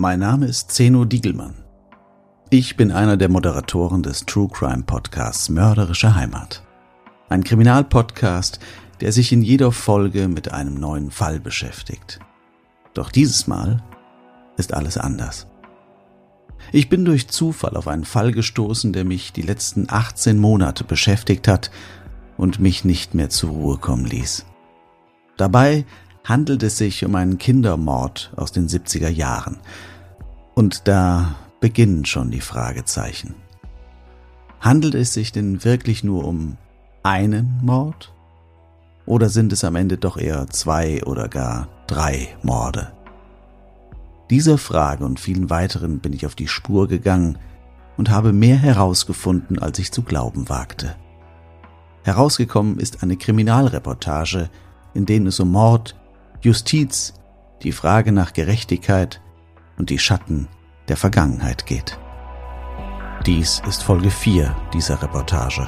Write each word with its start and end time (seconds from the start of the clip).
Mein 0.00 0.20
Name 0.20 0.46
ist 0.46 0.70
Zeno 0.70 1.04
Diegelmann. 1.04 1.56
Ich 2.50 2.76
bin 2.76 2.92
einer 2.92 3.16
der 3.16 3.28
Moderatoren 3.28 4.04
des 4.04 4.26
True 4.26 4.48
Crime 4.48 4.84
Podcasts 4.84 5.48
Mörderische 5.48 6.14
Heimat. 6.14 6.62
Ein 7.28 7.42
Kriminalpodcast, 7.42 8.60
der 9.00 9.10
sich 9.10 9.32
in 9.32 9.42
jeder 9.42 9.72
Folge 9.72 10.28
mit 10.28 10.52
einem 10.52 10.74
neuen 10.74 11.10
Fall 11.10 11.40
beschäftigt. 11.40 12.20
Doch 12.94 13.10
dieses 13.10 13.48
Mal 13.48 13.82
ist 14.56 14.72
alles 14.72 14.98
anders. 14.98 15.48
Ich 16.70 16.88
bin 16.88 17.04
durch 17.04 17.26
Zufall 17.26 17.76
auf 17.76 17.88
einen 17.88 18.04
Fall 18.04 18.30
gestoßen, 18.30 18.92
der 18.92 19.04
mich 19.04 19.32
die 19.32 19.42
letzten 19.42 19.86
18 19.88 20.38
Monate 20.38 20.84
beschäftigt 20.84 21.48
hat 21.48 21.72
und 22.36 22.60
mich 22.60 22.84
nicht 22.84 23.14
mehr 23.14 23.30
zur 23.30 23.50
Ruhe 23.50 23.78
kommen 23.78 24.04
ließ. 24.04 24.46
Dabei 25.36 25.86
handelt 26.28 26.62
es 26.62 26.76
sich 26.76 27.06
um 27.06 27.14
einen 27.14 27.38
Kindermord 27.38 28.32
aus 28.36 28.52
den 28.52 28.68
70er 28.68 29.08
Jahren. 29.08 29.56
Und 30.54 30.86
da 30.86 31.36
beginnen 31.60 32.04
schon 32.04 32.30
die 32.30 32.42
Fragezeichen. 32.42 33.34
Handelt 34.60 34.94
es 34.94 35.14
sich 35.14 35.32
denn 35.32 35.64
wirklich 35.64 36.04
nur 36.04 36.26
um 36.26 36.58
einen 37.02 37.58
Mord? 37.62 38.12
Oder 39.06 39.30
sind 39.30 39.54
es 39.54 39.64
am 39.64 39.74
Ende 39.74 39.96
doch 39.96 40.18
eher 40.18 40.48
zwei 40.48 41.02
oder 41.04 41.28
gar 41.28 41.68
drei 41.86 42.36
Morde? 42.42 42.92
Dieser 44.28 44.58
Frage 44.58 45.06
und 45.06 45.18
vielen 45.18 45.48
weiteren 45.48 46.00
bin 46.00 46.12
ich 46.12 46.26
auf 46.26 46.34
die 46.34 46.48
Spur 46.48 46.88
gegangen 46.88 47.38
und 47.96 48.10
habe 48.10 48.34
mehr 48.34 48.58
herausgefunden, 48.58 49.58
als 49.58 49.78
ich 49.78 49.92
zu 49.92 50.02
glauben 50.02 50.50
wagte. 50.50 50.94
Herausgekommen 52.02 52.78
ist 52.78 53.02
eine 53.02 53.16
Kriminalreportage, 53.16 54.50
in 54.92 55.06
denen 55.06 55.28
es 55.28 55.40
um 55.40 55.50
Mord, 55.52 55.96
Justiz, 56.40 57.14
die 57.62 57.72
Frage 57.72 58.12
nach 58.12 58.32
Gerechtigkeit 58.32 59.20
und 59.76 59.90
die 59.90 59.98
Schatten 59.98 60.48
der 60.86 60.96
Vergangenheit 60.96 61.66
geht. 61.66 61.98
Dies 63.26 63.60
ist 63.66 63.82
Folge 63.82 64.10
4 64.10 64.54
dieser 64.72 65.02
Reportage. 65.02 65.66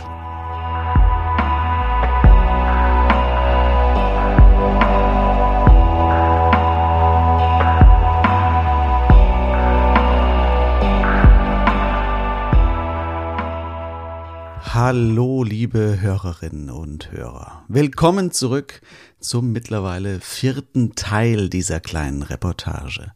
Hallo, 14.83 15.45
liebe 15.45 16.01
Hörerinnen 16.01 16.71
und 16.71 17.13
Hörer. 17.13 17.65
Willkommen 17.69 18.33
zurück 18.33 18.81
zum 19.21 19.53
mittlerweile 19.53 20.21
vierten 20.21 20.95
Teil 20.95 21.51
dieser 21.51 21.81
kleinen 21.81 22.23
Reportage. 22.23 23.13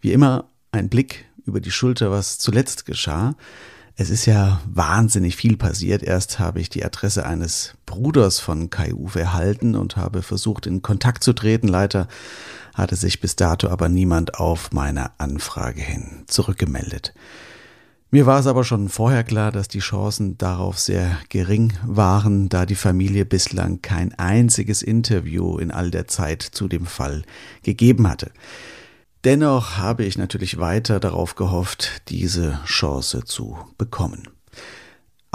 Wie 0.00 0.12
immer 0.12 0.48
ein 0.72 0.88
Blick 0.88 1.26
über 1.44 1.60
die 1.60 1.70
Schulter, 1.70 2.10
was 2.10 2.38
zuletzt 2.38 2.86
geschah. 2.86 3.34
Es 3.96 4.08
ist 4.08 4.24
ja 4.24 4.62
wahnsinnig 4.72 5.36
viel 5.36 5.58
passiert. 5.58 6.02
Erst 6.02 6.38
habe 6.38 6.62
ich 6.62 6.70
die 6.70 6.82
Adresse 6.82 7.26
eines 7.26 7.74
Bruders 7.84 8.40
von 8.40 8.70
Kai 8.70 8.94
Uwe 8.94 9.20
erhalten 9.20 9.74
und 9.74 9.98
habe 9.98 10.22
versucht, 10.22 10.66
in 10.66 10.80
Kontakt 10.80 11.22
zu 11.22 11.34
treten. 11.34 11.68
Leider 11.68 12.08
hatte 12.72 12.96
sich 12.96 13.20
bis 13.20 13.36
dato 13.36 13.68
aber 13.68 13.90
niemand 13.90 14.40
auf 14.40 14.72
meine 14.72 15.10
Anfrage 15.20 15.82
hin 15.82 16.24
zurückgemeldet. 16.26 17.12
Mir 18.10 18.24
war 18.24 18.38
es 18.38 18.46
aber 18.46 18.62
schon 18.62 18.88
vorher 18.88 19.24
klar, 19.24 19.50
dass 19.50 19.66
die 19.66 19.80
Chancen 19.80 20.38
darauf 20.38 20.78
sehr 20.78 21.18
gering 21.28 21.72
waren, 21.84 22.48
da 22.48 22.64
die 22.64 22.76
Familie 22.76 23.24
bislang 23.24 23.82
kein 23.82 24.14
einziges 24.14 24.82
Interview 24.82 25.58
in 25.58 25.72
all 25.72 25.90
der 25.90 26.06
Zeit 26.06 26.42
zu 26.42 26.68
dem 26.68 26.86
Fall 26.86 27.24
gegeben 27.62 28.08
hatte. 28.08 28.30
Dennoch 29.24 29.76
habe 29.76 30.04
ich 30.04 30.16
natürlich 30.16 30.58
weiter 30.58 31.00
darauf 31.00 31.34
gehofft, 31.34 32.02
diese 32.08 32.60
Chance 32.64 33.24
zu 33.24 33.58
bekommen. 33.76 34.35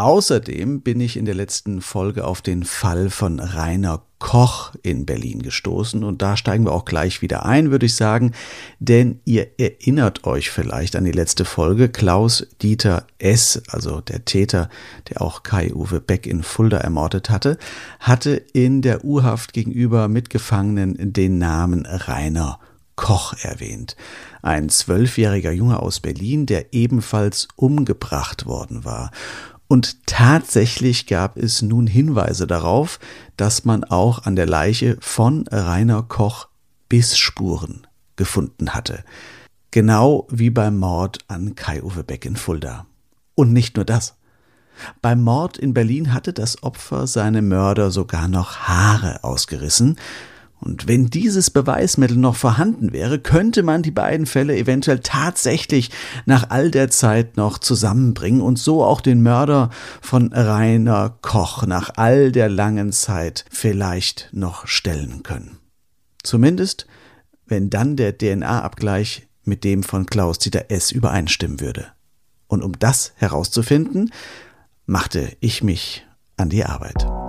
Außerdem 0.01 0.81
bin 0.81 0.99
ich 0.99 1.15
in 1.15 1.25
der 1.25 1.35
letzten 1.35 1.79
Folge 1.79 2.25
auf 2.25 2.41
den 2.41 2.63
Fall 2.63 3.11
von 3.11 3.39
Rainer 3.39 4.01
Koch 4.17 4.71
in 4.81 5.05
Berlin 5.05 5.43
gestoßen 5.43 6.03
und 6.03 6.23
da 6.23 6.35
steigen 6.35 6.65
wir 6.65 6.71
auch 6.71 6.85
gleich 6.85 7.21
wieder 7.21 7.45
ein, 7.45 7.69
würde 7.69 7.85
ich 7.85 7.93
sagen, 7.93 8.31
denn 8.79 9.19
ihr 9.25 9.59
erinnert 9.59 10.23
euch 10.25 10.49
vielleicht 10.49 10.95
an 10.95 11.03
die 11.03 11.11
letzte 11.11 11.45
Folge. 11.45 11.87
Klaus 11.87 12.47
Dieter 12.63 13.05
S., 13.19 13.61
also 13.69 14.01
der 14.01 14.25
Täter, 14.25 14.69
der 15.09 15.21
auch 15.21 15.43
Kai-Uwe 15.43 16.01
Beck 16.01 16.25
in 16.25 16.41
Fulda 16.41 16.77
ermordet 16.77 17.29
hatte, 17.29 17.59
hatte 17.99 18.31
in 18.53 18.81
der 18.81 19.05
Urhaft 19.05 19.53
gegenüber 19.53 20.07
Mitgefangenen 20.07 21.13
den 21.13 21.37
Namen 21.37 21.85
Rainer 21.85 22.57
Koch 22.95 23.33
erwähnt. 23.41 23.95
Ein 24.41 24.69
zwölfjähriger 24.69 25.51
Junge 25.51 25.79
aus 25.79 25.99
Berlin, 25.99 26.45
der 26.45 26.73
ebenfalls 26.73 27.47
umgebracht 27.55 28.45
worden 28.45 28.85
war. 28.85 29.11
Und 29.71 30.05
tatsächlich 30.05 31.07
gab 31.07 31.37
es 31.37 31.61
nun 31.61 31.87
Hinweise 31.87 32.45
darauf, 32.45 32.99
dass 33.37 33.63
man 33.63 33.85
auch 33.85 34.25
an 34.25 34.35
der 34.35 34.45
Leiche 34.45 34.97
von 34.99 35.47
Rainer 35.47 36.03
Koch 36.03 36.49
Bissspuren 36.89 37.87
gefunden 38.17 38.73
hatte. 38.73 39.05
Genau 39.71 40.27
wie 40.29 40.49
beim 40.49 40.77
Mord 40.77 41.19
an 41.29 41.55
Kai-Uwe 41.55 42.03
Beck 42.03 42.25
in 42.25 42.35
Fulda. 42.35 42.85
Und 43.33 43.53
nicht 43.53 43.77
nur 43.77 43.85
das. 43.85 44.17
Beim 45.01 45.23
Mord 45.23 45.57
in 45.57 45.73
Berlin 45.73 46.13
hatte 46.13 46.33
das 46.33 46.63
Opfer 46.63 47.07
seine 47.07 47.41
Mörder 47.41 47.91
sogar 47.91 48.27
noch 48.27 48.67
Haare 48.67 49.23
ausgerissen, 49.23 49.97
und 50.61 50.87
wenn 50.87 51.07
dieses 51.07 51.49
Beweismittel 51.49 52.17
noch 52.17 52.35
vorhanden 52.35 52.93
wäre, 52.93 53.17
könnte 53.17 53.63
man 53.63 53.81
die 53.81 53.91
beiden 53.91 54.27
Fälle 54.27 54.55
eventuell 54.55 54.99
tatsächlich 54.99 55.89
nach 56.27 56.51
all 56.51 56.69
der 56.69 56.91
Zeit 56.91 57.35
noch 57.35 57.57
zusammenbringen 57.57 58.41
und 58.41 58.59
so 58.59 58.83
auch 58.83 59.01
den 59.01 59.23
Mörder 59.23 59.71
von 60.01 60.31
Rainer 60.31 61.17
Koch 61.21 61.65
nach 61.65 61.91
all 61.95 62.31
der 62.31 62.47
langen 62.47 62.91
Zeit 62.91 63.43
vielleicht 63.49 64.29
noch 64.33 64.67
stellen 64.67 65.23
können. 65.23 65.57
Zumindest, 66.21 66.85
wenn 67.47 67.71
dann 67.71 67.95
der 67.95 68.15
DNA-Abgleich 68.15 69.27
mit 69.43 69.63
dem 69.63 69.81
von 69.81 70.05
Klaus-Dieter 70.05 70.69
S. 70.69 70.91
übereinstimmen 70.91 71.59
würde. 71.59 71.87
Und 72.47 72.61
um 72.61 72.77
das 72.77 73.13
herauszufinden, 73.15 74.11
machte 74.85 75.35
ich 75.39 75.63
mich 75.63 76.05
an 76.37 76.49
die 76.49 76.65
Arbeit. 76.65 77.20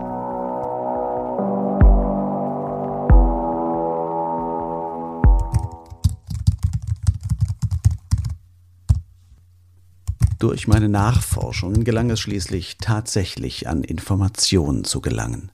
Durch 10.43 10.67
meine 10.67 10.89
Nachforschungen 10.89 11.85
gelang 11.85 12.11
es 12.11 12.19
schließlich 12.19 12.79
tatsächlich 12.79 13.69
an 13.69 13.85
Informationen 13.85 14.83
zu 14.83 15.01
gelangen. 15.01 15.53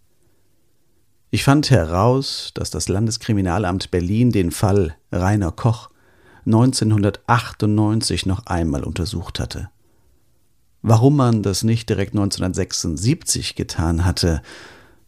Ich 1.30 1.44
fand 1.44 1.70
heraus, 1.70 2.52
dass 2.54 2.70
das 2.70 2.88
Landeskriminalamt 2.88 3.90
Berlin 3.90 4.32
den 4.32 4.50
Fall 4.50 4.96
Rainer 5.12 5.52
Koch 5.52 5.90
1998 6.46 8.24
noch 8.24 8.46
einmal 8.46 8.82
untersucht 8.82 9.40
hatte. 9.40 9.68
Warum 10.80 11.16
man 11.16 11.42
das 11.42 11.64
nicht 11.64 11.90
direkt 11.90 12.14
1976 12.14 13.56
getan 13.56 14.06
hatte, 14.06 14.40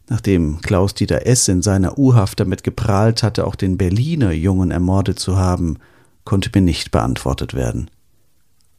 nachdem 0.09 0.61
Klaus-Dieter 0.61 1.25
S. 1.25 1.47
in 1.47 1.63
seiner 1.63 1.97
U-Haft 1.97 2.39
damit 2.39 2.63
geprahlt 2.63 3.23
hatte, 3.23 3.47
auch 3.47 3.55
den 3.55 3.79
Berliner 3.79 4.31
Jungen 4.31 4.69
ermordet 4.69 5.17
zu 5.17 5.37
haben, 5.37 5.79
konnte 6.23 6.51
mir 6.53 6.61
nicht 6.61 6.91
beantwortet 6.91 7.55
werden. 7.55 7.89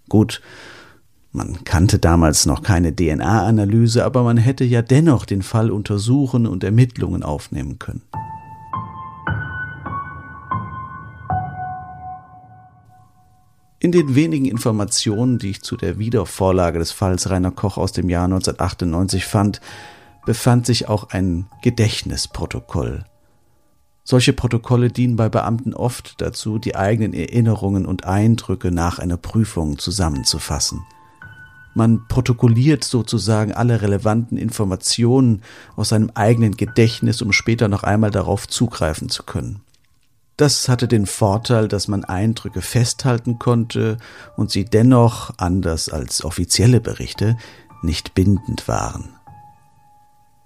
Gut, 0.08 0.40
man 1.32 1.64
kannte 1.64 1.98
damals 1.98 2.44
noch 2.44 2.62
keine 2.62 2.94
DNA-Analyse, 2.94 4.04
aber 4.04 4.22
man 4.22 4.36
hätte 4.36 4.64
ja 4.64 4.82
dennoch 4.82 5.24
den 5.24 5.42
Fall 5.42 5.70
untersuchen 5.70 6.46
und 6.46 6.62
Ermittlungen 6.62 7.22
aufnehmen 7.22 7.78
können. 7.78 8.02
In 13.78 13.90
den 13.90 14.14
wenigen 14.14 14.44
Informationen, 14.44 15.38
die 15.38 15.50
ich 15.50 15.62
zu 15.62 15.76
der 15.76 15.98
Wiedervorlage 15.98 16.78
des 16.78 16.92
Falls 16.92 17.28
Rainer 17.30 17.50
Koch 17.50 17.78
aus 17.78 17.90
dem 17.90 18.08
Jahr 18.10 18.26
1998 18.26 19.24
fand, 19.24 19.60
befand 20.24 20.66
sich 20.66 20.88
auch 20.88 21.10
ein 21.10 21.46
Gedächtnisprotokoll. 21.62 23.04
Solche 24.04 24.32
Protokolle 24.34 24.90
dienen 24.90 25.16
bei 25.16 25.28
Beamten 25.28 25.74
oft 25.74 26.20
dazu, 26.20 26.58
die 26.58 26.76
eigenen 26.76 27.12
Erinnerungen 27.12 27.86
und 27.86 28.04
Eindrücke 28.04 28.70
nach 28.70 28.98
einer 28.98 29.16
Prüfung 29.16 29.78
zusammenzufassen. 29.78 30.82
Man 31.74 32.06
protokolliert 32.08 32.84
sozusagen 32.84 33.52
alle 33.52 33.80
relevanten 33.80 34.36
Informationen 34.36 35.42
aus 35.76 35.90
seinem 35.90 36.10
eigenen 36.14 36.56
Gedächtnis, 36.56 37.22
um 37.22 37.32
später 37.32 37.68
noch 37.68 37.82
einmal 37.82 38.10
darauf 38.10 38.46
zugreifen 38.46 39.08
zu 39.08 39.22
können. 39.22 39.60
Das 40.36 40.68
hatte 40.68 40.88
den 40.88 41.06
Vorteil, 41.06 41.68
dass 41.68 41.88
man 41.88 42.04
Eindrücke 42.04 42.62
festhalten 42.62 43.38
konnte 43.38 43.98
und 44.36 44.50
sie 44.50 44.64
dennoch, 44.64 45.32
anders 45.36 45.88
als 45.88 46.24
offizielle 46.24 46.80
Berichte, 46.80 47.36
nicht 47.82 48.14
bindend 48.14 48.66
waren. 48.68 49.10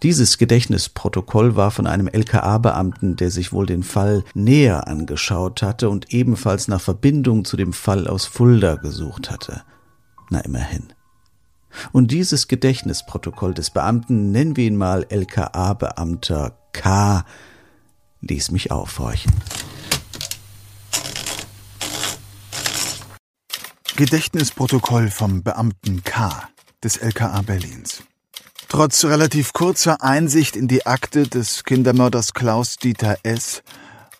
Dieses 0.02 0.36
Gedächtnisprotokoll 0.36 1.56
war 1.56 1.70
von 1.70 1.86
einem 1.86 2.08
LKA-Beamten, 2.08 3.16
der 3.16 3.30
sich 3.30 3.52
wohl 3.52 3.64
den 3.64 3.82
Fall 3.82 4.24
näher 4.34 4.86
angeschaut 4.88 5.62
hatte 5.62 5.88
und 5.88 6.12
ebenfalls 6.12 6.68
nach 6.68 6.80
Verbindung 6.80 7.44
zu 7.44 7.56
dem 7.56 7.72
Fall 7.72 8.06
aus 8.06 8.26
Fulda 8.26 8.74
gesucht 8.74 9.30
hatte. 9.30 9.62
Na 10.28 10.40
immerhin. 10.40 10.92
Und 11.92 12.10
dieses 12.10 12.48
Gedächtnisprotokoll 12.48 13.54
des 13.54 13.70
Beamten, 13.70 14.30
nennen 14.32 14.56
wir 14.56 14.66
ihn 14.66 14.76
mal 14.76 15.06
LKA-Beamter 15.08 16.56
K, 16.72 17.24
ließ 18.20 18.50
mich 18.50 18.70
aufhorchen. 18.70 19.32
Gedächtnisprotokoll 23.96 25.10
vom 25.10 25.42
Beamten 25.42 26.04
K 26.04 26.48
des 26.84 26.98
LKA 26.98 27.40
Berlins. 27.42 28.02
Trotz 28.68 29.04
relativ 29.04 29.52
kurzer 29.52 30.02
Einsicht 30.02 30.56
in 30.56 30.68
die 30.68 30.84
Akte 30.84 31.26
des 31.28 31.64
Kindermörders 31.64 32.34
Klaus 32.34 32.76
Dieter 32.76 33.16
S 33.22 33.62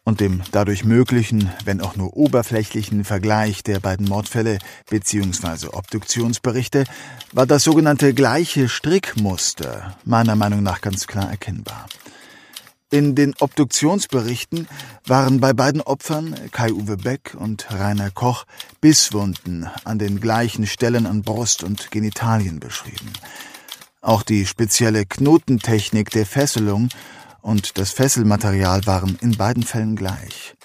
und 0.07 0.21
dem 0.21 0.41
dadurch 0.53 0.85
möglichen, 0.85 1.51
wenn 1.65 1.81
auch 1.81 1.97
nur 1.97 2.17
oberflächlichen 2.17 3.05
Vergleich 3.05 3.65
der 3.65 3.81
beiden 3.81 4.07
Mordfälle 4.09 4.59
bzw. 4.89 5.67
Obduktionsberichte 5.73 6.85
war 7.33 7.45
das 7.45 7.65
sogenannte 7.65 8.15
gleiche 8.15 8.69
Strickmuster 8.69 9.99
meiner 10.05 10.37
Meinung 10.37 10.63
nach 10.63 10.81
ganz 10.81 11.09
klar 11.09 11.29
erkennbar. 11.29 11.87
In 12.89 13.17
den 13.17 13.35
Obduktionsberichten 13.41 14.69
waren 15.07 15.41
bei 15.41 15.53
beiden 15.53 15.81
Opfern, 15.81 16.37
Kai-Uwe 16.53 16.99
Beck 16.99 17.37
und 17.37 17.67
Rainer 17.73 18.13
Koch, 18.13 18.45
Bisswunden 18.81 19.69
an 19.83 19.99
den 19.99 20.21
gleichen 20.21 20.69
Stellen 20.69 21.07
an 21.07 21.23
Brust 21.23 21.65
und 21.65 21.91
Genitalien 21.91 22.61
beschrieben. 22.61 23.13
Auch 24.03 24.23
die 24.23 24.47
spezielle 24.47 25.05
Knotentechnik 25.05 26.11
der 26.11 26.27
Fesselung 26.27 26.91
und 27.47 27.79
das 27.79 27.93
Fesselmaterial 27.93 28.87
waren 28.87 29.17
in 29.21 29.37
beiden 29.37 29.63
Fällen 29.63 29.95
gleich. 29.95 30.57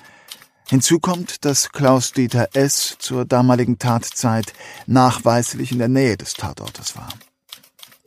Hinzu 0.67 0.99
kommt, 0.99 1.45
dass 1.45 1.71
Klaus-Dieter 1.71 2.49
S. 2.53 2.95
zur 2.97 3.23
damaligen 3.25 3.77
Tatzeit 3.77 4.53
nachweislich 4.87 5.71
in 5.71 5.77
der 5.77 5.89
Nähe 5.89 6.17
des 6.17 6.33
Tatortes 6.33 6.95
war. 6.95 7.09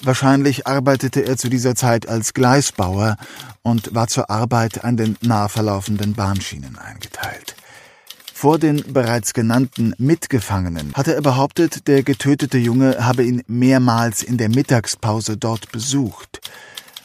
Wahrscheinlich 0.03 0.67
arbeitete 0.67 1.25
er 1.25 1.37
zu 1.37 1.49
dieser 1.49 1.77
Zeit 1.77 2.09
als 2.09 2.35
Gleisbauer 2.35 3.17
und 3.63 3.95
war 3.95 4.09
zur 4.09 4.29
Arbeit 4.29 4.83
an 4.83 4.97
den 4.97 5.17
nah 5.21 5.47
verlaufenden 5.47 6.15
Bahnschienen 6.15 6.77
eingeteilt. 6.77 7.55
Vor 8.33 8.59
den 8.59 8.93
bereits 8.93 9.35
genannten 9.35 9.95
Mitgefangenen 9.99 10.93
hatte 10.95 11.15
er 11.15 11.23
behauptet, 11.23 11.87
der 11.87 12.03
getötete 12.03 12.59
Junge 12.59 12.97
habe 13.07 13.23
ihn 13.23 13.45
mehrmals 13.47 14.25
in 14.25 14.37
der 14.37 14.49
Mittagspause 14.49 15.37
dort 15.37 15.71
besucht. 15.71 16.41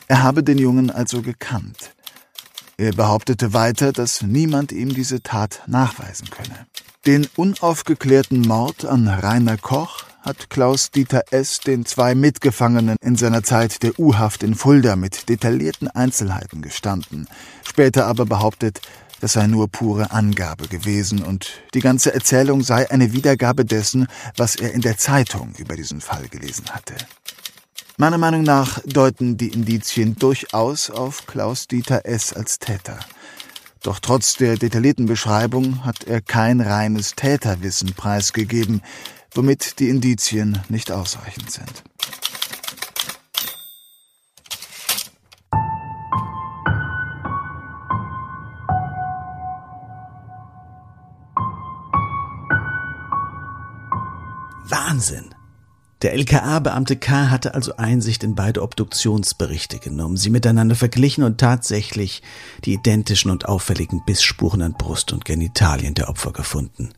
Er 0.10 0.24
habe 0.24 0.44
den 0.44 0.58
Jungen 0.58 0.90
also 0.90 1.22
gekannt. 1.22 1.94
Er 2.78 2.94
behauptete 2.94 3.54
weiter, 3.54 3.94
dass 3.94 4.24
niemand 4.24 4.72
ihm 4.72 4.92
diese 4.92 5.22
Tat 5.22 5.62
nachweisen 5.68 6.32
könne. 6.32 6.66
Den 7.06 7.28
unaufgeklärten 7.36 8.42
Mord 8.42 8.86
an 8.86 9.08
Rainer 9.08 9.58
Koch 9.58 10.06
hat 10.22 10.50
Klaus 10.50 10.90
Dieter 10.90 11.26
S. 11.30 11.60
den 11.60 11.86
zwei 11.86 12.16
Mitgefangenen 12.16 12.98
in 13.02 13.18
seiner 13.18 13.44
Zeit 13.44 13.84
der 13.84 14.00
U-Haft 14.00 14.42
in 14.42 14.56
Fulda 14.56 14.96
mit 14.96 15.30
detaillierten 15.30 15.90
Einzelheiten 15.90 16.64
gestanden, 16.64 17.28
später 17.64 18.08
aber 18.08 18.26
behauptet, 18.26 18.82
das 19.22 19.34
sei 19.34 19.46
nur 19.46 19.68
pure 19.68 20.10
Angabe 20.10 20.68
gewesen 20.68 21.22
und 21.22 21.62
die 21.76 21.82
ganze 21.82 22.16
Erzählung 22.16 22.64
sei 22.64 22.90
eine 22.90 23.14
Wiedergabe 23.14 23.64
dessen, 23.64 24.08
was 24.36 24.56
er 24.56 24.74
in 24.74 24.82
der 24.82 24.98
Zeitung 24.98 25.54
über 25.60 25.76
diesen 25.76 26.02
Fall 26.02 26.28
gelesen 26.30 26.66
hatte. 26.72 26.96
Meiner 28.02 28.18
Meinung 28.18 28.44
nach 28.44 28.80
deuten 28.86 29.36
die 29.36 29.50
Indizien 29.50 30.16
durchaus 30.16 30.90
auf 30.90 31.28
Klaus-Dieter 31.28 32.06
S. 32.06 32.32
als 32.32 32.58
Täter. 32.58 32.98
Doch 33.84 34.00
trotz 34.00 34.36
der 34.36 34.56
detaillierten 34.56 35.06
Beschreibung 35.06 35.84
hat 35.84 36.06
er 36.06 36.22
kein 36.22 36.62
reines 36.62 37.16
Täterwissen 37.16 37.94
preisgegeben, 37.96 38.82
womit 39.34 39.80
die 39.80 39.90
Indizien 39.90 40.62
nicht 40.70 40.94
ausreichend 40.94 41.52
sind. 41.52 41.84
Wahnsinn! 54.70 55.36
Der 56.02 56.14
LKA-Beamte 56.14 56.96
K. 56.96 57.30
hatte 57.30 57.54
also 57.56 57.76
Einsicht 57.76 58.24
in 58.24 58.34
beide 58.34 58.62
Obduktionsberichte 58.62 59.80
genommen, 59.80 60.16
sie 60.16 60.30
miteinander 60.30 60.76
verglichen 60.76 61.26
und 61.26 61.40
tatsächlich 61.40 62.22
die 62.64 62.74
identischen 62.74 63.32
und 63.32 63.50
auffälligen 63.50 64.06
Bissspuren 64.06 64.62
an 64.62 64.76
Brust 64.78 65.12
und 65.12 65.26
Genitalien 65.26 65.96
der 65.96 66.08
Opfer 66.08 66.32
gefunden. 66.32 66.94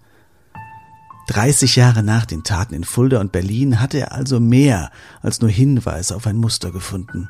30 1.29 1.77
Jahre 1.77 2.03
nach 2.03 2.25
den 2.25 2.43
Taten 2.43 2.75
in 2.75 2.83
Fulda 2.83 3.19
und 3.19 3.31
Berlin 3.31 3.79
hatte 3.79 3.97
er 3.97 4.11
also 4.11 4.39
mehr 4.39 4.91
als 5.21 5.41
nur 5.41 5.49
Hinweise 5.49 6.15
auf 6.15 6.27
ein 6.27 6.37
Muster 6.37 6.71
gefunden. 6.71 7.27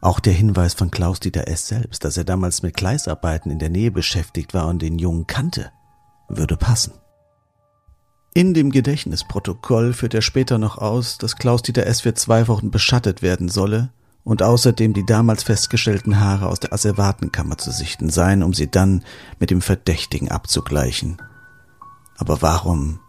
Auch 0.00 0.18
der 0.18 0.32
Hinweis 0.32 0.74
von 0.74 0.90
Klaus-Dieter 0.90 1.46
S. 1.46 1.68
selbst, 1.68 2.04
dass 2.04 2.16
er 2.16 2.24
damals 2.24 2.62
mit 2.62 2.76
Gleisarbeiten 2.76 3.52
in 3.52 3.60
der 3.60 3.70
Nähe 3.70 3.92
beschäftigt 3.92 4.52
war 4.52 4.66
und 4.66 4.82
den 4.82 4.98
Jungen 4.98 5.28
kannte, 5.28 5.70
würde 6.28 6.56
passen. 6.56 6.92
In 8.36 8.52
dem 8.52 8.70
Gedächtnisprotokoll 8.70 9.94
führt 9.94 10.12
er 10.12 10.20
später 10.20 10.58
noch 10.58 10.76
aus, 10.76 11.16
dass 11.16 11.36
Klaus-Dieter 11.36 11.86
S. 11.86 12.02
für 12.02 12.12
zwei 12.12 12.48
Wochen 12.48 12.70
beschattet 12.70 13.22
werden 13.22 13.48
solle 13.48 13.88
und 14.24 14.42
außerdem 14.42 14.92
die 14.92 15.06
damals 15.06 15.42
festgestellten 15.42 16.20
Haare 16.20 16.48
aus 16.48 16.60
der 16.60 16.74
Asservatenkammer 16.74 17.56
zu 17.56 17.70
sichten 17.70 18.10
seien, 18.10 18.42
um 18.42 18.52
sie 18.52 18.70
dann 18.70 19.04
mit 19.40 19.48
dem 19.48 19.62
Verdächtigen 19.62 20.30
abzugleichen. 20.30 21.16
Aber 22.18 22.42
warum 22.42 23.00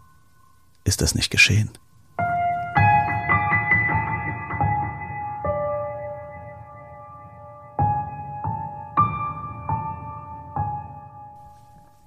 ist 0.84 1.02
das 1.02 1.14
nicht 1.14 1.30
geschehen? 1.30 1.72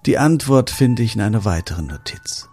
Die 0.08 0.18
Antwort 0.18 0.72
finde 0.72 1.04
ich 1.04 1.13
in 1.13 1.22
einer 1.22 1.46
weiteren 1.46 1.86
Notiz. 1.86 2.50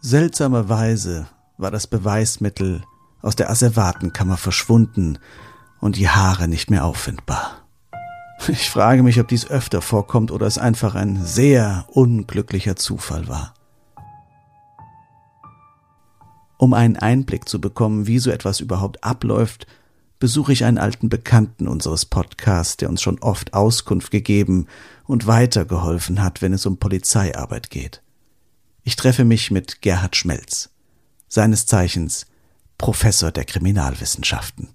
Seltsamerweise 0.00 1.26
war 1.56 1.72
das 1.72 1.88
Beweismittel 1.88 2.82
aus 3.20 3.34
der 3.34 3.50
Asservatenkammer 3.50 4.36
verschwunden 4.36 5.18
und 5.80 5.96
die 5.96 6.08
Haare 6.08 6.46
nicht 6.46 6.70
mehr 6.70 6.84
auffindbar. 6.84 7.66
Ich 8.46 8.70
frage 8.70 9.02
mich, 9.02 9.18
ob 9.18 9.26
dies 9.26 9.50
öfter 9.50 9.82
vorkommt 9.82 10.30
oder 10.30 10.46
es 10.46 10.56
einfach 10.56 10.94
ein 10.94 11.24
sehr 11.24 11.86
unglücklicher 11.88 12.76
Zufall 12.76 13.26
war. 13.26 13.54
Um 16.58 16.74
einen 16.74 16.96
Einblick 16.96 17.48
zu 17.48 17.60
bekommen, 17.60 18.06
wie 18.06 18.20
so 18.20 18.30
etwas 18.30 18.60
überhaupt 18.60 19.02
abläuft, 19.02 19.66
besuche 20.20 20.52
ich 20.52 20.64
einen 20.64 20.78
alten 20.78 21.08
Bekannten 21.08 21.66
unseres 21.66 22.04
Podcasts, 22.04 22.76
der 22.76 22.88
uns 22.88 23.02
schon 23.02 23.18
oft 23.20 23.54
Auskunft 23.54 24.12
gegeben 24.12 24.66
und 25.04 25.26
weitergeholfen 25.26 26.22
hat, 26.22 26.40
wenn 26.40 26.52
es 26.52 26.66
um 26.66 26.78
Polizeiarbeit 26.78 27.70
geht. 27.70 28.02
Ich 28.88 28.96
treffe 28.96 29.26
mich 29.26 29.50
mit 29.50 29.82
Gerhard 29.82 30.16
Schmelz, 30.16 30.70
seines 31.28 31.66
Zeichens 31.66 32.24
Professor 32.78 33.30
der 33.30 33.44
Kriminalwissenschaften. 33.44 34.70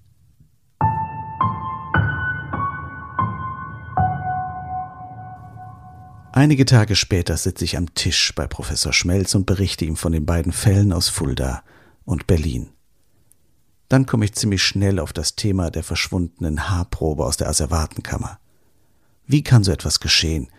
Einige 6.32 6.65
Tage 6.65 6.96
später 6.96 7.38
sitze 7.38 7.65
ich 7.65 7.75
am 7.75 7.96
Tisch 7.96 8.36
bei 8.36 8.46
Professor 8.46 8.93
Schmelz 8.93 9.34
und 9.34 9.48
berichte 9.48 9.84
ihm 9.84 9.96
von 9.96 10.12
den 10.12 10.27
beiden 10.27 10.51
Fällen 10.51 10.93
aus 10.93 11.10
Fulda 11.10 11.63
und 12.05 12.27
Berlin. 12.27 12.70
Dann 13.89 14.05
komme 14.05 14.25
ich 14.25 14.36
ziemlich 14.36 14.62
schnell 14.62 15.00
auf 15.00 15.12
das 15.12 15.36
Thema 15.36 15.72
der 15.72 15.84
verschwundenen 15.84 16.70
Haarprobe 16.70 17.25
aus 17.25 17.38
der 17.38 17.50
Asservatenkammer. 17.50 18.39
Wie 19.25 19.41
kann 19.41 19.63
so 19.63 19.72
etwas 19.72 20.00
geschehen, 20.00 20.50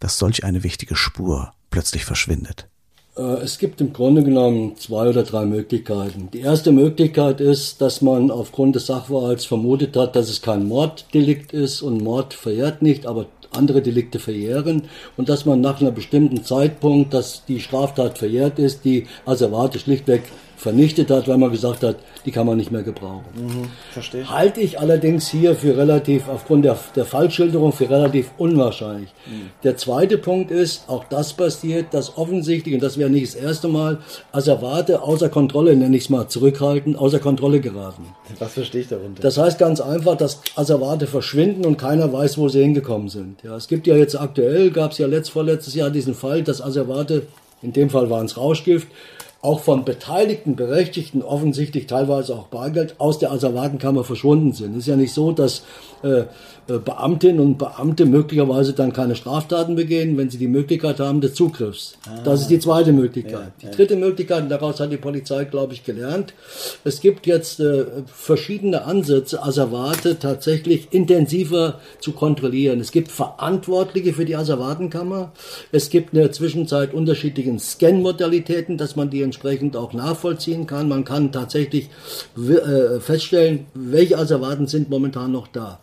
dass 0.00 0.18
solch 0.18 0.42
eine 0.42 0.64
wichtige 0.64 0.96
Spur 0.96 1.54
plötzlich 1.70 2.04
verschwindet? 2.04 2.68
Äh, 3.16 3.22
es 3.42 3.58
gibt 3.58 3.80
im 3.80 3.92
Grunde 3.92 4.22
genommen 4.22 4.76
zwei 4.76 5.08
oder 5.08 5.22
drei 5.22 5.44
Möglichkeiten. 5.44 6.28
Die 6.32 6.40
erste 6.40 6.72
Möglichkeit 6.72 7.40
ist, 7.40 7.80
dass 7.80 8.02
man 8.02 8.30
aufgrund 8.30 8.76
des 8.76 8.86
Sachverhalts 8.86 9.44
vermutet 9.46 9.96
hat, 9.96 10.16
dass 10.16 10.28
es 10.28 10.42
kein 10.42 10.68
Morddelikt 10.68 11.52
ist 11.52 11.82
und 11.82 12.02
Mord 12.02 12.34
verjährt 12.34 12.82
nicht, 12.82 13.06
aber 13.06 13.26
andere 13.52 13.80
Delikte 13.80 14.18
verjähren 14.18 14.82
und 15.16 15.28
dass 15.28 15.46
man 15.46 15.60
nach 15.60 15.80
einem 15.80 15.94
bestimmten 15.94 16.44
Zeitpunkt, 16.44 17.14
dass 17.14 17.44
die 17.46 17.60
Straftat 17.60 18.18
verjährt 18.18 18.58
ist, 18.58 18.84
die 18.84 19.06
Asservate 19.24 19.78
schlichtweg 19.78 20.24
vernichtet 20.56 21.10
hat, 21.10 21.28
weil 21.28 21.38
man 21.38 21.50
gesagt 21.50 21.82
hat, 21.82 21.96
die 22.24 22.30
kann 22.32 22.46
man 22.46 22.56
nicht 22.56 22.70
mehr 22.70 22.82
gebrauchen. 22.82 23.24
Mhm, 23.34 23.68
verstehe. 23.92 24.28
Halte 24.28 24.60
ich 24.60 24.80
allerdings 24.80 25.28
hier 25.28 25.54
für 25.54 25.76
relativ, 25.76 26.28
aufgrund 26.28 26.64
der, 26.64 26.78
der 26.94 27.04
Fallschilderung, 27.04 27.72
für 27.72 27.88
relativ 27.88 28.30
unwahrscheinlich. 28.38 29.10
Mhm. 29.26 29.50
Der 29.62 29.76
zweite 29.76 30.18
Punkt 30.18 30.50
ist, 30.50 30.88
auch 30.88 31.04
das 31.04 31.34
passiert, 31.34 31.92
dass 31.92 32.16
offensichtlich, 32.16 32.74
und 32.74 32.82
das 32.82 32.98
wäre 32.98 33.10
nicht 33.10 33.26
das 33.26 33.34
erste 33.34 33.68
Mal, 33.68 33.98
Asservate 34.32 35.02
außer 35.02 35.28
Kontrolle, 35.28 35.76
nenne 35.76 35.96
ich 35.96 36.04
es 36.04 36.10
mal, 36.10 36.28
zurückhalten, 36.28 36.96
außer 36.96 37.18
Kontrolle 37.18 37.60
geraten. 37.60 38.06
Was 38.38 38.54
verstehe 38.54 38.80
ich 38.80 38.88
darunter? 38.88 39.22
Das 39.22 39.36
heißt 39.38 39.58
ganz 39.58 39.80
einfach, 39.80 40.16
dass 40.16 40.40
Asservate 40.56 41.06
verschwinden 41.06 41.66
und 41.66 41.76
keiner 41.76 42.12
weiß, 42.12 42.38
wo 42.38 42.48
sie 42.48 42.62
hingekommen 42.62 43.08
sind. 43.08 43.42
Ja, 43.42 43.56
es 43.56 43.68
gibt 43.68 43.86
ja 43.86 43.94
jetzt 43.94 44.18
aktuell, 44.18 44.70
gab 44.70 44.92
es 44.92 44.98
ja 44.98 45.06
letzt, 45.06 45.30
vorletztes 45.30 45.74
Jahr 45.74 45.90
diesen 45.90 46.14
Fall, 46.14 46.42
dass 46.42 46.62
Asservate, 46.62 47.26
in 47.62 47.72
dem 47.72 47.90
Fall 47.90 48.10
waren 48.10 48.26
es 48.26 48.36
Rauschgift, 48.36 48.88
auch 49.42 49.60
von 49.60 49.84
beteiligten 49.84 50.56
Berechtigten 50.56 51.22
offensichtlich 51.22 51.86
teilweise 51.86 52.34
auch 52.34 52.48
Bargeld 52.48 52.96
aus 52.98 53.18
der 53.18 53.32
Asservatenkammer 53.32 54.02
verschwunden 54.02 54.52
sind. 54.52 54.72
Es 54.72 54.78
ist 54.78 54.88
ja 54.88 54.96
nicht 54.96 55.12
so, 55.12 55.32
dass 55.32 55.62
äh, 56.02 56.24
Beamtinnen 56.66 57.40
und 57.40 57.58
Beamte 57.58 58.06
möglicherweise 58.06 58.72
dann 58.72 58.92
keine 58.92 59.14
Straftaten 59.14 59.76
begehen, 59.76 60.16
wenn 60.16 60.30
sie 60.30 60.38
die 60.38 60.48
Möglichkeit 60.48 61.00
haben 61.00 61.20
des 61.20 61.34
Zugriffs. 61.34 61.96
Ah, 62.08 62.20
das 62.24 62.42
ist 62.42 62.50
die 62.50 62.58
zweite 62.58 62.92
Möglichkeit. 62.92 63.52
Ja, 63.62 63.68
die 63.68 63.76
dritte. 63.76 63.96
Möglichkeit, 63.96 64.42
und 64.42 64.48
daraus 64.48 64.80
hat 64.80 64.90
die 64.90 64.96
Polizei, 64.96 65.44
glaube 65.44 65.74
ich, 65.74 65.84
gelernt, 65.84 66.34
es 66.84 67.00
gibt 67.00 67.26
jetzt 67.26 67.60
äh, 67.60 67.84
verschiedene 68.06 68.84
Ansätze, 68.84 69.42
Asservate 69.42 70.18
tatsächlich 70.18 70.88
intensiver 70.90 71.80
zu 72.00 72.12
kontrollieren. 72.12 72.80
Es 72.80 72.90
gibt 72.90 73.10
Verantwortliche 73.10 74.12
für 74.12 74.24
die 74.24 74.36
Asservatenkammer. 74.36 75.32
Es 75.72 75.90
gibt 75.90 76.14
in 76.14 76.20
der 76.20 76.32
Zwischenzeit 76.32 76.94
unterschiedliche 76.94 77.56
Scan-Modalitäten, 77.58 78.76
dass 78.76 78.96
man 78.96 79.10
die 79.10 79.22
entsprechend 79.22 79.76
auch 79.76 79.92
nachvollziehen 79.92 80.66
kann. 80.66 80.88
Man 80.88 81.04
kann 81.04 81.32
tatsächlich 81.32 81.88
äh, 82.36 83.00
feststellen, 83.00 83.66
welche 83.74 84.18
Asservaten 84.18 84.66
sind 84.66 84.90
momentan 84.90 85.32
noch 85.32 85.48
da. 85.48 85.80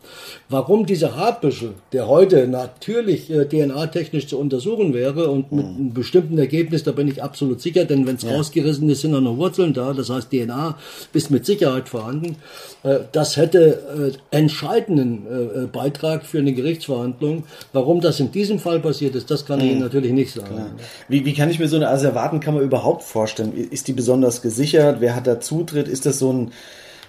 Warum 0.49 0.72
dieser 0.87 1.15
Haarbüschel, 1.15 1.75
der 1.91 2.07
heute 2.07 2.47
natürlich 2.47 3.29
äh, 3.29 3.45
DNA-technisch 3.45 4.27
zu 4.27 4.39
untersuchen 4.39 4.93
wäre 4.93 5.29
und 5.29 5.51
mit 5.51 5.65
mhm. 5.65 5.75
einem 5.75 5.93
bestimmten 5.93 6.37
Ergebnis, 6.37 6.83
da 6.83 6.91
bin 6.91 7.07
ich 7.07 7.21
absolut 7.21 7.61
sicher, 7.61 7.85
denn 7.85 8.07
wenn 8.07 8.15
es 8.15 8.23
ja. 8.23 8.31
rausgerissen 8.31 8.89
ist, 8.89 9.01
sind 9.01 9.13
auch 9.13 9.21
noch 9.21 9.37
Wurzeln 9.37 9.73
da, 9.73 9.93
das 9.93 10.09
heißt 10.09 10.31
DNA 10.31 10.75
ist 11.13 11.29
mit 11.29 11.45
Sicherheit 11.45 11.89
vorhanden. 11.89 12.37
Äh, 12.81 12.99
das 13.11 13.37
hätte 13.37 14.13
äh, 14.31 14.35
entscheidenden 14.35 15.27
äh, 15.27 15.63
äh, 15.63 15.67
Beitrag 15.67 16.25
für 16.25 16.39
eine 16.39 16.53
Gerichtsverhandlung. 16.53 17.43
Warum 17.71 18.01
das 18.01 18.19
in 18.19 18.31
diesem 18.31 18.57
Fall 18.57 18.79
passiert 18.79 19.15
ist, 19.15 19.29
das 19.29 19.45
kann 19.45 19.59
ich 19.59 19.67
Ihnen 19.67 19.75
mhm. 19.75 19.83
natürlich 19.83 20.11
nicht 20.11 20.33
sagen. 20.33 20.71
Wie, 21.07 21.23
wie 21.23 21.33
kann 21.33 21.51
ich 21.51 21.59
mir 21.59 21.67
so 21.67 21.75
eine 21.75 21.89
Asservatenkammer 21.89 22.61
überhaupt 22.61 23.03
vorstellen? 23.03 23.53
Ist 23.53 23.87
die 23.87 23.93
besonders 23.93 24.41
gesichert? 24.41 24.97
Wer 25.01 25.15
hat 25.15 25.27
da 25.27 25.39
Zutritt? 25.39 25.87
Ist 25.87 26.07
das 26.07 26.19
so 26.19 26.33
ein 26.33 26.51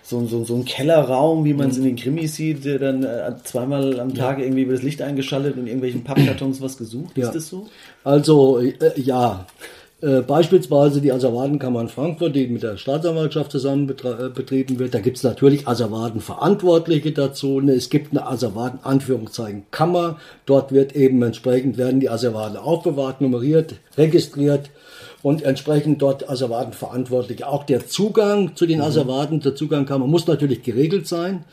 so, 0.04 0.26
so, 0.26 0.44
so 0.44 0.54
ein 0.54 0.66
Kellerraum, 0.66 1.44
wie 1.46 1.54
man 1.54 1.70
es 1.70 1.78
in 1.78 1.84
den 1.84 1.96
Krimis 1.96 2.37
sieht, 2.37 2.64
der 2.66 2.78
dann 2.78 3.02
äh, 3.04 3.32
zweimal 3.42 3.99
am 3.99 4.14
Tag 4.14 4.38
ja. 4.38 4.44
irgendwie 4.44 4.68
wird 4.68 4.78
das 4.78 4.84
Licht 4.84 5.00
eingeschaltet 5.00 5.54
und 5.54 5.62
in 5.62 5.66
irgendwelchen 5.68 6.04
Pappkartons 6.04 6.61
was 6.61 6.76
gesucht. 6.76 7.16
Ja. 7.16 7.26
Ist 7.26 7.34
das 7.34 7.49
so? 7.49 7.68
Also, 8.04 8.61
äh, 8.61 8.75
ja. 8.96 9.46
Äh, 10.02 10.20
beispielsweise 10.20 11.00
die 11.00 11.11
Asservatenkammer 11.11 11.80
in 11.80 11.88
Frankfurt, 11.88 12.37
die 12.37 12.49
mit 12.49 12.62
der 12.62 12.76
Staatsanwaltschaft 12.76 13.50
zusammen 13.50 13.88
äh, 13.88 14.28
betrieben 14.28 14.78
wird. 14.78 14.92
Da 14.92 15.00
gibt 15.00 15.16
es 15.16 15.23
natürlich 15.23 15.66
Asservatenverantwortliche 15.66 17.12
dazu. 17.12 17.62
Ne, 17.62 17.73
es 17.73 17.88
gibt 17.88 18.11
eine 18.11 18.26
Asservaten 18.26 18.80
Anführungszeichen 18.82 19.62
Kammer. 19.70 20.18
Dort 20.44 20.73
wird 20.73 20.94
eben 20.94 21.23
entsprechend 21.23 21.78
werden 21.78 22.00
die 22.00 22.11
Asservaten 22.11 22.58
aufbewahrt, 22.58 23.23
nummeriert, 23.23 23.76
registriert 23.96 24.68
und 25.25 25.43
entsprechend 25.43 26.02
dort 26.02 26.28
Asservaten 26.28 26.75
verantwortlich. 26.75 27.45
Auch 27.45 27.64
der 27.64 27.87
Zugang 27.87 28.54
zu 28.57 28.66
den 28.66 28.81
mhm. 28.81 28.85
Asservaten, 28.85 29.40
der 29.40 29.57
Zugang 29.57 29.87
kann, 29.87 30.02
man 30.02 30.11
muss 30.11 30.26
natürlich 30.26 30.62
geregelt 30.62 31.09
sein, 31.09 31.45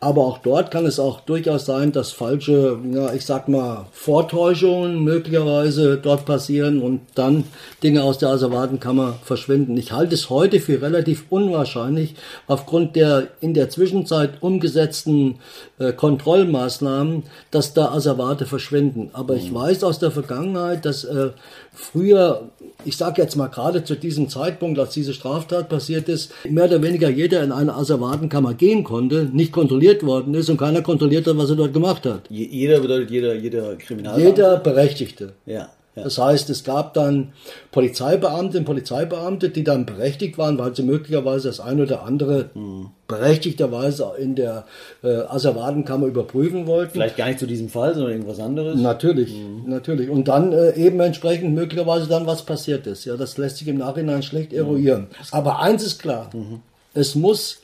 aber 0.00 0.26
auch 0.26 0.38
dort 0.38 0.72
kann 0.72 0.86
es 0.86 0.98
auch 0.98 1.20
durchaus 1.20 1.64
sein, 1.64 1.92
dass 1.92 2.10
falsche, 2.10 2.80
ja, 2.92 3.14
ich 3.14 3.24
sag 3.24 3.46
mal, 3.46 3.86
Vortäuschungen 3.92 5.04
möglicherweise 5.04 5.98
dort 5.98 6.24
passieren 6.24 6.82
und 6.82 7.02
dann 7.14 7.44
Dinge 7.84 8.02
aus 8.02 8.18
der 8.18 8.30
Asservatenkammer 8.30 9.20
verschwinden. 9.22 9.76
Ich 9.76 9.92
halte 9.92 10.16
es 10.16 10.28
heute 10.28 10.58
für 10.58 10.82
relativ 10.82 11.26
unwahrscheinlich, 11.30 12.16
aufgrund 12.48 12.96
der 12.96 13.28
in 13.40 13.54
der 13.54 13.70
Zwischenzeit 13.70 14.42
umgesetzten 14.42 15.36
äh, 15.78 15.92
Kontrollmaßnahmen, 15.92 17.22
dass 17.52 17.72
da 17.72 17.92
Asservate 17.92 18.46
verschwinden. 18.46 19.10
Aber 19.12 19.36
ich 19.36 19.52
mhm. 19.52 19.54
weiß 19.54 19.84
aus 19.84 20.00
der 20.00 20.10
Vergangenheit, 20.10 20.84
dass 20.84 21.04
äh, 21.04 21.30
früher, 21.72 22.50
ich 22.84 22.96
sage 22.96 23.22
jetzt 23.22 23.36
mal 23.36 23.48
gerade 23.48 23.84
zu 23.84 23.94
diesem 23.94 24.28
Zeitpunkt, 24.28 24.78
als 24.78 24.94
diese 24.94 25.14
Straftat 25.14 25.68
passiert 25.68 26.08
ist, 26.08 26.32
mehr 26.48 26.64
oder 26.64 26.82
weniger 26.82 27.08
jeder 27.08 27.42
in 27.42 27.52
eine 27.52 27.74
Asservatenkammer 27.74 28.54
gehen 28.54 28.84
konnte, 28.84 29.28
nicht 29.32 29.52
kontrolliert 29.52 30.04
worden 30.04 30.34
ist 30.34 30.50
und 30.50 30.58
keiner 30.58 30.82
kontrolliert 30.82 31.26
hat, 31.26 31.36
was 31.36 31.50
er 31.50 31.56
dort 31.56 31.72
gemacht 31.72 32.06
hat. 32.06 32.22
Jeder 32.28 32.80
bedeutet 32.80 33.10
jeder, 33.10 33.34
jeder 33.34 33.76
Kriminalbeamte? 33.76 34.28
Jeder 34.28 34.56
Berechtigte. 34.58 35.32
Ja. 35.46 35.70
Ja. 35.94 36.04
Das 36.04 36.16
heißt, 36.16 36.48
es 36.48 36.64
gab 36.64 36.94
dann 36.94 37.32
Polizeibeamte 37.70 38.58
und 38.58 38.64
Polizeibeamte, 38.64 39.50
die 39.50 39.62
dann 39.62 39.84
berechtigt 39.84 40.38
waren, 40.38 40.58
weil 40.58 40.74
sie 40.74 40.82
möglicherweise 40.82 41.48
das 41.48 41.60
eine 41.60 41.82
oder 41.82 42.04
andere 42.04 42.48
mhm. 42.54 42.90
berechtigterweise 43.08 44.12
in 44.18 44.34
der 44.34 44.64
äh, 45.02 45.08
Asservatenkammer 45.08 46.06
überprüfen 46.06 46.66
wollten. 46.66 46.92
Vielleicht 46.92 47.18
gar 47.18 47.26
nicht 47.26 47.40
zu 47.40 47.46
diesem 47.46 47.68
Fall, 47.68 47.94
sondern 47.94 48.12
irgendwas 48.12 48.40
anderes. 48.40 48.80
Natürlich, 48.80 49.34
mhm. 49.34 49.64
natürlich. 49.66 50.08
Und 50.08 50.28
dann 50.28 50.52
äh, 50.52 50.74
eben 50.76 50.98
entsprechend 51.00 51.54
möglicherweise 51.54 52.08
dann 52.08 52.26
was 52.26 52.42
passiert 52.42 52.86
ist. 52.86 53.04
Ja, 53.04 53.18
das 53.18 53.36
lässt 53.36 53.58
sich 53.58 53.68
im 53.68 53.76
Nachhinein 53.76 54.22
schlecht 54.22 54.54
eruieren. 54.54 55.02
Mhm. 55.02 55.16
Aber 55.30 55.60
eins 55.60 55.84
ist 55.84 56.00
klar: 56.00 56.30
mhm. 56.32 56.60
Es 56.94 57.14
muss 57.14 57.58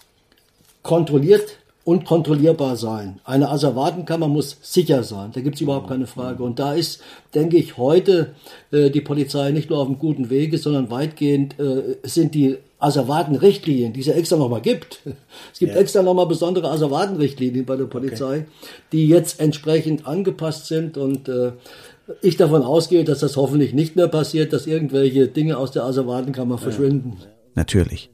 kontrolliert 0.83 1.57
und 1.89 2.05
kontrollierbar 2.05 2.77
sein. 2.77 3.19
Eine 3.25 3.49
Asservatenkammer 3.49 4.29
muss 4.29 4.59
sicher 4.61 5.05
sein. 5.05 5.31
Da 5.33 5.41
gibt 5.41 5.55
es 5.55 5.63
überhaupt 5.63 5.89
keine 5.89 6.07
Frage. 6.07 6.43
Und 6.43 6.59
da 6.59 6.75
ist, 6.75 7.01
denke 7.35 7.57
ich, 7.57 7.79
heute 7.79 8.35
äh, 8.71 8.91
die 8.91 9.01
Polizei 9.01 9.53
nicht 9.53 9.71
nur 9.71 9.79
auf 9.79 9.87
einem 9.87 9.99
guten 9.99 10.29
Wege, 10.29 10.59
sondern 10.59 10.91
weitgehend 10.91 11.59
äh, 11.59 11.97
sind 12.03 12.35
die 12.35 12.59
Asservatenrichtlinien, 12.79 13.95
die 13.95 14.01
es 14.01 14.07
ja 14.07 14.13
extra 14.13 14.37
nochmal 14.37 14.61
gibt. 14.61 15.01
Es 15.51 15.61
gibt 15.61 15.73
ja. 15.73 15.81
extra 15.81 16.03
nochmal 16.03 16.27
besondere 16.27 16.71
Asservatenrichtlinien 16.71 17.65
bei 17.65 17.77
der 17.77 17.87
Polizei, 17.87 18.41
okay. 18.41 18.47
die 18.93 19.09
jetzt 19.09 19.41
entsprechend 19.41 20.07
angepasst 20.07 20.67
sind 20.67 20.99
und 20.99 21.27
äh, 21.31 21.53
ich 22.21 22.37
davon 22.37 22.65
ausgehe, 22.65 23.05
dass 23.05 23.21
das 23.21 23.39
hoffentlich 23.39 23.73
nicht 23.73 23.97
mehr 23.97 24.09
passiert, 24.09 24.53
dass 24.53 24.67
irgendwelche 24.67 25.29
Dinge 25.29 25.57
aus 25.57 25.71
der 25.71 25.85
Asservatenkammer 25.85 26.59
verschwinden. 26.59 27.17
Natürlich. 27.55 28.11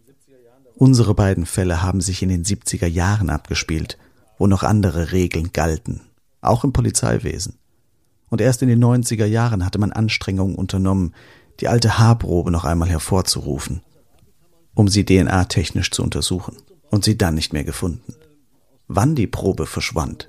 Unsere 0.77 1.15
beiden 1.15 1.47
Fälle 1.47 1.83
haben 1.83 2.01
sich 2.01 2.23
in 2.23 2.29
den 2.29 2.45
70er 2.45 2.87
Jahren 2.87 3.31
abgespielt, 3.31 3.97
wo 4.39 4.47
noch 4.47 4.65
andere 4.65 5.13
Regeln 5.13 5.53
galten, 5.53 6.01
auch 6.41 6.65
im 6.65 6.73
Polizeiwesen. 6.73 7.59
Und 8.29 8.41
erst 8.41 8.63
in 8.63 8.69
den 8.69 8.83
90er 8.83 9.27
Jahren 9.27 9.65
hatte 9.65 9.79
man 9.79 9.93
Anstrengungen 9.93 10.57
unternommen, 10.57 11.15
die 11.61 11.69
alte 11.69 11.99
Haarprobe 11.99 12.51
noch 12.51 12.65
einmal 12.65 12.89
hervorzurufen, 12.89 13.83
um 14.75 14.89
sie 14.89 15.05
DNA-technisch 15.05 15.93
zu 15.93 16.03
untersuchen 16.03 16.57
und 16.91 17.05
sie 17.05 17.17
dann 17.17 17.37
nicht 17.37 17.53
mehr 17.53 17.65
gefunden. 17.65 18.15
Wann 18.89 19.15
die 19.15 19.29
Probe 19.29 19.67
verschwand, 19.67 20.29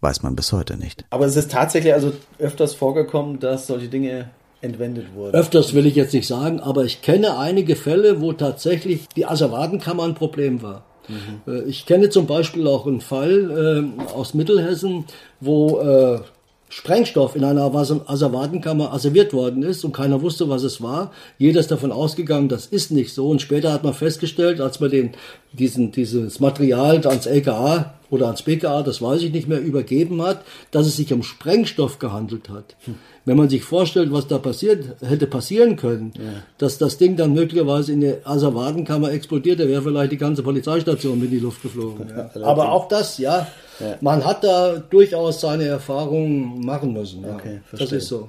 weiß 0.00 0.22
man 0.22 0.36
bis 0.36 0.52
heute 0.52 0.76
nicht. 0.76 1.04
Aber 1.10 1.26
es 1.26 1.34
ist 1.34 1.50
tatsächlich 1.50 1.92
also 1.92 2.12
öfters 2.38 2.74
vorgekommen, 2.74 3.40
dass 3.40 3.66
solche 3.66 3.88
Dinge 3.88 4.30
entwendet 4.62 5.06
wurde. 5.14 5.36
Öfters 5.36 5.74
will 5.74 5.86
ich 5.86 5.94
jetzt 5.94 6.14
nicht 6.14 6.26
sagen, 6.26 6.60
aber 6.60 6.84
ich 6.84 7.02
kenne 7.02 7.36
einige 7.36 7.76
Fälle, 7.76 8.20
wo 8.20 8.32
tatsächlich 8.32 9.08
die 9.16 9.26
Asservatenkammer 9.26 10.04
ein 10.04 10.14
Problem 10.14 10.62
war. 10.62 10.84
Mhm. 11.08 11.52
Äh, 11.52 11.62
ich 11.64 11.84
kenne 11.84 12.08
zum 12.08 12.26
Beispiel 12.26 12.66
auch 12.66 12.86
einen 12.86 13.00
Fall 13.00 13.92
äh, 13.98 14.12
aus 14.12 14.34
Mittelhessen, 14.34 15.04
wo 15.40 15.80
äh, 15.80 16.20
Sprengstoff 16.68 17.36
in 17.36 17.44
einer 17.44 17.64
Asservatenkammer 17.74 18.94
asserviert 18.94 19.34
worden 19.34 19.62
ist 19.62 19.84
und 19.84 19.92
keiner 19.92 20.22
wusste, 20.22 20.48
was 20.48 20.62
es 20.62 20.80
war. 20.80 21.12
Jeder 21.36 21.60
ist 21.60 21.70
davon 21.70 21.92
ausgegangen, 21.92 22.48
das 22.48 22.64
ist 22.64 22.90
nicht 22.90 23.12
so. 23.12 23.28
Und 23.28 23.42
später 23.42 23.74
hat 23.74 23.84
man 23.84 23.92
festgestellt, 23.92 24.58
als 24.58 24.80
man 24.80 24.90
den, 24.90 25.10
diesen, 25.52 25.92
dieses 25.92 26.40
Material 26.40 27.06
ans 27.06 27.26
LKA 27.26 27.92
oder 28.12 28.26
ans 28.26 28.42
BKA, 28.42 28.82
das 28.82 29.00
weiß 29.00 29.22
ich 29.22 29.32
nicht 29.32 29.48
mehr, 29.48 29.58
übergeben 29.58 30.20
hat, 30.20 30.44
dass 30.70 30.86
es 30.86 30.96
sich 30.96 31.14
um 31.14 31.22
Sprengstoff 31.22 31.98
gehandelt 31.98 32.50
hat. 32.50 32.76
Hm. 32.84 32.96
Wenn 33.24 33.38
man 33.38 33.48
sich 33.48 33.64
vorstellt, 33.64 34.12
was 34.12 34.28
da 34.28 34.36
passiert, 34.36 34.84
hätte 35.00 35.26
passieren 35.26 35.76
können, 35.76 36.12
ja. 36.18 36.42
dass 36.58 36.76
das 36.76 36.98
Ding 36.98 37.16
dann 37.16 37.32
möglicherweise 37.32 37.90
in 37.90 38.02
der 38.02 38.18
Asservatenkammer 38.24 39.10
explodiert, 39.12 39.60
da 39.60 39.66
wäre 39.66 39.80
vielleicht 39.80 40.12
die 40.12 40.18
ganze 40.18 40.42
Polizeistation 40.42 41.18
mit 41.18 41.30
in 41.30 41.38
die 41.38 41.42
Luft 41.42 41.62
geflogen. 41.62 42.12
Ja. 42.14 42.42
Aber 42.42 42.70
auch 42.70 42.86
das, 42.86 43.16
ja, 43.16 43.46
ja, 43.80 43.96
man 44.02 44.22
hat 44.26 44.44
da 44.44 44.76
durchaus 44.76 45.40
seine 45.40 45.64
Erfahrungen 45.64 46.60
machen 46.60 46.92
müssen. 46.92 47.24
Okay, 47.24 47.60
das 47.72 47.92
ist 47.92 48.08
so. 48.08 48.28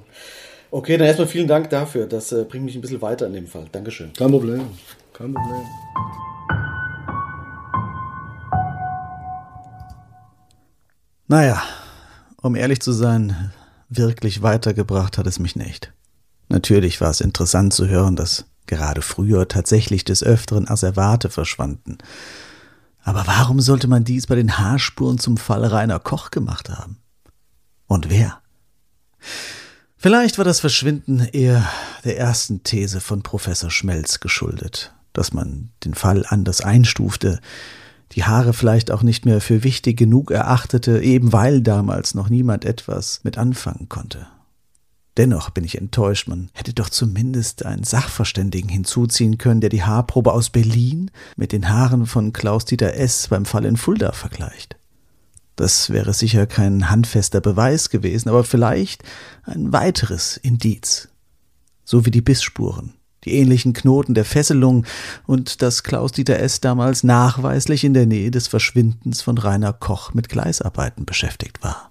Okay, 0.70 0.96
dann 0.96 1.06
erstmal 1.06 1.28
vielen 1.28 1.46
Dank 1.46 1.68
dafür. 1.68 2.06
Das 2.06 2.32
äh, 2.32 2.44
bringt 2.44 2.64
mich 2.64 2.74
ein 2.74 2.80
bisschen 2.80 3.02
weiter 3.02 3.26
in 3.26 3.34
dem 3.34 3.46
Fall. 3.46 3.66
Dankeschön. 3.70 4.14
Kein 4.14 4.30
Problem. 4.30 4.62
Kein 5.12 5.34
Problem. 5.34 5.62
Naja, 11.26 11.62
um 12.42 12.54
ehrlich 12.54 12.80
zu 12.80 12.92
sein, 12.92 13.52
wirklich 13.88 14.42
weitergebracht 14.42 15.16
hat 15.16 15.26
es 15.26 15.38
mich 15.38 15.56
nicht. 15.56 15.92
Natürlich 16.48 17.00
war 17.00 17.10
es 17.10 17.20
interessant 17.20 17.72
zu 17.72 17.88
hören, 17.88 18.16
dass 18.16 18.44
gerade 18.66 19.02
früher 19.02 19.48
tatsächlich 19.48 20.04
des 20.04 20.22
Öfteren 20.22 20.68
Asservate 20.68 21.30
verschwanden. 21.30 21.98
Aber 23.02 23.26
warum 23.26 23.60
sollte 23.60 23.88
man 23.88 24.04
dies 24.04 24.26
bei 24.26 24.34
den 24.34 24.58
Haarspuren 24.58 25.18
zum 25.18 25.36
Fall 25.36 25.64
Rainer 25.64 25.98
Koch 25.98 26.30
gemacht 26.30 26.70
haben? 26.70 26.98
Und 27.86 28.10
wer? 28.10 28.40
Vielleicht 29.96 30.36
war 30.36 30.44
das 30.44 30.60
Verschwinden 30.60 31.20
eher 31.20 31.66
der 32.04 32.18
ersten 32.18 32.62
These 32.62 33.00
von 33.00 33.22
Professor 33.22 33.70
Schmelz 33.70 34.20
geschuldet, 34.20 34.94
dass 35.14 35.32
man 35.32 35.70
den 35.84 35.94
Fall 35.94 36.26
anders 36.28 36.60
einstufte, 36.60 37.40
die 38.14 38.24
Haare 38.24 38.52
vielleicht 38.52 38.90
auch 38.90 39.02
nicht 39.02 39.26
mehr 39.26 39.40
für 39.40 39.64
wichtig 39.64 39.96
genug 39.96 40.30
erachtete, 40.30 41.00
eben 41.00 41.32
weil 41.32 41.60
damals 41.60 42.14
noch 42.14 42.28
niemand 42.28 42.64
etwas 42.64 43.20
mit 43.24 43.38
anfangen 43.38 43.88
konnte. 43.88 44.26
Dennoch 45.16 45.50
bin 45.50 45.62
ich 45.62 45.78
enttäuscht, 45.78 46.26
man 46.26 46.50
hätte 46.54 46.74
doch 46.74 46.88
zumindest 46.88 47.64
einen 47.64 47.84
Sachverständigen 47.84 48.68
hinzuziehen 48.68 49.38
können, 49.38 49.60
der 49.60 49.70
die 49.70 49.84
Haarprobe 49.84 50.32
aus 50.32 50.50
Berlin 50.50 51.10
mit 51.36 51.52
den 51.52 51.68
Haaren 51.68 52.06
von 52.06 52.32
Klaus-Dieter 52.32 52.94
S. 52.94 53.28
beim 53.28 53.44
Fall 53.44 53.64
in 53.64 53.76
Fulda 53.76 54.12
vergleicht. 54.12 54.76
Das 55.54 55.90
wäre 55.90 56.12
sicher 56.12 56.46
kein 56.46 56.90
handfester 56.90 57.40
Beweis 57.40 57.90
gewesen, 57.90 58.28
aber 58.28 58.42
vielleicht 58.42 59.04
ein 59.44 59.72
weiteres 59.72 60.36
Indiz. 60.36 61.08
So 61.84 62.04
wie 62.06 62.10
die 62.10 62.22
Bissspuren, 62.22 62.94
die 63.24 63.34
ähnlichen 63.34 63.72
Knoten 63.72 64.14
der 64.14 64.24
Fesselung 64.24 64.86
und 65.26 65.62
dass 65.62 65.82
Klaus-Dieter 65.82 66.38
S. 66.38 66.60
damals 66.60 67.04
nachweislich 67.04 67.84
in 67.84 67.94
der 67.94 68.06
Nähe 68.06 68.30
des 68.30 68.46
Verschwindens 68.46 69.22
von 69.22 69.38
Rainer 69.38 69.72
Koch 69.72 70.14
mit 70.14 70.28
Gleisarbeiten 70.28 71.04
beschäftigt 71.04 71.62
war. 71.62 71.90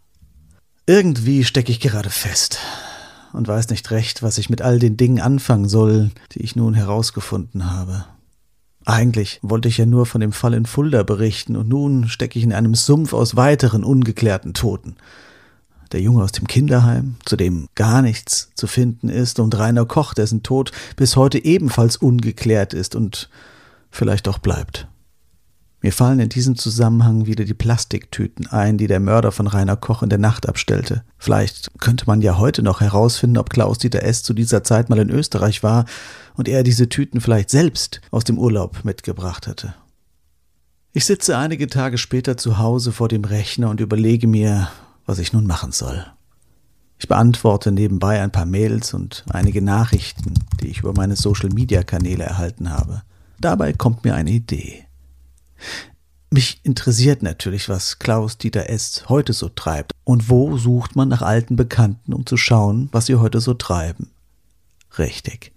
Irgendwie 0.86 1.44
stecke 1.44 1.72
ich 1.72 1.80
gerade 1.80 2.10
fest 2.10 2.60
und 3.32 3.48
weiß 3.48 3.70
nicht 3.70 3.90
recht, 3.92 4.22
was 4.22 4.38
ich 4.38 4.50
mit 4.50 4.62
all 4.62 4.80
den 4.80 4.98
Dingen 4.98 5.20
anfangen 5.20 5.68
soll, 5.68 6.12
die 6.34 6.42
ich 6.42 6.56
nun 6.56 6.74
herausgefunden 6.74 7.72
habe. 7.72 8.06
Eigentlich 8.86 9.40
wollte 9.42 9.70
ich 9.70 9.78
ja 9.78 9.86
nur 9.86 10.06
von 10.06 10.20
dem 10.20 10.34
Fall 10.34 10.54
in 10.54 10.66
Fulda 10.66 11.04
berichten, 11.04 11.56
und 11.56 11.70
nun 11.70 12.10
stecke 12.10 12.38
ich 12.38 12.44
in 12.44 12.54
einem 12.54 12.76
Sumpf 12.76 13.14
aus 13.14 13.36
weiteren 13.36 13.84
ungeklärten 13.84 14.54
Toten. 14.54 14.98
Der 15.94 16.02
Junge 16.02 16.24
aus 16.24 16.32
dem 16.32 16.48
Kinderheim, 16.48 17.16
zu 17.24 17.36
dem 17.36 17.70
gar 17.76 18.02
nichts 18.02 18.50
zu 18.56 18.66
finden 18.66 19.10
ist, 19.10 19.40
und 19.40 19.58
Rainer 19.58 19.86
Koch, 19.86 20.16
dessen 20.16 20.42
Tod 20.42 20.72
bis 20.96 21.16
heute 21.16 21.44
ebenfalls 21.46 21.98
ungeklärt 21.98 22.74
ist 22.74 22.96
und 22.96 23.30
vielleicht 23.92 24.28
auch 24.28 24.40
bleibt. 24.40 24.88
Mir 25.84 25.92
fallen 25.92 26.20
in 26.20 26.30
diesem 26.30 26.56
Zusammenhang 26.56 27.26
wieder 27.26 27.44
die 27.44 27.54
Plastiktüten 27.54 28.48
ein, 28.48 28.78
die 28.78 28.88
der 28.88 29.02
Mörder 29.02 29.32
von 29.32 29.48
Rainer 29.48 29.76
Koch 29.76 30.02
in 30.02 30.10
der 30.10 30.18
Nacht 30.18 30.48
abstellte. 30.48 31.04
Vielleicht 31.18 31.78
könnte 31.80 32.06
man 32.08 32.22
ja 32.22 32.38
heute 32.38 32.64
noch 32.64 32.82
herausfinden, 32.82 33.38
ob 33.38 33.50
Klaus-Dieter 33.50 34.02
S. 34.02 34.24
zu 34.24 34.34
dieser 34.34 34.64
Zeit 34.64 34.90
mal 34.90 34.98
in 34.98 35.10
Österreich 35.10 35.62
war 35.62 35.86
und 36.36 36.48
er 36.48 36.64
diese 36.64 36.90
Tüten 36.90 37.22
vielleicht 37.22 37.50
selbst 37.50 38.02
aus 38.12 38.24
dem 38.24 38.40
Urlaub 38.40 38.84
mitgebracht 38.84 39.46
hatte. 39.46 39.76
Ich 40.94 41.06
sitze 41.06 41.38
einige 41.38 41.68
Tage 41.68 41.98
später 41.98 42.38
zu 42.38 42.58
Hause 42.58 42.92
vor 42.92 43.10
dem 43.10 43.26
Rechner 43.26 43.70
und 43.70 43.82
überlege 43.82 44.26
mir, 44.26 44.70
was 45.06 45.20
ich 45.20 45.34
nun 45.34 45.46
machen 45.46 45.72
soll. 45.72 46.06
Ich 47.00 47.08
beantworte 47.08 47.72
nebenbei 47.72 48.22
ein 48.22 48.32
paar 48.32 48.46
Mails 48.46 48.94
und 48.94 49.26
einige 49.30 49.62
Nachrichten, 49.62 50.36
die 50.62 50.68
ich 50.68 50.80
über 50.80 50.94
meine 50.94 51.16
Social-Media-Kanäle 51.16 52.24
erhalten 52.24 52.70
habe. 52.70 53.02
Dabei 53.40 53.74
kommt 53.74 54.06
mir 54.06 54.16
eine 54.16 54.32
Idee. 54.32 54.86
Mich 56.30 56.62
interessiert 56.64 57.22
natürlich, 57.22 57.70
was 57.70 58.00
Klaus 58.00 58.38
Dieter 58.38 58.70
S. 58.70 59.10
heute 59.10 59.34
so 59.34 59.50
treibt 59.50 59.92
und 60.04 60.30
wo 60.30 60.58
sucht 60.58 60.96
man 60.96 61.10
nach 61.10 61.22
alten 61.22 61.56
Bekannten, 61.56 62.14
um 62.14 62.26
zu 62.26 62.38
schauen, 62.38 62.90
was 62.92 63.06
sie 63.06 63.16
heute 63.16 63.42
so 63.42 63.54
treiben. 63.54 64.10
Richtig, 64.98 65.52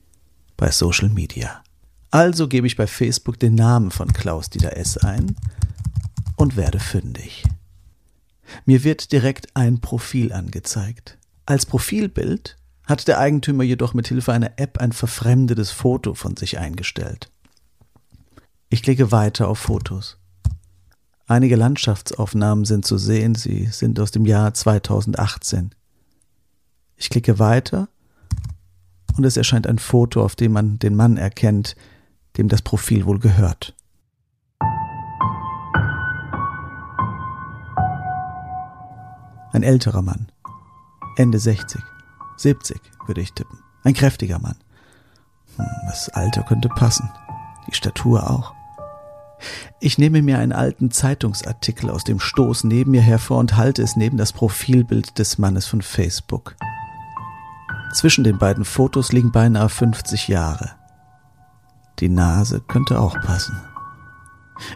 bei 0.56 0.70
Social 0.70 1.08
Media. 1.08 1.62
Also 2.10 2.48
gebe 2.48 2.66
ich 2.66 2.76
bei 2.76 2.86
Facebook 2.86 3.38
den 3.38 3.54
Namen 3.54 3.90
von 3.90 4.12
Klaus 4.12 4.50
Dieter 4.50 4.76
S. 4.76 4.98
ein 4.98 5.36
und 6.36 6.56
werde 6.56 6.78
fündig. 6.78 7.44
Mir 8.64 8.84
wird 8.84 9.12
direkt 9.12 9.54
ein 9.54 9.80
Profil 9.80 10.32
angezeigt. 10.32 11.18
Als 11.46 11.66
Profilbild 11.66 12.56
hat 12.86 13.08
der 13.08 13.18
Eigentümer 13.18 13.64
jedoch 13.64 13.94
mit 13.94 14.08
Hilfe 14.08 14.32
einer 14.32 14.58
App 14.58 14.78
ein 14.78 14.92
verfremdetes 14.92 15.70
Foto 15.70 16.14
von 16.14 16.36
sich 16.36 16.58
eingestellt. 16.58 17.30
Ich 18.68 18.82
klicke 18.82 19.12
weiter 19.12 19.48
auf 19.48 19.58
Fotos. 19.58 20.18
Einige 21.28 21.56
Landschaftsaufnahmen 21.56 22.64
sind 22.64 22.84
zu 22.84 22.98
sehen, 22.98 23.34
sie 23.34 23.66
sind 23.66 23.98
aus 24.00 24.10
dem 24.10 24.26
Jahr 24.26 24.54
2018. 24.54 25.74
Ich 26.96 27.10
klicke 27.10 27.38
weiter 27.38 27.88
und 29.16 29.24
es 29.24 29.36
erscheint 29.36 29.66
ein 29.66 29.78
Foto, 29.78 30.22
auf 30.24 30.36
dem 30.36 30.52
man 30.52 30.78
den 30.78 30.94
Mann 30.94 31.16
erkennt, 31.16 31.76
dem 32.36 32.48
das 32.48 32.62
Profil 32.62 33.06
wohl 33.06 33.18
gehört. 33.18 33.75
Ein 39.56 39.62
älterer 39.62 40.02
Mann, 40.02 40.26
Ende 41.16 41.38
60, 41.38 41.80
70 42.36 42.78
würde 43.06 43.22
ich 43.22 43.32
tippen. 43.32 43.58
Ein 43.84 43.94
kräftiger 43.94 44.38
Mann. 44.38 44.56
Hm, 45.56 45.64
das 45.86 46.10
Alter 46.10 46.42
könnte 46.42 46.68
passen, 46.68 47.10
die 47.66 47.74
Statur 47.74 48.28
auch. 48.30 48.52
Ich 49.80 49.96
nehme 49.96 50.20
mir 50.20 50.40
einen 50.40 50.52
alten 50.52 50.90
Zeitungsartikel 50.90 51.88
aus 51.88 52.04
dem 52.04 52.20
Stoß 52.20 52.64
neben 52.64 52.90
mir 52.90 53.00
hervor 53.00 53.38
und 53.38 53.56
halte 53.56 53.80
es 53.82 53.96
neben 53.96 54.18
das 54.18 54.34
Profilbild 54.34 55.18
des 55.18 55.38
Mannes 55.38 55.64
von 55.64 55.80
Facebook. 55.80 56.54
Zwischen 57.94 58.24
den 58.24 58.36
beiden 58.36 58.66
Fotos 58.66 59.10
liegen 59.10 59.32
beinahe 59.32 59.70
50 59.70 60.28
Jahre. 60.28 60.72
Die 62.00 62.10
Nase 62.10 62.60
könnte 62.60 63.00
auch 63.00 63.18
passen. 63.22 63.58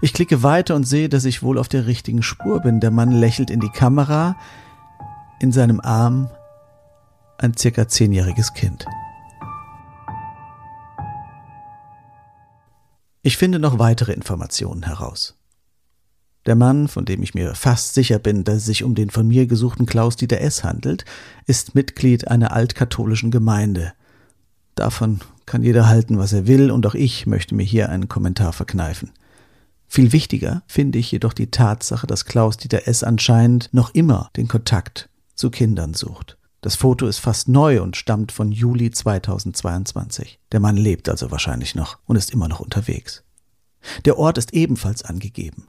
Ich 0.00 0.14
klicke 0.14 0.42
weiter 0.42 0.74
und 0.74 0.84
sehe, 0.84 1.10
dass 1.10 1.26
ich 1.26 1.42
wohl 1.42 1.58
auf 1.58 1.68
der 1.68 1.86
richtigen 1.86 2.22
Spur 2.22 2.60
bin. 2.60 2.80
Der 2.80 2.90
Mann 2.90 3.12
lächelt 3.12 3.50
in 3.50 3.60
die 3.60 3.68
Kamera, 3.68 4.36
in 5.40 5.52
seinem 5.52 5.80
Arm 5.80 6.30
ein 7.38 7.56
circa 7.56 7.88
zehnjähriges 7.88 8.54
Kind. 8.54 8.84
Ich 13.22 13.36
finde 13.36 13.58
noch 13.58 13.78
weitere 13.78 14.12
Informationen 14.12 14.84
heraus. 14.84 15.36
Der 16.46 16.54
Mann, 16.54 16.88
von 16.88 17.04
dem 17.04 17.22
ich 17.22 17.34
mir 17.34 17.54
fast 17.54 17.92
sicher 17.94 18.18
bin, 18.18 18.44
dass 18.44 18.58
es 18.58 18.64
sich 18.66 18.84
um 18.84 18.94
den 18.94 19.10
von 19.10 19.28
mir 19.28 19.46
gesuchten 19.46 19.84
Klaus-Dieter 19.84 20.40
S. 20.40 20.64
handelt, 20.64 21.04
ist 21.46 21.74
Mitglied 21.74 22.28
einer 22.28 22.52
altkatholischen 22.52 23.30
Gemeinde. 23.30 23.92
Davon 24.74 25.20
kann 25.44 25.62
jeder 25.62 25.86
halten, 25.86 26.18
was 26.18 26.32
er 26.32 26.46
will, 26.46 26.70
und 26.70 26.86
auch 26.86 26.94
ich 26.94 27.26
möchte 27.26 27.54
mir 27.54 27.62
hier 27.62 27.90
einen 27.90 28.08
Kommentar 28.08 28.54
verkneifen. 28.54 29.10
Viel 29.86 30.12
wichtiger 30.12 30.62
finde 30.66 30.98
ich 30.98 31.10
jedoch 31.10 31.34
die 31.34 31.50
Tatsache, 31.50 32.06
dass 32.06 32.24
Klaus-Dieter 32.24 32.86
S. 32.88 33.02
anscheinend 33.02 33.68
noch 33.72 33.94
immer 33.94 34.30
den 34.36 34.48
Kontakt 34.48 35.09
zu 35.40 35.50
Kindern 35.50 35.94
sucht. 35.94 36.36
Das 36.60 36.76
Foto 36.76 37.06
ist 37.06 37.18
fast 37.18 37.48
neu 37.48 37.80
und 37.80 37.96
stammt 37.96 38.30
von 38.30 38.52
Juli 38.52 38.90
2022. 38.90 40.38
Der 40.52 40.60
Mann 40.60 40.76
lebt 40.76 41.08
also 41.08 41.30
wahrscheinlich 41.30 41.74
noch 41.74 41.98
und 42.04 42.16
ist 42.16 42.30
immer 42.30 42.46
noch 42.46 42.60
unterwegs. 42.60 43.24
Der 44.04 44.18
Ort 44.18 44.36
ist 44.36 44.52
ebenfalls 44.52 45.02
angegeben. 45.02 45.68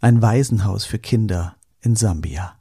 Ein 0.00 0.22
Waisenhaus 0.22 0.84
für 0.84 1.00
Kinder 1.00 1.56
in 1.80 1.96
Sambia. 1.96 2.54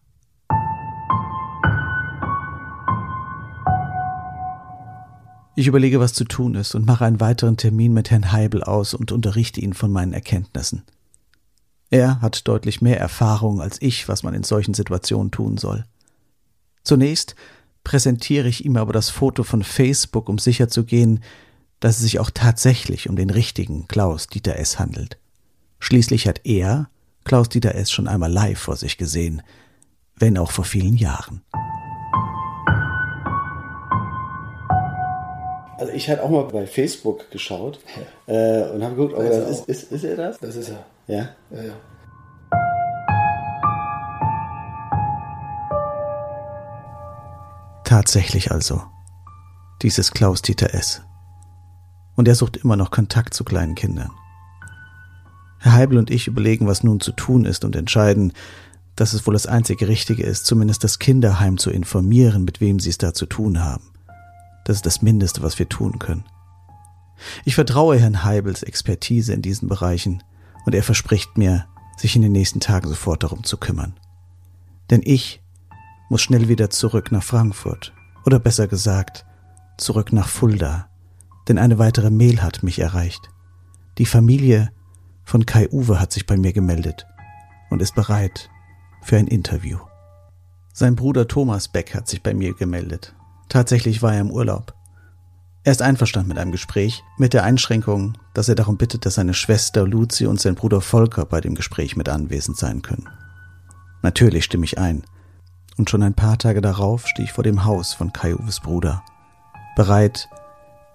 Ich 5.56 5.68
überlege, 5.68 6.00
was 6.00 6.14
zu 6.14 6.24
tun 6.24 6.56
ist 6.56 6.74
und 6.74 6.88
mache 6.88 7.06
einen 7.06 7.20
weiteren 7.20 7.58
Termin 7.58 7.94
mit 7.94 8.10
Herrn 8.10 8.32
Heibel 8.32 8.64
aus 8.64 8.96
und 8.96 9.12
unterrichte 9.12 9.62
ihn 9.62 9.74
von 9.74 9.92
meinen 9.92 10.14
Erkenntnissen. 10.14 10.82
Er 11.92 12.22
hat 12.22 12.48
deutlich 12.48 12.82
mehr 12.82 13.00
Erfahrung 13.00 13.62
als 13.62 13.80
ich, 13.84 14.08
was 14.08 14.24
man 14.24 14.34
in 14.34 14.44
solchen 14.44 14.74
Situationen 14.74 15.30
tun 15.30 15.58
soll. 15.58 15.86
Zunächst 16.88 17.36
präsentiere 17.84 18.47
ich 18.47 18.63
ihm 18.63 18.78
aber 18.78 18.93
das 18.93 19.10
Foto 19.10 19.43
von 19.43 19.62
Facebook, 19.62 20.30
um 20.30 20.38
sicherzugehen, 20.38 21.21
dass 21.82 21.97
es 21.97 22.04
sich 22.04 22.19
auch 22.19 22.30
tatsächlich 22.34 23.10
um 23.10 23.17
den 23.17 23.30
richtigen 23.30 23.89
Klaus 23.89 24.28
Dieter 24.28 24.56
S. 24.56 24.80
handelt. 24.80 25.17
Schließlich 25.80 26.30
hat 26.30 26.45
er 26.45 26.89
Klaus 27.26 27.50
Dieter 27.50 27.76
S. 27.76 27.91
schon 27.91 28.08
einmal 28.08 28.32
live 28.32 28.58
vor 28.58 28.78
sich 28.78 28.97
gesehen, 28.97 29.41
wenn 30.15 30.38
auch 30.38 30.50
vor 30.50 30.63
vielen 30.63 30.95
Jahren. 30.95 31.41
Also 35.78 35.91
ich 35.91 36.10
hatte 36.10 36.23
auch 36.23 36.30
mal 36.30 36.45
bei 36.45 36.67
Facebook 36.67 37.30
geschaut 37.32 37.82
äh, 38.28 38.62
und 38.69 38.82
habe 38.82 38.95
geguckt, 38.95 39.13
aber 39.13 39.28
das 39.28 39.60
ist, 39.60 39.67
ist, 39.67 39.91
ist 39.91 40.04
er 40.06 40.15
das? 40.15 40.39
Das 40.39 40.56
ist 40.56 40.69
er. 40.69 40.86
Ja. 41.08 41.36
Ja, 41.52 41.63
ja. 41.63 41.73
Tatsächlich 47.88 48.52
also. 48.52 48.84
Dieses 49.82 50.12
Klaus-Dieter 50.12 50.73
S. 50.73 51.04
Und 52.17 52.28
er 52.28 52.36
sucht 52.36 52.58
immer 52.58 52.76
noch 52.76 52.91
Kontakt 52.91 53.34
zu 53.34 53.45
kleinen 53.45 53.76
Kindern. 53.76 54.12
Herr 55.60 55.71
Heibel 55.71 55.97
und 55.97 56.12
ich 56.12 56.28
überlegen, 56.28 56.67
was 56.67 56.84
nun 56.84 57.00
zu 57.00 57.13
tun 57.13 57.45
ist 57.45 57.63
und 57.63 57.78
entscheiden, 57.78 58.34
dass 58.97 59.13
es 59.13 59.26
wohl 59.26 59.36
das 59.36 59.47
einzige 59.47 59.88
Richtige 59.88 60.23
ist, 60.23 60.45
zumindest 60.45 60.84
das 60.84 61.00
Kinderheim 61.00 61.58
zu 61.58 61.69
informieren, 61.69 62.43
mit 62.43 62.60
wem 62.60 62.82
sie 62.82 62.89
es 62.89 62.97
da 62.97 63.13
zu 63.13 63.26
tun 63.26 63.63
haben. 63.63 63.93
Das 64.65 64.76
ist 64.76 64.86
das 64.86 65.02
Mindeste, 65.02 65.41
was 65.41 65.58
wir 65.58 65.69
tun 65.69 65.97
können. 65.97 66.26
Ich 67.45 67.56
vertraue 67.56 67.97
Herrn 67.97 68.26
Heibels 68.26 68.63
Expertise 68.63 69.32
in 69.32 69.41
diesen 69.41 69.69
Bereichen 69.69 70.21
und 70.65 70.76
er 70.76 70.84
verspricht 70.84 71.38
mir, 71.38 71.67
sich 71.95 72.17
in 72.17 72.21
den 72.21 72.34
nächsten 72.34 72.60
Tagen 72.60 72.89
sofort 72.89 73.23
darum 73.23 73.45
zu 73.45 73.56
kümmern. 73.56 73.97
Denn 74.89 75.02
ich 75.06 75.41
muss 76.10 76.22
schnell 76.22 76.48
wieder 76.48 76.70
zurück 76.70 77.12
nach 77.12 77.24
Frankfurt. 77.24 77.93
Oder 78.26 78.39
besser 78.39 78.67
gesagt, 78.67 79.26
zurück 79.78 80.13
nach 80.13 80.28
Fulda. 80.28 80.89
Denn 81.48 81.58
eine 81.58 81.80
weitere 81.80 82.10
Mail 82.10 82.41
hat 82.41 82.63
mich 82.63 82.80
erreicht. 82.80 83.30
Die 83.98 84.06
Familie 84.06 84.72
von 85.24 85.46
Kai 85.46 85.70
Uwe 85.70 86.00
hat 86.00 86.12
sich 86.12 86.26
bei 86.26 86.38
mir 86.38 86.54
gemeldet 86.54 87.08
und 87.70 87.82
ist 87.82 87.96
bereit 87.96 88.50
für 89.02 89.17
ein 89.17 89.28
Interview. 89.28 89.80
Sein 90.74 90.96
Bruder 90.96 91.28
Thomas 91.28 91.67
Beck 91.67 91.96
hat 91.96 92.08
sich 92.08 92.22
bei 92.22 92.34
mir 92.34 92.54
gemeldet. 92.54 93.15
Tatsächlich 93.50 94.02
war 94.02 94.13
er 94.13 94.22
im 94.22 94.32
Urlaub. 94.32 94.74
Er 95.63 95.72
ist 95.72 95.82
einverstanden 95.82 96.30
mit 96.30 96.38
einem 96.38 96.52
Gespräch, 96.52 97.04
mit 97.17 97.34
der 97.34 97.43
Einschränkung, 97.43 98.17
dass 98.34 98.48
er 98.48 98.56
darum 98.56 98.78
bittet, 98.78 99.06
dass 99.06 99.15
seine 99.15 99.34
Schwester 99.34 99.86
Luzi 99.86 100.28
und 100.28 100.39
sein 100.39 100.56
Bruder 100.56 100.80
Volker 100.80 101.26
bei 101.26 101.41
dem 101.41 101.56
Gespräch 101.56 101.98
mit 101.98 102.08
anwesend 102.08 102.58
sein 102.58 102.82
können. 102.82 103.10
Natürlich 104.02 104.46
stimme 104.46 104.65
ich 104.65 104.78
ein– 104.78 105.04
und 105.78 105.90
schon 105.90 106.04
ein 106.04 106.13
paar 106.13 106.38
Tage 106.38 106.62
darauf 106.62 107.08
stehe 107.08 107.26
ich 107.26 107.34
vor 107.34 107.44
dem 107.44 107.66
Haus 107.66 107.94
von 107.94 108.13
Kai 108.13 108.36
Uwes 108.36 108.60
Bruder, 108.60 109.04
bereit 109.76 110.30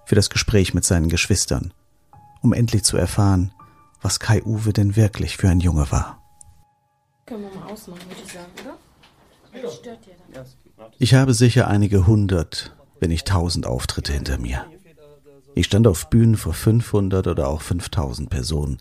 für 0.05 0.15
das 0.15 0.31
Gespräch 0.31 0.75
mit 0.75 0.85
seinen 0.85 1.09
Geschwistern, 1.09 1.73
um 2.43 2.53
endlich 2.53 2.85
zu 2.85 2.97
erfahren, 2.97 3.53
was 4.01 4.21
Kai 4.21 4.43
Uwe 4.43 4.73
denn 4.73 4.97
wirklich 4.97 5.37
für 5.37 5.49
ein 5.49 5.61
Junge 5.61 5.91
war. 5.91 6.21
Können 7.27 7.45
wir 7.45 7.61
mal 7.61 7.73
ausmachen, 7.73 8.01
würde 8.09 8.21
ich 8.25 8.33
sagen, 8.33 8.51
oder? 8.61 9.63
Das 9.63 9.75
stört 9.77 10.05
dir 10.05 10.15
dann. 10.35 10.45
Ich 10.99 11.15
habe 11.15 11.35
sicher 11.35 11.69
einige 11.69 12.07
hundert, 12.07 12.75
wenn 13.01 13.11
nicht 13.11 13.29
tausend 13.29 13.67
Auftritte 13.67 14.13
hinter 14.13 14.39
mir. 14.39 14.67
Ich 15.55 15.67
stand 15.67 15.87
auf 15.87 16.09
Bühnen 16.09 16.37
vor 16.37 16.55
500 16.55 17.27
oder 17.27 17.49
auch 17.49 17.61
5000 17.61 18.31
Personen. 18.31 18.79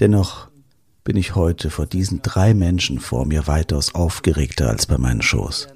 Dennoch 0.00 0.48
bin 1.08 1.16
ich 1.16 1.34
heute 1.34 1.70
vor 1.70 1.86
diesen 1.86 2.20
drei 2.20 2.52
Menschen 2.52 3.00
vor 3.00 3.24
mir 3.24 3.46
weitaus 3.46 3.94
aufgeregter 3.94 4.68
als 4.68 4.84
bei 4.84 4.98
meinen 4.98 5.22
Shows. 5.22 5.66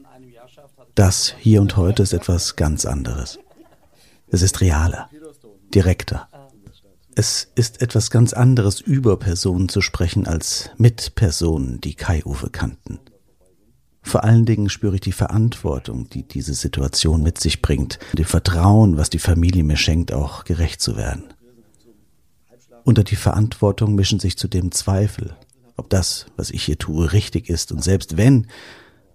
Das 0.95 1.35
hier 1.39 1.63
und 1.63 1.79
heute 1.79 2.03
ist 2.03 2.13
etwas 2.13 2.55
ganz 2.55 2.85
anderes. 2.85 3.39
Es 4.29 4.43
ist 4.43 4.61
realer, 4.61 5.09
direkter. 5.75 6.29
Es 7.15 7.51
ist 7.55 7.81
etwas 7.81 8.11
ganz 8.11 8.35
anderes, 8.35 8.83
über 8.83 9.19
Personen 9.19 9.71
zu 9.71 9.81
sprechen, 9.81 10.27
als 10.27 10.69
mit 10.77 11.15
Personen, 11.15 11.81
die 11.81 11.95
Kai-Uwe 11.95 12.51
kannten. 12.51 12.99
Vor 14.03 14.25
allen 14.25 14.45
Dingen 14.45 14.69
spüre 14.69 14.97
ich 14.97 15.01
die 15.01 15.13
Verantwortung, 15.13 16.11
die 16.11 16.29
diese 16.29 16.53
Situation 16.53 17.23
mit 17.23 17.41
sich 17.41 17.63
bringt, 17.63 17.99
dem 18.13 18.27
Vertrauen, 18.27 18.99
was 18.99 19.09
die 19.09 19.19
Familie 19.19 19.65
mir 19.65 19.79
schenkt, 19.79 20.13
auch 20.13 20.45
gerecht 20.45 20.83
zu 20.83 20.99
werden. 20.99 21.33
Unter 22.85 23.05
die 23.05 23.17
Verantwortung 23.17 23.95
mischen 23.95 24.19
sich 24.19 24.37
zudem 24.37 24.73
Zweifel, 24.73 25.37
ob 25.77 25.89
das, 25.89 26.27
was 26.37 26.51
ich 26.51 26.65
hier 26.65 26.79
tue, 26.79 27.13
richtig 27.13 27.49
ist 27.49 27.73
und 27.73 27.83
selbst 27.83 28.17
wenn, 28.17 28.49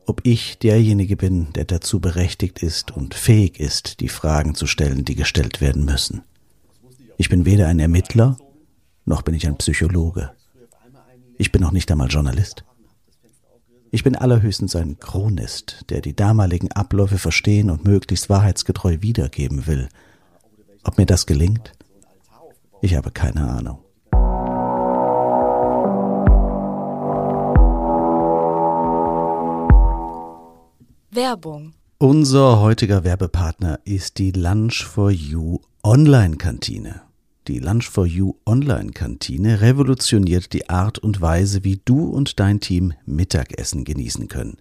ob 0.06 0.22
ich 0.26 0.58
derjenige 0.58 1.18
bin, 1.18 1.52
der 1.54 1.66
dazu 1.66 2.00
berechtigt 2.00 2.64
ist 2.64 2.92
und 2.92 3.14
fähig 3.14 3.60
ist, 3.60 4.00
die 4.00 4.08
Fragen 4.08 4.56
zu 4.56 4.66
stellen, 4.66 5.04
die 5.04 5.16
gestellt 5.16 5.60
werden 5.60 5.84
müssen. 5.84 6.24
Ich 7.18 7.28
bin 7.30 7.46
weder 7.46 7.68
ein 7.68 7.80
Ermittler, 7.80 8.38
noch 9.06 9.22
bin 9.22 9.36
ich 9.36 9.48
ein 9.48 9.58
Psychologe. 9.58 10.32
Ich 11.38 11.52
bin 11.52 11.62
noch 11.62 11.72
nicht 11.72 11.92
einmal 11.92 12.08
Journalist. 12.08 12.64
Ich 13.92 14.04
bin 14.04 14.16
allerhöchstens 14.16 14.76
ein 14.76 15.00
Chronist, 15.00 15.86
der 15.90 16.02
die 16.02 16.16
damaligen 16.16 16.72
Abläufe 16.72 17.18
verstehen 17.18 17.70
und 17.70 17.86
möglichst 17.86 18.30
wahrheitsgetreu 18.30 18.98
wiedergeben 19.02 19.68
will. 19.68 19.90
Ob 20.84 20.98
mir 20.98 21.06
das 21.06 21.26
gelingt? 21.26 21.77
Ich 22.82 22.96
habe 22.96 23.12
keine 23.12 23.50
Ahnung. 23.50 23.80
Werbung. 31.10 31.74
Unser 31.98 32.62
heutiger 32.62 33.04
Werbepartner 33.04 33.80
ist 33.84 34.20
die 34.20 34.32
Lunch 34.32 34.86
for 34.86 35.10
You 35.10 35.60
Online-Kantine. 35.84 37.02
Die 37.48 37.58
Lunch 37.58 37.90
for 37.90 38.06
You 38.06 38.36
Online-Kantine 38.46 39.62
revolutioniert 39.62 40.54
die 40.54 40.70
Art 40.70 41.00
und 41.00 41.20
Weise, 41.20 41.64
wie 41.64 41.82
du 41.84 42.06
und 42.06 42.40
dein 42.40 42.60
Team 42.60 42.94
Mittagessen 43.06 43.84
genießen 43.84 44.28
können. 44.28 44.58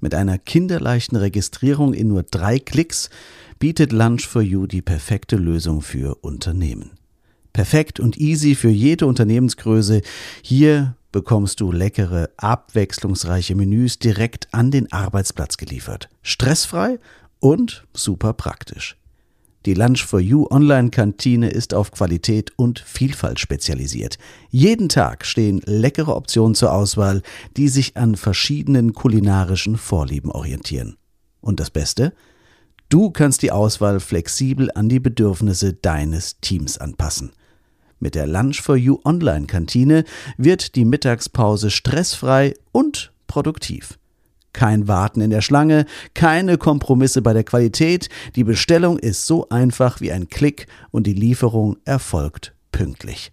Mit 0.00 0.16
einer 0.16 0.38
kinderleichten 0.38 1.16
Registrierung 1.16 1.94
in 1.94 2.08
nur 2.08 2.24
drei 2.24 2.58
Klicks 2.58 3.08
bietet 3.60 3.92
Lunch 3.92 4.26
for 4.26 4.42
You 4.42 4.66
die 4.66 4.82
perfekte 4.82 5.36
Lösung 5.36 5.82
für 5.82 6.16
Unternehmen. 6.16 6.90
Perfekt 7.52 8.00
und 8.00 8.16
easy 8.16 8.54
für 8.54 8.70
jede 8.70 9.06
Unternehmensgröße. 9.06 10.00
Hier 10.42 10.96
bekommst 11.12 11.60
du 11.60 11.70
leckere, 11.70 12.30
abwechslungsreiche 12.38 13.54
Menüs 13.54 13.98
direkt 13.98 14.48
an 14.52 14.70
den 14.70 14.90
Arbeitsplatz 14.90 15.58
geliefert. 15.58 16.08
Stressfrei 16.22 16.98
und 17.40 17.84
super 17.92 18.32
praktisch. 18.32 18.96
Die 19.64 19.74
Lunch 19.74 20.04
for 20.04 20.18
You 20.18 20.48
Online-Kantine 20.50 21.48
ist 21.48 21.72
auf 21.72 21.92
Qualität 21.92 22.50
und 22.56 22.80
Vielfalt 22.80 23.38
spezialisiert. 23.38 24.18
Jeden 24.50 24.88
Tag 24.88 25.24
stehen 25.24 25.60
leckere 25.64 26.16
Optionen 26.16 26.56
zur 26.56 26.72
Auswahl, 26.72 27.22
die 27.56 27.68
sich 27.68 27.96
an 27.96 28.16
verschiedenen 28.16 28.92
kulinarischen 28.92 29.76
Vorlieben 29.76 30.32
orientieren. 30.32 30.96
Und 31.40 31.60
das 31.60 31.70
Beste? 31.70 32.12
Du 32.88 33.10
kannst 33.10 33.42
die 33.42 33.52
Auswahl 33.52 34.00
flexibel 34.00 34.70
an 34.74 34.88
die 34.88 35.00
Bedürfnisse 35.00 35.74
deines 35.74 36.40
Teams 36.40 36.78
anpassen. 36.78 37.30
Mit 38.02 38.16
der 38.16 38.26
Lunch 38.26 38.60
for 38.60 38.74
You 38.74 38.98
Online-Kantine 39.04 40.02
wird 40.36 40.74
die 40.74 40.84
Mittagspause 40.84 41.70
stressfrei 41.70 42.54
und 42.72 43.12
produktiv. 43.28 43.96
Kein 44.52 44.88
Warten 44.88 45.20
in 45.20 45.30
der 45.30 45.40
Schlange, 45.40 45.86
keine 46.12 46.58
Kompromisse 46.58 47.22
bei 47.22 47.32
der 47.32 47.44
Qualität, 47.44 48.08
die 48.34 48.42
Bestellung 48.42 48.98
ist 48.98 49.28
so 49.28 49.48
einfach 49.50 50.00
wie 50.00 50.10
ein 50.10 50.28
Klick 50.28 50.66
und 50.90 51.06
die 51.06 51.12
Lieferung 51.12 51.76
erfolgt 51.84 52.56
pünktlich. 52.72 53.30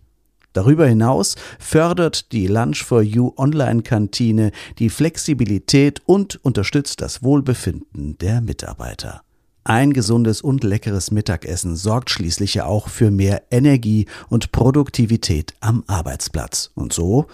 Darüber 0.54 0.86
hinaus 0.86 1.36
fördert 1.58 2.32
die 2.32 2.46
Lunch 2.46 2.84
for 2.84 3.02
You 3.02 3.34
Online-Kantine 3.38 4.52
die 4.78 4.92
Flexibilität 4.92 6.04
und 6.06 6.36
unterstützt 6.46 7.02
das 7.02 7.24
Wohlbefinden 7.24 8.20
der 8.20 8.40
Mitarbeiter. 8.42 9.24
Ein 9.70 9.94
gesundes 9.94 10.42
und 10.42 10.64
leckeres 10.64 11.12
Mittagessen 11.12 11.76
sorgt 11.76 12.10
schließlich 12.10 12.56
ja 12.56 12.66
auch 12.66 12.90
für 12.90 13.12
mehr 13.12 13.44
Energie 13.52 14.08
und 14.28 14.52
Produktivität 14.52 15.54
am 15.60 15.84
Arbeitsplatz. 15.86 16.72
Und 16.74 16.92
so 16.92 17.28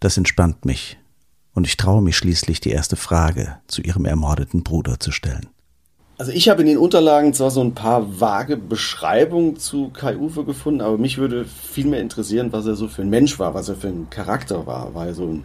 Das 0.00 0.18
entspannt 0.18 0.66
mich. 0.66 0.98
Und 1.54 1.66
ich 1.66 1.78
traue 1.78 2.02
mich 2.02 2.18
schließlich, 2.18 2.60
die 2.60 2.72
erste 2.72 2.96
Frage 2.96 3.56
zu 3.68 3.80
ihrem 3.80 4.04
ermordeten 4.04 4.62
Bruder 4.62 5.00
zu 5.00 5.12
stellen. 5.12 5.46
Also 6.18 6.30
ich 6.30 6.50
habe 6.50 6.60
in 6.60 6.68
den 6.68 6.76
Unterlagen 6.76 7.32
zwar 7.32 7.50
so 7.50 7.62
ein 7.62 7.74
paar 7.74 8.20
vage 8.20 8.58
Beschreibungen 8.58 9.56
zu 9.56 9.88
Kai 9.88 10.18
Uwe 10.18 10.44
gefunden, 10.44 10.82
aber 10.82 10.98
mich 10.98 11.16
würde 11.16 11.46
viel 11.46 11.86
mehr 11.86 12.02
interessieren, 12.02 12.52
was 12.52 12.66
er 12.66 12.76
so 12.76 12.86
für 12.86 13.00
ein 13.00 13.08
Mensch 13.08 13.38
war, 13.38 13.54
was 13.54 13.70
er 13.70 13.76
für 13.76 13.88
ein 13.88 14.10
Charakter 14.10 14.66
war. 14.66 14.92
War 14.92 15.06
er 15.06 15.14
so 15.14 15.24
ein 15.26 15.44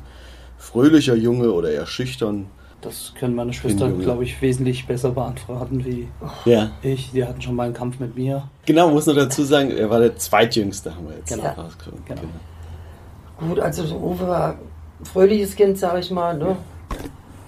fröhlicher 0.57 1.15
Junge 1.15 1.53
oder 1.53 1.71
eher 1.71 1.87
schüchtern? 1.87 2.47
Das 2.81 3.13
können 3.19 3.35
meine 3.35 3.53
Schwester, 3.53 3.89
glaube 3.89 4.23
ich, 4.23 4.41
wesentlich 4.41 4.87
besser 4.87 5.11
beantworten 5.11 5.85
wie 5.85 6.07
Ja. 6.45 6.71
ich. 6.81 7.11
Die 7.11 7.23
hatten 7.23 7.41
schon 7.41 7.55
mal 7.55 7.65
einen 7.65 7.73
Kampf 7.75 7.99
mit 7.99 8.15
mir. 8.17 8.43
Genau, 8.65 8.89
muss 8.89 9.05
nur 9.05 9.13
dazu 9.15 9.43
sagen, 9.43 9.69
er 9.71 9.89
war 9.89 9.99
der 9.99 10.15
zweitjüngste, 10.17 10.95
haben 10.95 11.07
wir 11.07 11.15
jetzt 11.17 11.29
Genau. 11.29 11.47
rausgekommen. 11.49 12.03
Genau. 12.05 12.21
Gut, 13.39 13.59
also 13.59 13.85
so 13.85 13.95
Uwe 13.97 14.27
war 14.27 14.55
ein 14.99 15.05
fröhliches 15.05 15.55
Kind, 15.55 15.77
sag 15.77 15.99
ich 15.99 16.09
mal, 16.11 16.37
ne? 16.37 16.55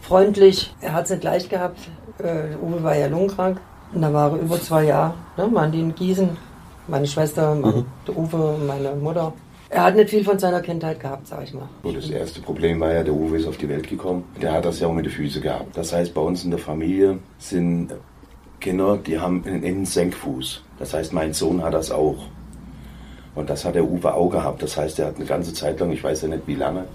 freundlich. 0.01 0.73
Er 0.81 0.93
hat 0.93 1.05
es 1.05 1.11
nicht 1.11 1.23
leicht 1.23 1.49
gehabt. 1.49 1.79
Äh, 2.19 2.55
Uwe 2.63 2.83
war 2.83 2.95
ja 2.95 3.07
lungenkrank. 3.07 3.59
Und 3.93 4.01
da 4.01 4.11
war 4.13 4.31
er 4.31 4.37
über 4.39 4.59
zwei 4.59 4.85
Jahre. 4.85 5.13
Ne? 5.37 5.49
Waren 5.53 5.71
die 5.71 5.79
in 5.79 5.95
Gießen. 5.95 6.29
Meine 6.87 7.07
Schwester, 7.07 7.55
mein, 7.55 7.85
der 8.07 8.17
Uwe, 8.17 8.55
meine 8.67 8.93
Mutter. 8.95 9.33
Er 9.73 9.85
hat 9.85 9.95
nicht 9.95 10.11
viel 10.11 10.23
von 10.23 10.37
seiner 10.37 10.61
Kindheit 10.61 10.99
gehabt, 10.99 11.27
sag 11.27 11.43
ich 11.43 11.53
mal. 11.53 11.67
Und 11.81 11.97
das 11.97 12.09
erste 12.09 12.41
Problem 12.41 12.79
war 12.79 12.93
ja, 12.93 13.03
der 13.03 13.13
Uwe 13.13 13.37
ist 13.37 13.47
auf 13.47 13.57
die 13.57 13.67
Welt 13.67 13.89
gekommen. 13.89 14.23
Der 14.39 14.53
hat 14.53 14.65
das 14.65 14.79
ja 14.79 14.87
auch 14.87 14.93
mit 14.93 15.05
den 15.05 15.11
Füßen 15.11 15.41
gehabt. 15.41 15.75
Das 15.75 15.91
heißt, 15.91 16.13
bei 16.13 16.21
uns 16.21 16.43
in 16.43 16.51
der 16.51 16.59
Familie 16.59 17.17
sind 17.39 17.91
Kinder, 18.59 18.97
die 18.97 19.19
haben 19.19 19.43
einen 19.45 19.63
Innensenkfuß. 19.63 20.63
Das 20.77 20.93
heißt, 20.93 21.11
mein 21.11 21.33
Sohn 21.33 21.63
hat 21.63 21.73
das 21.73 21.89
auch. 21.91 22.17
Und 23.33 23.49
das 23.49 23.65
hat 23.65 23.73
der 23.73 23.83
Uwe 23.83 24.13
auch 24.13 24.29
gehabt. 24.29 24.61
Das 24.61 24.77
heißt, 24.77 24.99
er 24.99 25.07
hat 25.07 25.15
eine 25.15 25.25
ganze 25.25 25.53
Zeit 25.53 25.79
lang, 25.79 25.91
ich 25.91 26.03
weiß 26.03 26.21
ja 26.21 26.27
nicht 26.27 26.43
wie 26.45 26.55
lange, 26.55 26.85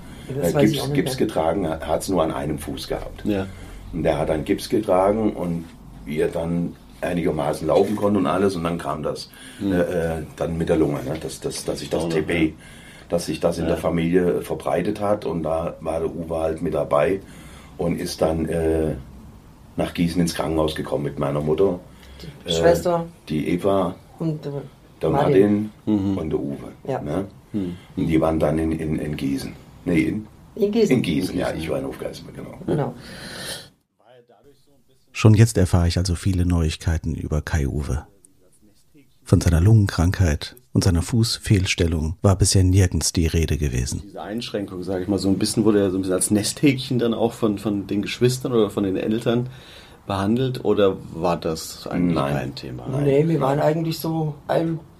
Das 0.40 0.54
äh, 0.54 0.66
Gips, 0.66 0.92
Gips 0.92 1.16
getragen, 1.16 1.68
hat 1.68 2.02
es 2.02 2.08
nur 2.08 2.22
an 2.22 2.30
einem 2.30 2.58
Fuß 2.58 2.86
gehabt. 2.86 3.24
Ja. 3.24 3.46
Und 3.92 4.04
der 4.04 4.18
hat 4.18 4.28
dann 4.28 4.44
Gips 4.44 4.68
getragen 4.68 5.32
und 5.32 5.64
wie 6.04 6.20
er 6.20 6.28
dann 6.28 6.76
einigermaßen 7.00 7.66
laufen 7.66 7.96
konnte 7.96 8.18
und 8.18 8.26
alles 8.26 8.56
und 8.56 8.64
dann 8.64 8.78
kam 8.78 9.02
das 9.02 9.30
äh, 9.62 9.74
äh, 9.74 10.22
dann 10.36 10.58
mit 10.58 10.68
der 10.68 10.76
Lunge, 10.76 11.02
ne? 11.04 11.14
dass, 11.20 11.40
dass, 11.40 11.64
dass 11.64 11.78
sich 11.78 11.90
das 11.90 12.04
noch, 12.04 12.10
TB, 12.10 12.54
dass 13.08 13.26
sich 13.26 13.40
das 13.40 13.58
in 13.58 13.66
der 13.66 13.76
Familie 13.76 14.42
verbreitet 14.42 15.00
hat 15.00 15.24
und 15.24 15.42
da 15.42 15.76
war 15.80 16.00
der 16.00 16.14
Uwe 16.14 16.38
halt 16.38 16.62
mit 16.62 16.74
dabei 16.74 17.20
und 17.76 18.00
ist 18.00 18.20
dann 18.20 18.46
äh, 18.46 18.94
nach 19.76 19.94
Gießen 19.94 20.20
ins 20.20 20.34
Krankenhaus 20.34 20.74
gekommen 20.74 21.04
mit 21.04 21.18
meiner 21.18 21.40
Mutter, 21.40 21.78
Die 22.46 22.52
Schwester 22.52 23.06
die 23.28 23.48
Eva, 23.48 23.94
und 24.18 24.44
äh, 24.44 24.50
der 25.00 25.10
Martin. 25.10 25.70
Martin 25.86 26.18
und 26.18 26.30
der 26.30 26.40
Uwe. 26.40 26.72
Ja. 26.84 27.00
Ne? 27.00 27.26
Und 27.52 27.76
die 27.96 28.20
waren 28.20 28.38
dann 28.38 28.58
in, 28.58 28.72
in, 28.72 28.98
in 28.98 29.16
Gießen. 29.16 29.52
Nee, 29.84 30.00
in, 30.00 30.26
In 30.56 30.72
Gießen. 30.72 30.96
in 30.96 31.02
Gießen, 31.02 31.38
ja, 31.38 31.52
ich 31.52 31.70
war 31.70 31.78
in 31.78 31.86
Hofgeismar, 31.86 32.32
genau. 32.34 32.58
Genau. 32.66 32.94
Schon 35.18 35.34
jetzt 35.34 35.58
erfahre 35.58 35.88
ich 35.88 35.98
also 35.98 36.14
viele 36.14 36.46
Neuigkeiten 36.46 37.16
über 37.16 37.42
Kai 37.42 37.66
Uwe. 37.66 38.06
Von 39.24 39.40
seiner 39.40 39.60
Lungenkrankheit 39.60 40.54
und 40.72 40.84
seiner 40.84 41.02
Fußfehlstellung 41.02 42.16
war 42.22 42.36
bisher 42.36 42.62
nirgends 42.62 43.12
die 43.12 43.26
Rede 43.26 43.58
gewesen. 43.58 44.00
Diese 44.04 44.22
Einschränkung, 44.22 44.84
sage 44.84 45.02
ich 45.02 45.08
mal, 45.08 45.18
so 45.18 45.28
ein 45.28 45.36
bisschen 45.36 45.64
wurde 45.64 45.80
er 45.80 45.90
so 45.90 45.98
ein 45.98 46.02
bisschen 46.02 46.14
als 46.14 46.30
Nesthäkchen 46.30 47.00
dann 47.00 47.14
auch 47.14 47.32
von, 47.32 47.58
von 47.58 47.88
den 47.88 48.02
Geschwistern 48.02 48.52
oder 48.52 48.70
von 48.70 48.84
den 48.84 48.96
Eltern 48.96 49.48
behandelt 50.06 50.64
oder 50.64 50.96
war 51.12 51.36
das 51.36 51.88
eigentlich 51.88 52.14
Nein. 52.14 52.36
kein 52.36 52.54
Thema? 52.54 52.86
Nee, 53.02 53.26
wir 53.26 53.40
waren 53.40 53.58
eigentlich 53.58 53.98
so 53.98 54.36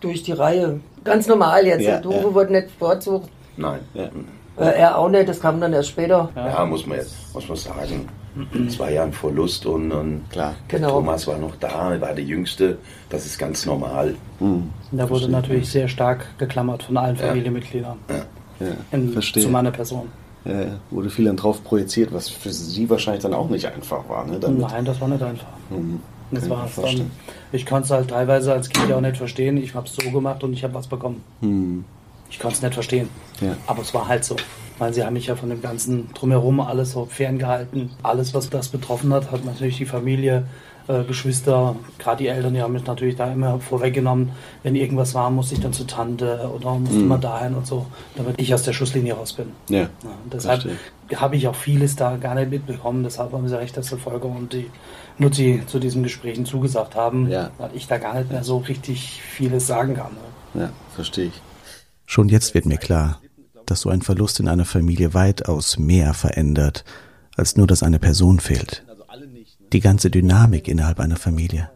durch 0.00 0.24
die 0.24 0.32
Reihe. 0.32 0.80
Ganz 1.04 1.28
normal 1.28 1.64
jetzt. 1.64 1.82
Ja, 1.82 2.04
Uwe 2.04 2.14
ja. 2.16 2.34
wurde 2.34 2.52
nicht 2.54 2.76
bevorzugt. 2.76 3.28
Nein. 3.56 3.78
Ja. 3.94 4.10
Äh, 4.56 4.80
er 4.80 4.98
auch 4.98 5.10
nicht, 5.10 5.28
das 5.28 5.38
kam 5.38 5.60
dann 5.60 5.72
erst 5.72 5.90
später. 5.90 6.28
Ja, 6.34 6.66
muss 6.66 6.84
man 6.86 6.98
jetzt, 6.98 7.14
muss 7.32 7.46
man 7.46 7.56
sagen. 7.56 8.08
Es 8.66 8.78
war 8.78 8.90
ja 8.90 9.04
ein 9.04 9.12
Verlust 9.12 9.66
und, 9.66 9.90
und 9.92 10.22
Klar. 10.30 10.54
Genau. 10.68 10.90
Thomas 10.90 11.26
war 11.26 11.38
noch 11.38 11.56
da, 11.56 11.92
er 11.94 12.00
war 12.00 12.14
der 12.14 12.24
Jüngste. 12.24 12.78
Das 13.10 13.26
ist 13.26 13.38
ganz 13.38 13.66
normal. 13.66 14.14
Und 14.40 14.70
da 14.92 15.08
wurde 15.10 15.28
natürlich 15.28 15.68
sehr 15.70 15.88
stark 15.88 16.26
geklammert 16.38 16.82
von 16.84 16.96
allen 16.96 17.16
Familienmitgliedern 17.16 17.96
Ja, 18.60 18.66
in, 18.92 19.12
verstehe. 19.12 19.42
zu 19.42 19.48
meiner 19.48 19.70
Person. 19.70 20.08
Ja, 20.44 20.78
wurde 20.90 21.10
viel 21.10 21.24
dann 21.26 21.36
drauf 21.36 21.62
projiziert, 21.64 22.12
was 22.12 22.28
für 22.28 22.50
sie 22.50 22.88
wahrscheinlich 22.88 23.22
dann 23.22 23.34
auch 23.34 23.48
nicht 23.50 23.66
einfach 23.66 24.08
war. 24.08 24.24
Ne? 24.26 24.38
Damit- 24.38 24.60
Nein, 24.60 24.84
das 24.84 25.00
war 25.00 25.08
nicht 25.08 25.22
einfach. 25.22 25.46
Mhm. 25.70 26.00
Das 26.30 26.40
Kann 26.40 26.44
ich 26.44 26.50
war 26.56 26.62
mir 26.64 26.68
es 26.90 26.96
dann. 26.98 27.10
Ich 27.52 27.66
konnte 27.66 27.84
es 27.86 27.90
halt 27.90 28.08
teilweise 28.10 28.52
als 28.52 28.68
Kind 28.68 28.88
ja 28.88 28.96
auch 28.96 29.00
nicht 29.00 29.16
verstehen. 29.16 29.56
Ich 29.56 29.74
habe 29.74 29.86
es 29.86 29.94
so 29.96 30.10
gemacht 30.10 30.44
und 30.44 30.52
ich 30.52 30.62
habe 30.62 30.74
was 30.74 30.86
bekommen. 30.86 31.22
Ich 32.30 32.38
konnte 32.38 32.56
es 32.56 32.62
nicht 32.62 32.74
verstehen. 32.74 33.08
Ja. 33.40 33.56
Aber 33.66 33.82
es 33.82 33.92
war 33.94 34.06
halt 34.08 34.24
so. 34.24 34.36
Weil 34.78 34.94
sie 34.94 35.04
haben 35.04 35.14
mich 35.14 35.26
ja 35.26 35.34
von 35.36 35.48
dem 35.50 35.60
ganzen 35.60 36.12
Drumherum 36.14 36.60
alles 36.60 36.92
so 36.92 37.04
ferngehalten. 37.06 37.90
Alles, 38.02 38.34
was 38.34 38.48
das 38.50 38.68
betroffen 38.68 39.12
hat, 39.12 39.30
hat 39.32 39.44
natürlich 39.44 39.76
die 39.78 39.86
Familie, 39.86 40.46
äh, 40.86 41.02
Geschwister, 41.04 41.76
gerade 41.98 42.18
die 42.22 42.28
Eltern, 42.28 42.54
die 42.54 42.62
haben 42.62 42.72
mich 42.72 42.86
natürlich 42.86 43.16
da 43.16 43.30
immer 43.30 43.60
vorweggenommen. 43.60 44.30
Wenn 44.62 44.74
irgendwas 44.74 45.14
war, 45.14 45.30
musste 45.30 45.54
ich 45.54 45.60
dann 45.60 45.72
zur 45.72 45.86
Tante 45.86 46.48
oder 46.54 46.74
musste 46.78 46.96
Mhm. 46.98 47.08
mal 47.08 47.18
dahin 47.18 47.54
und 47.54 47.66
so, 47.66 47.86
damit 48.16 48.40
ich 48.40 48.54
aus 48.54 48.62
der 48.62 48.72
Schusslinie 48.72 49.14
raus 49.14 49.32
bin. 49.34 49.48
Ja. 49.68 49.80
Ja, 49.80 49.88
deshalb 50.32 50.64
habe 51.16 51.36
ich 51.36 51.46
auch 51.48 51.54
vieles 51.56 51.96
da 51.96 52.16
gar 52.16 52.34
nicht 52.36 52.50
mitbekommen. 52.50 53.02
Deshalb 53.04 53.32
haben 53.32 53.46
sie 53.48 53.58
recht, 53.58 53.76
dass 53.76 53.88
der 53.90 53.98
Volker 53.98 54.28
und 54.28 54.52
die 54.52 54.70
Nutzi 55.18 55.62
zu 55.66 55.78
diesen 55.78 56.02
Gesprächen 56.04 56.46
zugesagt 56.46 56.94
haben, 56.94 57.28
Ja. 57.28 57.50
weil 57.58 57.70
ich 57.74 57.86
da 57.88 57.98
gar 57.98 58.14
nicht 58.14 58.30
mehr 58.30 58.44
so 58.44 58.58
richtig 58.58 59.20
vieles 59.22 59.66
sagen 59.66 59.94
kann. 59.94 60.12
ne? 60.54 60.62
ja, 60.62 60.70
verstehe 60.94 61.26
ich. 61.26 61.42
Schon 62.06 62.28
jetzt 62.30 62.54
wird 62.54 62.64
mir 62.64 62.78
klar, 62.78 63.20
dass 63.70 63.82
so 63.82 63.90
ein 63.90 64.02
Verlust 64.02 64.40
in 64.40 64.48
einer 64.48 64.64
Familie 64.64 65.14
weitaus 65.14 65.78
mehr 65.78 66.14
verändert, 66.14 66.84
als 67.36 67.56
nur, 67.56 67.66
dass 67.66 67.82
eine 67.82 67.98
Person 67.98 68.40
fehlt. 68.40 68.84
Die 69.72 69.80
ganze 69.80 70.10
Dynamik 70.10 70.66
innerhalb 70.68 70.98
einer 71.00 71.16
Familie. 71.16 71.70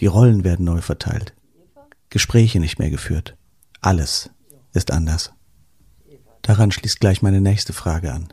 Die 0.00 0.06
Rollen 0.06 0.44
werden 0.44 0.64
neu 0.66 0.80
verteilt. 0.80 1.34
Gespräche 2.10 2.60
nicht 2.60 2.78
mehr 2.78 2.90
geführt. 2.90 3.36
Alles 3.80 4.30
ist 4.72 4.90
anders. 4.90 5.32
Daran 6.42 6.72
schließt 6.72 6.98
gleich 7.00 7.22
meine 7.22 7.40
nächste 7.40 7.72
Frage 7.72 8.12
an. 8.12 8.32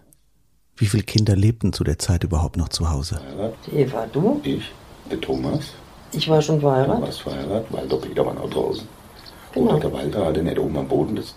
Wie 0.76 0.88
viele 0.88 1.04
Kinder 1.04 1.36
lebten 1.36 1.74
zu 1.74 1.84
der 1.84 2.00
Zeit 2.00 2.24
überhaupt 2.24 2.58
noch 2.58 2.70
zu 2.70 2.90
Hause? 2.90 3.22
Die 3.68 3.76
Eva, 3.78 4.08
du? 4.12 4.42
Ich, 4.44 4.72
der 5.12 5.20
Thomas, 5.22 5.74
Ich 6.12 6.28
war 6.28 6.42
schon 6.42 6.56
du 6.56 6.62
verheiratet. 6.62 7.02
warst 7.04 7.22
verheiratet, 7.22 7.72
Walter 7.72 7.98
Peter 7.98 8.26
war 8.26 8.34
noch 8.34 8.50
draußen. 8.50 8.88
Genau. 9.54 9.72
Oder 9.72 9.80
der 9.82 9.94
Walter 9.94 10.26
hatte 10.26 10.42
nicht 10.42 10.58
oben 10.58 10.78
am 10.78 10.88
Boden, 10.88 11.16
das, 11.16 11.36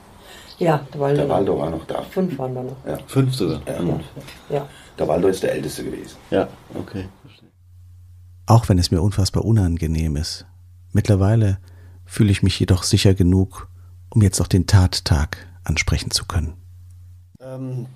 Ja, 0.58 0.86
der 0.92 1.00
Walter. 1.00 1.20
der 1.22 1.28
Walter 1.28 1.58
war 1.58 1.70
noch 1.70 1.86
da. 1.86 2.02
Fünf 2.02 2.38
waren 2.38 2.54
da 2.54 2.62
noch. 2.62 2.76
Ja. 2.86 2.98
Fünf 3.06 3.34
sogar. 3.34 3.60
Ja. 3.66 4.00
Ja. 4.50 4.68
Der 4.98 5.08
Walter 5.08 5.28
ist 5.28 5.42
der 5.42 5.52
Älteste 5.52 5.84
gewesen. 5.84 6.16
Ja, 6.30 6.48
okay. 6.74 7.08
Auch 8.46 8.68
wenn 8.68 8.78
es 8.78 8.90
mir 8.90 9.00
unfassbar 9.00 9.44
unangenehm 9.44 10.16
ist. 10.16 10.46
Mittlerweile 10.92 11.58
fühle 12.04 12.30
ich 12.30 12.42
mich 12.42 12.58
jedoch 12.60 12.82
sicher 12.82 13.14
genug, 13.14 13.68
um 14.10 14.20
jetzt 14.22 14.40
auch 14.40 14.46
den 14.46 14.66
Tattag 14.66 15.38
ansprechen 15.64 16.10
zu 16.10 16.26
können. 16.26 16.54
Ähm, 17.40 17.86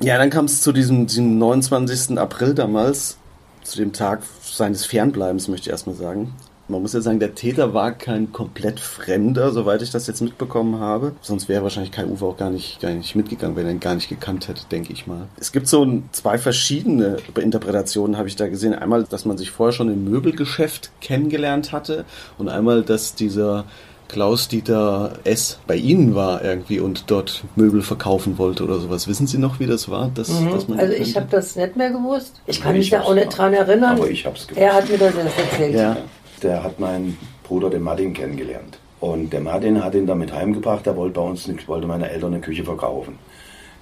ja, 0.00 0.18
dann 0.18 0.30
kam 0.30 0.46
es 0.46 0.62
zu 0.62 0.72
diesem, 0.72 1.06
diesem 1.06 1.38
29. 1.38 2.18
April 2.18 2.54
damals, 2.54 3.18
zu 3.62 3.76
dem 3.78 3.92
Tag 3.92 4.22
seines 4.42 4.86
Fernbleibens, 4.86 5.48
möchte 5.48 5.68
ich 5.68 5.72
erstmal 5.72 5.96
sagen. 5.96 6.34
Man 6.68 6.82
muss 6.82 6.94
ja 6.94 7.00
sagen, 7.00 7.20
der 7.20 7.34
Täter 7.36 7.74
war 7.74 7.92
kein 7.92 8.32
komplett 8.32 8.80
Fremder, 8.80 9.52
soweit 9.52 9.82
ich 9.82 9.90
das 9.92 10.08
jetzt 10.08 10.20
mitbekommen 10.20 10.80
habe. 10.80 11.12
Sonst 11.22 11.48
wäre 11.48 11.62
wahrscheinlich 11.62 11.92
Kai 11.92 12.04
Uwe 12.06 12.24
auch 12.26 12.36
gar 12.36 12.50
nicht, 12.50 12.80
gar 12.80 12.90
nicht 12.90 13.14
mitgegangen, 13.14 13.54
wenn 13.54 13.66
er 13.66 13.72
ihn 13.72 13.78
gar 13.80 13.94
nicht 13.94 14.08
gekannt 14.08 14.48
hätte, 14.48 14.62
denke 14.72 14.92
ich 14.92 15.06
mal. 15.06 15.28
Es 15.38 15.52
gibt 15.52 15.68
so 15.68 15.84
ein- 15.84 16.08
zwei 16.10 16.38
verschiedene 16.38 17.18
Interpretationen, 17.40 18.18
habe 18.18 18.26
ich 18.26 18.34
da 18.34 18.48
gesehen. 18.48 18.74
Einmal, 18.74 19.04
dass 19.04 19.24
man 19.24 19.38
sich 19.38 19.52
vorher 19.52 19.72
schon 19.72 19.88
im 19.88 20.04
Möbelgeschäft 20.04 20.90
kennengelernt 21.00 21.70
hatte 21.70 22.04
und 22.36 22.48
einmal, 22.48 22.82
dass 22.82 23.14
dieser 23.14 23.64
Klaus-Dieter 24.08 25.12
S. 25.24 25.58
bei 25.66 25.76
Ihnen 25.76 26.14
war 26.14 26.42
irgendwie 26.42 26.80
und 26.80 27.04
dort 27.10 27.44
Möbel 27.54 27.82
verkaufen 27.82 28.38
wollte 28.38 28.64
oder 28.64 28.78
sowas. 28.80 29.06
Wissen 29.08 29.26
Sie 29.26 29.38
noch, 29.38 29.60
wie 29.60 29.66
das 29.66 29.88
war? 29.88 30.10
Dass, 30.14 30.28
dass 30.28 30.66
man 30.68 30.78
Also 30.80 30.94
ich 30.94 31.16
habe 31.16 31.26
das 31.30 31.54
nicht 31.54 31.76
mehr 31.76 31.90
gewusst. 31.90 32.40
Ich 32.46 32.60
kann 32.60 32.72
Nee, 32.72 32.78
mich 32.78 32.86
ich 32.86 32.90
da 32.92 33.02
auch 33.02 33.14
nicht 33.14 33.36
dran 33.36 33.52
erinnern. 33.52 33.96
Aber 33.96 34.08
ich 34.10 34.24
hab's 34.26 34.46
gewusst. 34.46 34.60
Er 34.60 34.74
hat 34.74 34.88
mir 34.88 34.98
das 34.98 35.14
erst 35.14 35.38
erzählt. 35.38 35.74
Ja. 35.74 35.96
Der 36.42 36.62
hat 36.62 36.78
meinen 36.80 37.16
Bruder, 37.44 37.70
den 37.70 37.82
Martin, 37.82 38.12
kennengelernt. 38.12 38.78
Und 39.00 39.32
der 39.32 39.40
Martin 39.40 39.82
hat 39.84 39.94
ihn 39.94 40.06
damit 40.06 40.32
heimgebracht, 40.32 40.86
der 40.86 40.96
wollte 40.96 41.20
bei 41.20 41.26
uns, 41.26 41.46
nicht- 41.48 41.68
wollte 41.68 41.86
meine 41.86 42.08
Eltern 42.10 42.32
eine 42.32 42.42
Küche 42.42 42.64
verkaufen. 42.64 43.18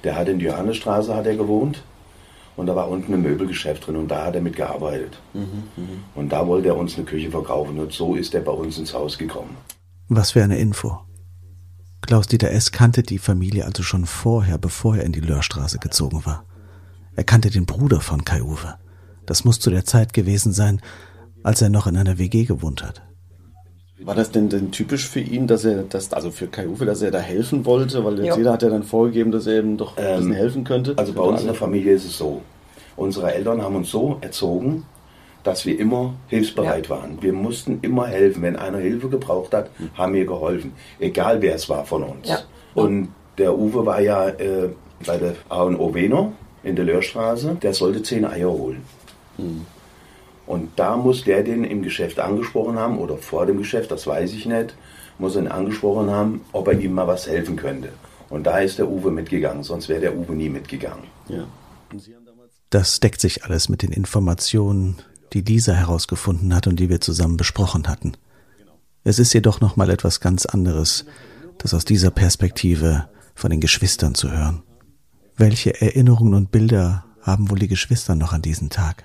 Der 0.02 0.16
hat 0.16 0.28
in 0.28 0.38
die 0.38 0.44
Johannesstraße 0.46 1.14
hat 1.14 1.26
er 1.26 1.36
gewohnt 1.36 1.82
und 2.56 2.66
da 2.66 2.76
war 2.76 2.88
unten 2.88 3.14
ein 3.14 3.22
Möbelgeschäft 3.22 3.86
drin 3.86 3.96
und 3.96 4.08
da 4.10 4.26
hat 4.26 4.34
er 4.34 4.42
mitgearbeitet. 4.42 5.18
Und 6.14 6.32
da 6.32 6.46
wollte 6.46 6.68
er 6.68 6.76
uns 6.76 6.96
eine 6.96 7.04
Küche 7.04 7.30
verkaufen 7.30 7.78
und 7.78 7.92
so 7.92 8.14
ist 8.16 8.34
er 8.34 8.42
bei 8.42 8.52
uns 8.52 8.76
ins 8.78 8.92
Haus 8.92 9.16
gekommen. 9.18 9.56
Was 10.08 10.32
für 10.32 10.42
eine 10.42 10.58
Info. 10.58 10.98
Klaus-Dieter 12.02 12.50
S. 12.50 12.70
kannte 12.70 13.02
die 13.02 13.18
Familie 13.18 13.64
also 13.64 13.82
schon 13.82 14.04
vorher, 14.04 14.58
bevor 14.58 14.96
er 14.96 15.04
in 15.04 15.12
die 15.12 15.20
Löhrstraße 15.20 15.78
gezogen 15.78 16.26
war. 16.26 16.44
Er 17.16 17.24
kannte 17.24 17.48
den 17.50 17.64
Bruder 17.64 18.00
von 18.00 18.24
Kai 18.24 18.42
Uwe. 18.42 18.74
Das 19.24 19.44
muss 19.44 19.58
zu 19.58 19.70
der 19.70 19.86
Zeit 19.86 20.12
gewesen 20.12 20.52
sein, 20.52 20.82
als 21.44 21.62
er 21.62 21.68
noch 21.68 21.86
in 21.86 21.96
einer 21.96 22.18
WG 22.18 22.44
gewohnt 22.44 22.82
hat. 22.82 23.02
War 24.00 24.16
das 24.16 24.32
denn, 24.32 24.48
denn 24.48 24.72
typisch 24.72 25.08
für 25.08 25.20
ihn, 25.20 25.46
dass 25.46 25.64
er 25.64 25.84
das, 25.84 26.12
also 26.12 26.30
für 26.32 26.48
Kai 26.48 26.66
Uwe, 26.66 26.84
dass 26.84 27.00
er 27.00 27.10
da 27.12 27.20
helfen 27.20 27.64
wollte? 27.64 28.04
Weil 28.04 28.22
Ja. 28.24 28.36
jeder 28.36 28.52
hat 28.52 28.62
ja 28.64 28.68
dann 28.68 28.82
vorgegeben, 28.82 29.30
dass 29.30 29.46
er 29.46 29.60
ihm 29.60 29.76
doch 29.76 29.96
ein 29.96 30.04
bisschen 30.04 30.30
Ähm, 30.32 30.36
helfen 30.36 30.64
könnte. 30.64 30.94
Also 30.96 31.12
bei 31.12 31.22
uns 31.22 31.40
in 31.42 31.46
der 31.46 31.54
Familie 31.54 31.92
ist 31.94 32.04
es 32.04 32.18
so. 32.18 32.42
Unsere 32.96 33.32
Eltern 33.32 33.62
haben 33.62 33.76
uns 33.76 33.90
so 33.90 34.18
erzogen, 34.20 34.84
dass 35.44 35.64
wir 35.64 35.78
immer 35.78 36.14
hilfsbereit 36.28 36.90
waren. 36.90 37.18
Wir 37.22 37.32
mussten 37.32 37.78
immer 37.82 38.06
helfen. 38.06 38.42
Wenn 38.42 38.56
einer 38.56 38.78
Hilfe 38.78 39.08
gebraucht 39.08 39.54
hat, 39.54 39.70
haben 39.94 40.14
wir 40.14 40.26
geholfen. 40.26 40.72
Egal 40.98 41.40
wer 41.40 41.54
es 41.54 41.68
war 41.68 41.84
von 41.84 42.02
uns. 42.02 42.28
Ja. 42.28 42.38
Und 42.74 43.08
der 43.38 43.56
Uwe 43.56 43.86
war 43.86 44.00
ja 44.00 44.28
äh, 44.28 44.70
bei 45.06 45.18
der 45.18 45.34
A&O 45.48 45.94
Wener 45.94 46.32
in 46.62 46.76
der 46.76 46.84
Löhrstraße. 46.84 47.56
Der 47.62 47.74
sollte 47.74 48.02
zehn 48.02 48.24
Eier 48.24 48.50
holen. 48.50 48.82
Und 50.46 50.70
da 50.76 50.96
muss 50.96 51.24
der 51.24 51.42
den 51.42 51.64
im 51.64 51.82
Geschäft 51.82 52.18
angesprochen 52.20 52.78
haben 52.78 52.98
oder 52.98 53.16
vor 53.16 53.46
dem 53.46 53.58
Geschäft, 53.58 53.90
das 53.90 54.06
weiß 54.06 54.32
ich 54.32 54.46
nicht, 54.46 54.74
muss 55.18 55.36
ihn 55.36 55.48
angesprochen 55.48 56.10
haben, 56.10 56.42
ob 56.52 56.68
er 56.68 56.78
ihm 56.78 56.92
mal 56.92 57.06
was 57.06 57.26
helfen 57.26 57.56
könnte. 57.56 57.90
Und 58.28 58.44
da 58.44 58.58
ist 58.58 58.78
der 58.78 58.88
Uwe 58.88 59.10
mitgegangen, 59.10 59.62
sonst 59.62 59.88
wäre 59.88 60.00
der 60.00 60.16
Uwe 60.16 60.34
nie 60.34 60.48
mitgegangen. 60.48 61.04
ja. 61.28 61.46
Das 62.70 62.98
deckt 62.98 63.20
sich 63.20 63.44
alles 63.44 63.68
mit 63.68 63.82
den 63.82 63.92
Informationen, 63.92 64.96
die 65.32 65.42
Lisa 65.42 65.72
herausgefunden 65.74 66.52
hat 66.52 66.66
und 66.66 66.80
die 66.80 66.88
wir 66.88 67.00
zusammen 67.00 67.36
besprochen 67.36 67.86
hatten. 67.86 68.16
Es 69.04 69.20
ist 69.20 69.32
jedoch 69.32 69.60
noch 69.60 69.76
mal 69.76 69.90
etwas 69.90 70.18
ganz 70.18 70.44
anderes, 70.44 71.04
das 71.58 71.72
aus 71.72 71.84
dieser 71.84 72.10
Perspektive 72.10 73.08
von 73.36 73.50
den 73.50 73.60
Geschwistern 73.60 74.16
zu 74.16 74.32
hören. 74.32 74.64
Welche 75.36 75.80
Erinnerungen 75.80 76.34
und 76.34 76.50
Bilder 76.50 77.04
haben 77.20 77.48
wohl 77.50 77.58
die 77.58 77.68
Geschwister 77.68 78.16
noch 78.16 78.32
an 78.32 78.42
diesen 78.42 78.70
Tag? 78.70 79.04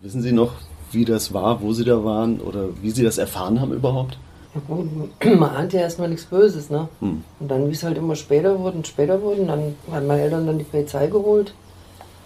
Wissen 0.00 0.22
Sie 0.22 0.32
noch, 0.32 0.52
wie 0.92 1.04
das 1.04 1.32
war, 1.32 1.62
wo 1.62 1.72
Sie 1.72 1.84
da 1.84 2.04
waren 2.04 2.40
oder 2.40 2.68
wie 2.82 2.90
Sie 2.90 3.02
das 3.02 3.18
erfahren 3.18 3.60
haben 3.60 3.72
überhaupt? 3.72 4.18
Ja 4.54 4.60
gut, 4.66 4.88
man 5.40 5.50
ahnt 5.50 5.72
ja 5.72 5.80
erstmal 5.80 6.08
nichts 6.08 6.26
Böses, 6.26 6.70
ne? 6.70 6.88
Und 7.00 7.22
dann, 7.40 7.68
wie 7.68 7.72
es 7.72 7.82
halt 7.82 7.98
immer 7.98 8.14
später 8.14 8.58
wurde 8.58 8.76
und 8.78 8.86
später 8.86 9.20
wurde, 9.22 9.44
dann 9.44 9.74
haben 9.90 10.06
meine 10.06 10.22
Eltern 10.22 10.46
dann 10.46 10.58
die 10.58 10.64
Polizei 10.64 11.06
geholt. 11.06 11.54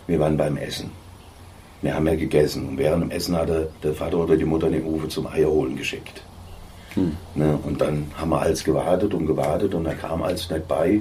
Wir 0.07 0.19
waren 0.21 0.37
beim 0.37 0.57
Essen. 0.57 0.91
Wir 1.83 1.95
haben 1.95 2.07
ja 2.07 2.15
gegessen. 2.17 2.69
Und 2.69 2.79
während 2.79 3.05
dem 3.05 3.11
Essen 3.11 3.37
hatte 3.37 3.71
der 3.83 3.95
Vater 3.95 4.19
oder 4.19 4.37
die 4.37 4.45
Mutter 4.45 4.69
den 4.69 4.85
Uwe 4.85 5.09
zum 5.09 5.27
Eierholen 5.27 5.77
geschickt. 5.77 6.23
Ne? 7.35 7.57
Und 7.65 7.81
dann 7.81 8.11
haben 8.17 8.31
wir 8.31 8.41
alles 8.41 8.65
gewartet 8.65 9.15
und 9.15 9.27
gewartet 9.27 9.75
und 9.75 9.85
da 9.85 9.95
kam 9.95 10.23
alles 10.23 10.51
nicht 10.51 10.67
bei. 10.67 11.01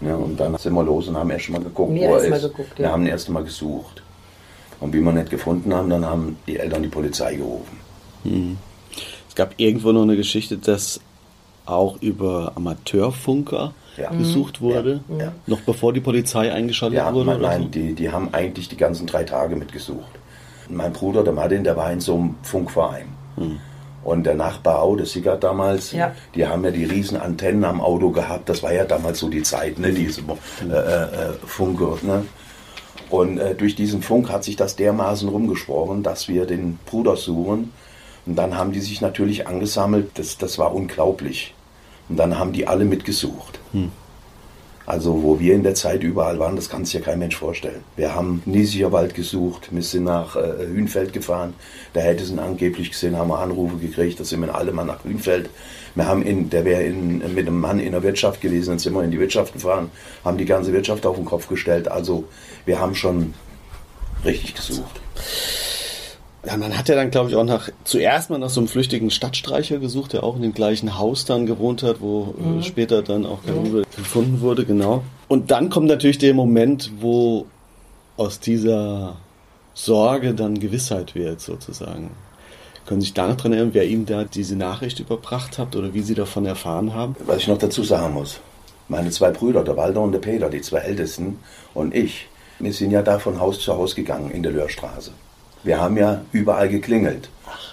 Ne? 0.00 0.16
Und 0.16 0.38
dann 0.38 0.56
sind 0.58 0.74
wir 0.74 0.84
los 0.84 1.08
und 1.08 1.16
haben 1.16 1.30
erst 1.30 1.48
mal 1.48 1.60
geguckt, 1.62 1.94
Wir 1.94 2.08
wo 2.10 2.14
er 2.16 2.24
ist. 2.36 2.42
geguckt, 2.42 2.78
Wir 2.78 2.84
ja. 2.86 2.92
haben 2.92 3.06
erst 3.06 3.30
mal 3.30 3.42
gesucht. 3.42 4.02
Und 4.80 4.92
wie 4.92 5.00
wir 5.00 5.12
nicht 5.12 5.30
gefunden 5.30 5.72
haben, 5.74 5.88
dann 5.90 6.04
haben 6.04 6.36
die 6.46 6.58
Eltern 6.58 6.82
die 6.82 6.88
Polizei 6.88 7.34
gerufen. 7.36 7.78
Es 9.28 9.34
gab 9.34 9.54
irgendwo 9.56 9.92
noch 9.92 10.02
eine 10.02 10.16
Geschichte, 10.16 10.58
dass 10.58 11.00
auch 11.64 11.96
über 12.00 12.52
Amateurfunker 12.54 13.72
Ja. 13.96 14.10
gesucht 14.10 14.60
wurde, 14.60 15.00
Ja, 15.08 15.16
ja. 15.26 15.32
noch 15.46 15.60
bevor 15.60 15.92
die 15.92 16.00
Polizei 16.00 16.52
eingeschaltet 16.52 16.98
Ja, 16.98 17.12
wurde. 17.14 17.26
nein, 17.26 17.38
oder 17.38 17.48
nein 17.48 17.62
so? 17.62 17.68
die, 17.68 17.94
die 17.94 18.10
haben 18.10 18.28
eigentlich 18.32 18.68
die 18.68 18.76
ganzen 18.76 19.06
drei 19.06 19.24
Tage 19.24 19.56
mitgesucht. 19.56 20.10
Mein 20.68 20.92
Bruder, 20.92 21.24
der 21.24 21.32
Martin, 21.32 21.64
der 21.64 21.76
war 21.76 21.90
in 21.92 22.00
so 22.00 22.14
einem 22.14 22.34
Funkverein. 22.42 23.06
Und 24.04 24.24
der 24.24 24.34
Nachbar 24.34 24.82
auch, 24.82 24.96
der 24.96 25.06
Sigurd 25.06 25.42
damals, 25.42 25.92
Ja. 25.92 26.12
die 26.34 26.46
haben 26.46 26.64
ja 26.64 26.70
die 26.70 26.84
riesen 26.84 27.16
Antennen 27.16 27.64
am 27.64 27.80
Auto 27.80 28.10
gehabt. 28.10 28.48
Das 28.48 28.62
war 28.62 28.72
ja 28.72 28.84
damals 28.84 29.18
so 29.18 29.28
die 29.28 29.42
Zeit, 29.42 29.78
ne, 29.78 29.92
diese 29.92 30.20
äh, 30.20 30.72
äh, 30.72 31.32
Funke. 31.44 31.98
Ne? 32.06 32.24
Und 33.10 33.38
äh, 33.38 33.54
durch 33.54 33.76
diesen 33.76 34.02
Funk 34.02 34.30
hat 34.30 34.44
sich 34.44 34.56
das 34.56 34.76
dermaßen 34.76 35.28
rumgesprochen, 35.28 36.02
dass 36.02 36.28
wir 36.28 36.46
den 36.46 36.78
Bruder 36.86 37.16
suchen. 37.16 37.72
Und 38.26 38.36
dann 38.36 38.56
haben 38.56 38.72
die 38.72 38.80
sich 38.80 39.00
natürlich 39.00 39.46
angesammelt. 39.46 40.10
Das, 40.14 40.38
das 40.38 40.58
war 40.58 40.74
unglaublich. 40.74 41.54
Und 42.08 42.16
dann 42.16 42.38
haben 42.38 42.52
die 42.52 42.66
alle 42.66 42.84
mitgesucht. 42.84 43.60
Also 44.86 45.24
wo 45.24 45.40
wir 45.40 45.54
in 45.54 45.64
der 45.64 45.74
Zeit 45.74 46.04
überall 46.04 46.38
waren, 46.38 46.54
das 46.54 46.68
kann 46.68 46.84
sich 46.84 46.94
ja 46.94 47.00
kein 47.00 47.18
Mensch 47.18 47.36
vorstellen. 47.36 47.82
Wir 47.96 48.14
haben 48.14 48.40
Niesiger 48.46 48.92
Wald 48.92 49.14
gesucht, 49.14 49.68
wir 49.72 49.82
sind 49.82 50.04
nach 50.04 50.36
äh, 50.36 50.64
Hünfeld 50.64 51.12
gefahren, 51.12 51.54
da 51.92 52.00
hätte 52.00 52.22
es 52.22 52.30
ihn 52.30 52.38
angeblich 52.38 52.90
gesehen, 52.90 53.16
haben 53.16 53.28
wir 53.28 53.40
Anrufe 53.40 53.78
gekriegt, 53.78 54.20
da 54.20 54.24
sind 54.24 54.40
wir 54.42 54.54
alle 54.54 54.70
mal 54.70 54.84
nach 54.84 55.02
Hünfeld. 55.02 55.50
Wir 55.96 56.06
haben 56.06 56.22
in, 56.22 56.50
der 56.50 56.64
wäre 56.64 56.82
in, 56.82 57.18
mit 57.34 57.48
einem 57.48 57.58
Mann 57.58 57.80
in 57.80 57.92
der 57.92 58.02
Wirtschaft 58.02 58.40
gewesen, 58.40 58.70
dann 58.70 58.78
sind 58.78 58.92
wir 58.94 59.02
in 59.02 59.10
die 59.10 59.18
Wirtschaft 59.18 59.54
gefahren, 59.54 59.90
haben 60.24 60.36
die 60.36 60.44
ganze 60.44 60.72
Wirtschaft 60.72 61.04
auf 61.06 61.16
den 61.16 61.24
Kopf 61.24 61.48
gestellt. 61.48 61.88
Also 61.88 62.24
wir 62.66 62.78
haben 62.78 62.94
schon 62.94 63.34
richtig 64.24 64.54
gesucht. 64.54 65.00
Ja, 66.46 66.56
man 66.56 66.76
hat 66.78 66.88
ja 66.88 66.94
dann, 66.94 67.10
glaube 67.10 67.30
ich, 67.30 67.36
auch 67.36 67.44
nach 67.44 67.70
zuerst 67.82 68.30
mal 68.30 68.38
nach 68.38 68.50
so 68.50 68.60
einem 68.60 68.68
flüchtigen 68.68 69.10
Stadtstreicher 69.10 69.78
gesucht, 69.78 70.12
der 70.12 70.22
auch 70.22 70.36
in 70.36 70.42
dem 70.42 70.54
gleichen 70.54 70.96
Haus 70.96 71.24
dann 71.24 71.44
gewohnt 71.44 71.82
hat, 71.82 72.00
wo 72.00 72.34
äh, 72.60 72.62
später 72.62 73.02
dann 73.02 73.26
auch 73.26 73.42
Kai 73.44 73.52
Uwe 73.52 73.82
gefunden 73.96 74.40
wurde, 74.42 74.64
genau. 74.64 75.02
Und 75.26 75.50
dann 75.50 75.70
kommt 75.70 75.88
natürlich 75.88 76.18
der 76.18 76.34
Moment, 76.34 76.92
wo 77.00 77.46
aus 78.16 78.38
dieser 78.38 79.16
Sorge 79.74 80.34
dann 80.34 80.60
Gewissheit 80.60 81.14
wird, 81.14 81.40
sozusagen. 81.40 82.10
Können 82.86 83.00
Sie 83.00 83.06
sich 83.06 83.14
da 83.14 83.26
noch 83.26 83.36
dran 83.36 83.52
erinnern, 83.52 83.74
wer 83.74 83.84
Ihnen 83.84 84.06
da 84.06 84.22
diese 84.22 84.54
Nachricht 84.54 85.00
überbracht 85.00 85.58
hat 85.58 85.74
oder 85.74 85.92
wie 85.92 86.02
Sie 86.02 86.14
davon 86.14 86.46
erfahren 86.46 86.94
haben? 86.94 87.16
Was 87.26 87.38
ich 87.38 87.48
noch 87.48 87.58
dazu 87.58 87.82
sagen 87.82 88.14
muss, 88.14 88.38
meine 88.88 89.10
zwei 89.10 89.32
Brüder, 89.32 89.64
der 89.64 89.76
Walter 89.76 90.02
und 90.02 90.12
der 90.12 90.20
Peter, 90.20 90.48
die 90.48 90.60
zwei 90.60 90.78
Ältesten 90.78 91.40
und 91.74 91.96
ich, 91.96 92.28
wir 92.60 92.72
sind 92.72 92.92
ja 92.92 93.02
da 93.02 93.18
von 93.18 93.40
Haus 93.40 93.58
zu 93.58 93.74
Haus 93.74 93.96
gegangen 93.96 94.30
in 94.30 94.44
der 94.44 94.52
Löhrstraße. 94.52 95.10
Wir 95.64 95.80
haben 95.80 95.96
ja 95.96 96.22
überall 96.30 96.68
geklingelt, 96.68 97.28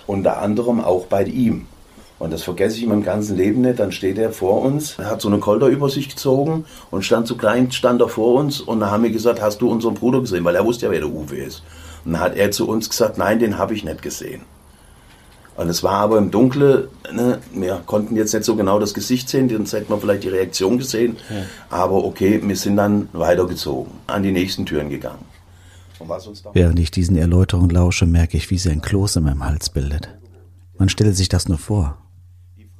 unter 0.07 0.41
anderem 0.41 0.81
auch 0.83 1.05
bei 1.05 1.25
ihm. 1.25 1.67
Und 2.17 2.33
das 2.33 2.41
vergesse 2.41 2.77
ich 2.77 2.83
in 2.83 2.89
meinem 2.89 3.03
ganzen 3.03 3.37
Leben 3.37 3.61
nicht. 3.61 3.77
Dann 3.79 3.91
steht 3.91 4.17
er 4.17 4.31
vor 4.31 4.63
uns, 4.63 4.97
hat 4.97 5.21
so 5.21 5.27
eine 5.27 5.37
Kolder 5.37 5.67
über 5.67 5.89
sich 5.89 6.09
gezogen 6.09 6.65
und 6.89 7.05
stand 7.05 7.27
so 7.27 7.35
klein, 7.35 7.71
stand 7.71 8.01
er 8.01 8.09
vor 8.09 8.33
uns 8.39 8.61
und 8.61 8.79
da 8.79 8.89
haben 8.89 9.03
wir 9.03 9.11
gesagt, 9.11 9.43
hast 9.43 9.61
du 9.61 9.69
unseren 9.69 9.93
Bruder 9.93 10.21
gesehen? 10.21 10.43
Weil 10.43 10.55
er 10.55 10.65
wusste 10.65 10.87
ja, 10.87 10.91
wer 10.91 11.01
der 11.01 11.09
Uwe 11.09 11.35
ist. 11.35 11.61
Und 12.03 12.13
dann 12.13 12.21
hat 12.21 12.35
er 12.35 12.49
zu 12.49 12.67
uns 12.67 12.89
gesagt, 12.89 13.19
nein, 13.19 13.37
den 13.37 13.59
habe 13.59 13.75
ich 13.75 13.83
nicht 13.83 14.01
gesehen. 14.01 14.41
Und 15.55 15.69
es 15.69 15.83
war 15.83 15.93
aber 15.93 16.17
im 16.17 16.31
Dunkeln, 16.31 16.87
ne, 17.11 17.39
wir 17.53 17.81
konnten 17.85 18.15
jetzt 18.15 18.33
nicht 18.33 18.43
so 18.43 18.55
genau 18.55 18.79
das 18.79 18.93
Gesicht 18.93 19.29
sehen, 19.29 19.49
sonst 19.49 19.73
hätten 19.73 19.89
wir 19.89 19.99
vielleicht 19.99 20.23
die 20.23 20.29
Reaktion 20.29 20.77
gesehen. 20.77 21.17
Aber 21.69 22.03
okay, 22.03 22.41
wir 22.43 22.55
sind 22.55 22.77
dann 22.77 23.07
weitergezogen, 23.13 23.91
an 24.07 24.23
die 24.23 24.31
nächsten 24.31 24.65
Türen 24.65 24.89
gegangen. 24.89 25.23
Und 25.99 26.09
was 26.09 26.25
uns 26.25 26.41
dann 26.41 26.55
Während 26.55 26.79
ich 26.79 26.89
diesen 26.89 27.15
Erläuterungen 27.17 27.69
lausche, 27.69 28.05
merke 28.07 28.35
ich, 28.35 28.49
wie 28.49 28.57
sie 28.57 28.71
ein 28.71 28.81
Kloß 28.81 29.17
in 29.17 29.23
meinem 29.23 29.45
Hals 29.45 29.69
bildet. 29.69 30.09
Man 30.77 30.89
stelle 30.89 31.13
sich 31.13 31.29
das 31.29 31.47
nur 31.47 31.59
vor. 31.59 31.97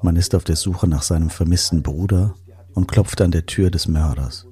Man 0.01 0.15
ist 0.15 0.33
auf 0.35 0.43
der 0.43 0.55
Suche 0.55 0.87
nach 0.87 1.03
seinem 1.03 1.29
vermissten 1.29 1.83
Bruder 1.83 2.33
und 2.73 2.87
klopft 2.87 3.21
an 3.21 3.31
der 3.31 3.45
Tür 3.45 3.69
des 3.69 3.87
Mörders, 3.87 4.47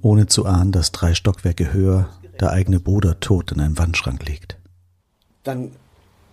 ohne 0.00 0.26
zu 0.26 0.46
ahnen, 0.46 0.72
dass 0.72 0.92
drei 0.92 1.14
Stockwerke 1.14 1.72
höher 1.72 2.08
der 2.40 2.50
eigene 2.50 2.80
Bruder 2.80 3.20
tot 3.20 3.52
in 3.52 3.60
einem 3.60 3.78
Wandschrank 3.78 4.26
liegt. 4.26 4.56
Dann 5.44 5.72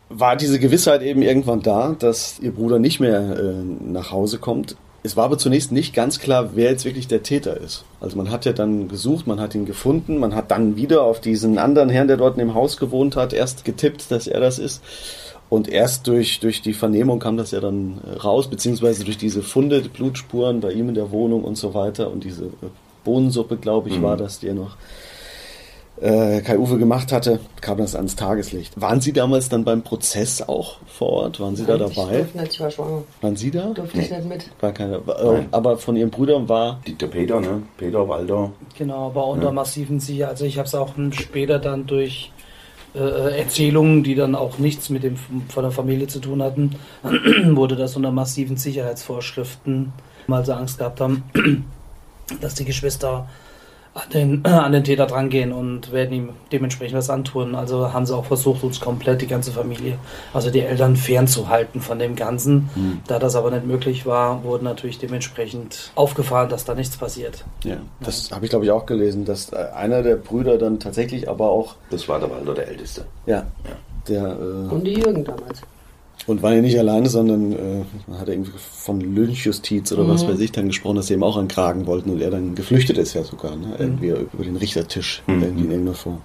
war 0.09 0.35
diese 0.35 0.59
Gewissheit 0.59 1.01
eben 1.01 1.21
irgendwann 1.21 1.61
da, 1.61 1.95
dass 1.97 2.39
Ihr 2.39 2.51
Bruder 2.51 2.79
nicht 2.79 2.99
mehr 2.99 3.37
äh, 3.37 3.53
nach 3.63 4.11
Hause 4.11 4.37
kommt. 4.37 4.75
Es 5.03 5.15
war 5.15 5.25
aber 5.25 5.37
zunächst 5.37 5.71
nicht 5.71 5.93
ganz 5.93 6.19
klar, 6.19 6.51
wer 6.55 6.71
jetzt 6.71 6.83
wirklich 6.83 7.07
der 7.07 7.23
Täter 7.23 7.55
ist. 7.57 7.85
Also 8.01 8.17
man 8.17 8.29
hat 8.29 8.45
ja 8.45 8.53
dann 8.53 8.87
gesucht, 8.87 9.27
man 9.27 9.39
hat 9.39 9.55
ihn 9.55 9.65
gefunden, 9.65 10.17
man 10.17 10.35
hat 10.35 10.51
dann 10.51 10.75
wieder 10.75 11.03
auf 11.03 11.21
diesen 11.21 11.57
anderen 11.57 11.89
Herrn, 11.89 12.07
der 12.07 12.17
dort 12.17 12.37
in 12.37 12.45
dem 12.45 12.55
Haus 12.55 12.77
gewohnt 12.77 13.15
hat, 13.15 13.31
erst 13.31 13.63
getippt, 13.63 14.11
dass 14.11 14.27
er 14.27 14.39
das 14.39 14.59
ist. 14.59 14.81
Und 15.49 15.69
erst 15.69 16.07
durch, 16.07 16.41
durch 16.41 16.61
die 16.61 16.73
Vernehmung 16.73 17.19
kam 17.19 17.37
das 17.37 17.51
ja 17.51 17.61
dann 17.61 18.01
äh, 18.05 18.17
raus, 18.17 18.49
beziehungsweise 18.49 19.05
durch 19.05 19.17
diese 19.17 19.41
Funde, 19.43 19.81
die 19.81 19.89
Blutspuren 19.89 20.59
bei 20.59 20.71
ihm 20.71 20.89
in 20.89 20.95
der 20.95 21.11
Wohnung 21.11 21.43
und 21.43 21.55
so 21.55 21.73
weiter 21.73 22.11
und 22.11 22.23
diese 22.23 22.45
äh, 22.45 22.69
Bohnensuppe, 23.05 23.55
glaube 23.55 23.87
ich, 23.87 24.01
war 24.01 24.17
das, 24.17 24.39
die 24.39 24.47
er 24.47 24.53
noch 24.53 24.75
äh, 26.01 26.41
Kai 26.41 26.57
Uwe 26.57 26.77
gemacht 26.77 27.11
hatte, 27.11 27.39
kam 27.61 27.77
das 27.79 27.95
ans 27.95 28.15
Tageslicht. 28.15 28.79
Waren 28.79 29.01
Sie 29.01 29.13
damals 29.13 29.49
dann 29.49 29.63
beim 29.63 29.81
Prozess 29.81 30.41
auch 30.47 30.77
vor 30.87 31.09
Ort? 31.09 31.39
Waren 31.39 31.55
Sie 31.55 31.65
da 31.65 31.75
Ich 31.75 31.95
dabei? 31.95 32.17
durfte 32.17 32.37
nicht, 32.39 32.53
ich 32.53 32.59
war 32.59 32.71
schwanger. 32.71 33.03
Waren 33.21 33.35
Sie 33.35 33.51
da? 33.51 33.65
Durfte 33.73 33.99
ich 33.99 34.09
nicht 34.11 34.25
mit. 34.25 34.49
War 34.61 34.71
keine. 34.73 34.97
Äh, 34.97 35.43
aber 35.51 35.77
von 35.77 35.95
Ihren 35.95 36.09
Brüdern 36.11 36.47
war. 36.47 36.79
die, 36.85 36.93
der 36.93 37.07
Peter, 37.07 37.39
ne? 37.41 37.63
Peter, 37.77 38.07
Walter, 38.07 38.51
Genau, 38.77 39.07
aber 39.07 39.25
unter 39.27 39.51
massiven 39.51 39.99
Sicherheit. 39.99 40.31
Also 40.31 40.45
ich 40.45 40.57
habe 40.57 40.67
es 40.67 40.75
auch 40.75 40.93
später 41.11 41.57
dann 41.59 41.87
durch 41.87 42.31
äh, 42.95 43.39
Erzählungen, 43.39 44.03
die 44.03 44.15
dann 44.15 44.35
auch 44.35 44.59
nichts 44.59 44.89
mit 44.89 45.03
dem 45.03 45.15
von 45.49 45.63
der 45.63 45.71
Familie 45.71 46.07
zu 46.07 46.19
tun 46.19 46.41
hatten, 46.43 46.75
wurde 47.55 47.75
das 47.75 47.95
unter 47.95 48.11
massiven 48.11 48.55
Sicherheitsvorschriften, 48.57 49.93
weil 50.27 50.45
sie 50.45 50.55
Angst 50.55 50.77
gehabt 50.77 51.01
haben, 51.01 51.23
dass 52.41 52.55
die 52.55 52.65
Geschwister 52.65 53.27
an 53.97 54.09
den, 54.13 54.45
an 54.45 54.71
den 54.71 54.83
Täter 54.83 55.05
drangehen 55.05 55.51
und 55.51 55.91
werden 55.91 56.13
ihm 56.13 56.29
dementsprechend 56.51 56.97
was 56.97 57.09
antun. 57.09 57.55
Also 57.55 57.93
haben 57.93 58.05
sie 58.05 58.15
auch 58.15 58.25
versucht, 58.25 58.63
uns 58.63 58.79
komplett 58.79 59.21
die 59.21 59.27
ganze 59.27 59.51
Familie, 59.51 59.97
also 60.33 60.51
die 60.51 60.61
Eltern 60.61 60.95
fernzuhalten 60.95 61.81
von 61.81 61.99
dem 61.99 62.15
Ganzen. 62.15 62.69
Mhm. 62.75 62.99
Da 63.07 63.19
das 63.19 63.35
aber 63.35 63.51
nicht 63.51 63.65
möglich 63.65 64.05
war, 64.05 64.43
wurde 64.43 64.63
natürlich 64.63 64.99
dementsprechend 64.99 65.91
aufgefahren, 65.95 66.49
dass 66.49 66.65
da 66.65 66.75
nichts 66.75 66.97
passiert. 66.97 67.45
Ja, 67.63 67.77
das 67.99 68.29
ja. 68.29 68.35
habe 68.35 68.45
ich 68.45 68.49
glaube 68.49 68.65
ich 68.65 68.71
auch 68.71 68.85
gelesen, 68.85 69.25
dass 69.25 69.51
äh, 69.51 69.57
einer 69.75 70.03
der 70.03 70.15
Brüder 70.15 70.57
dann 70.57 70.79
tatsächlich 70.79 71.29
aber 71.29 71.49
auch. 71.49 71.75
Das 71.89 72.07
war 72.07 72.19
der 72.19 72.29
Walter, 72.29 72.53
der 72.53 72.67
Älteste. 72.67 73.05
Ja. 73.25 73.37
ja. 73.37 73.45
Der, 74.07 74.23
äh, 74.23 74.73
und 74.73 74.83
die 74.85 74.93
Jürgen 74.93 75.23
damals. 75.23 75.61
Und 76.27 76.43
war 76.43 76.53
ja 76.53 76.61
nicht 76.61 76.77
alleine, 76.77 77.09
sondern 77.09 77.53
äh, 77.53 77.83
man 78.05 78.19
hat 78.19 78.27
irgendwie 78.27 78.51
von 78.57 78.99
Lynchjustiz 78.99 79.91
oder 79.93 80.03
mhm. 80.03 80.09
was 80.09 80.27
weiß 80.27 80.39
ich 80.39 80.51
dann 80.51 80.67
gesprochen, 80.67 80.97
dass 80.97 81.07
sie 81.07 81.13
ihm 81.13 81.23
auch 81.23 81.37
ankragen 81.37 81.87
wollten 81.87 82.09
und 82.09 82.21
er 82.21 82.29
dann 82.29 82.53
geflüchtet 82.53 82.97
ist 82.97 83.13
ja 83.13 83.23
sogar, 83.23 83.55
ne? 83.55 83.75
irgendwie 83.79 84.11
mhm. 84.11 84.27
über 84.33 84.43
den 84.43 84.57
Richtertisch 84.57 85.23
mhm. 85.25 85.41
in 85.41 85.57
irgendeiner 85.57 85.93
Form. 85.93 86.21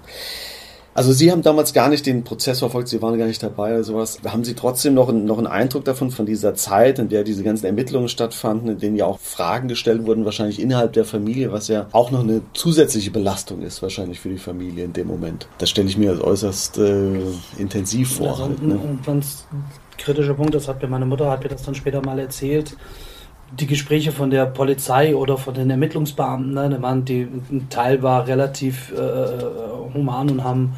Also 0.95 1.11
Sie 1.11 1.31
haben 1.31 1.41
damals 1.41 1.73
gar 1.73 1.89
nicht 1.89 2.05
den 2.05 2.23
Prozess 2.23 2.59
verfolgt, 2.59 2.87
Sie 2.87 3.01
waren 3.01 3.17
gar 3.17 3.25
nicht 3.25 3.41
dabei 3.41 3.73
oder 3.73 3.83
sowas. 3.83 4.19
Haben 4.25 4.43
Sie 4.43 4.53
trotzdem 4.53 4.93
noch, 4.93 5.11
noch 5.11 5.39
einen 5.39 5.47
Eindruck 5.47 5.85
davon, 5.85 6.11
von 6.11 6.25
dieser 6.25 6.53
Zeit, 6.53 6.99
in 6.99 7.09
der 7.09 7.23
diese 7.23 7.43
ganzen 7.43 7.65
Ermittlungen 7.65 8.09
stattfanden, 8.09 8.69
in 8.69 8.79
denen 8.79 8.95
ja 8.95 9.05
auch 9.05 9.19
Fragen 9.19 9.67
gestellt 9.67 10.05
wurden, 10.05 10.25
wahrscheinlich 10.25 10.61
innerhalb 10.61 10.93
der 10.93 11.05
Familie, 11.05 11.51
was 11.51 11.67
ja 11.67 11.87
auch 11.93 12.11
noch 12.11 12.19
eine 12.19 12.41
zusätzliche 12.53 13.09
Belastung 13.09 13.63
ist, 13.63 13.81
wahrscheinlich 13.81 14.19
für 14.19 14.29
die 14.29 14.37
Familie 14.37 14.85
in 14.85 14.93
dem 14.93 15.07
Moment. 15.07 15.47
Das 15.57 15.69
stelle 15.71 15.87
ich 15.87 15.97
mir 15.97 16.11
als 16.11 16.21
äußerst 16.21 16.77
äh, 16.77 17.21
intensiv 17.57 18.17
vor. 18.17 18.31
Also, 18.31 18.43
halt, 18.43 18.61
ne? 18.61 18.79
ganz 19.03 19.45
kritischer 20.03 20.33
Punkt, 20.33 20.53
das 20.53 20.67
hat 20.67 20.81
mir 20.81 20.87
meine 20.87 21.05
Mutter, 21.05 21.29
hat 21.29 21.43
mir 21.43 21.49
das 21.49 21.63
dann 21.63 21.75
später 21.75 22.01
mal 22.05 22.19
erzählt, 22.19 22.75
die 23.59 23.67
Gespräche 23.67 24.11
von 24.11 24.29
der 24.29 24.45
Polizei 24.45 25.15
oder 25.15 25.37
von 25.37 25.53
den 25.53 25.69
Ermittlungsbeamten, 25.69 26.53
ne, 26.53 27.03
die, 27.07 27.21
ein 27.21 27.67
Teil 27.69 28.01
war 28.01 28.27
relativ 28.27 28.91
äh, 28.91 29.93
human 29.93 30.29
und 30.29 30.43
haben 30.43 30.75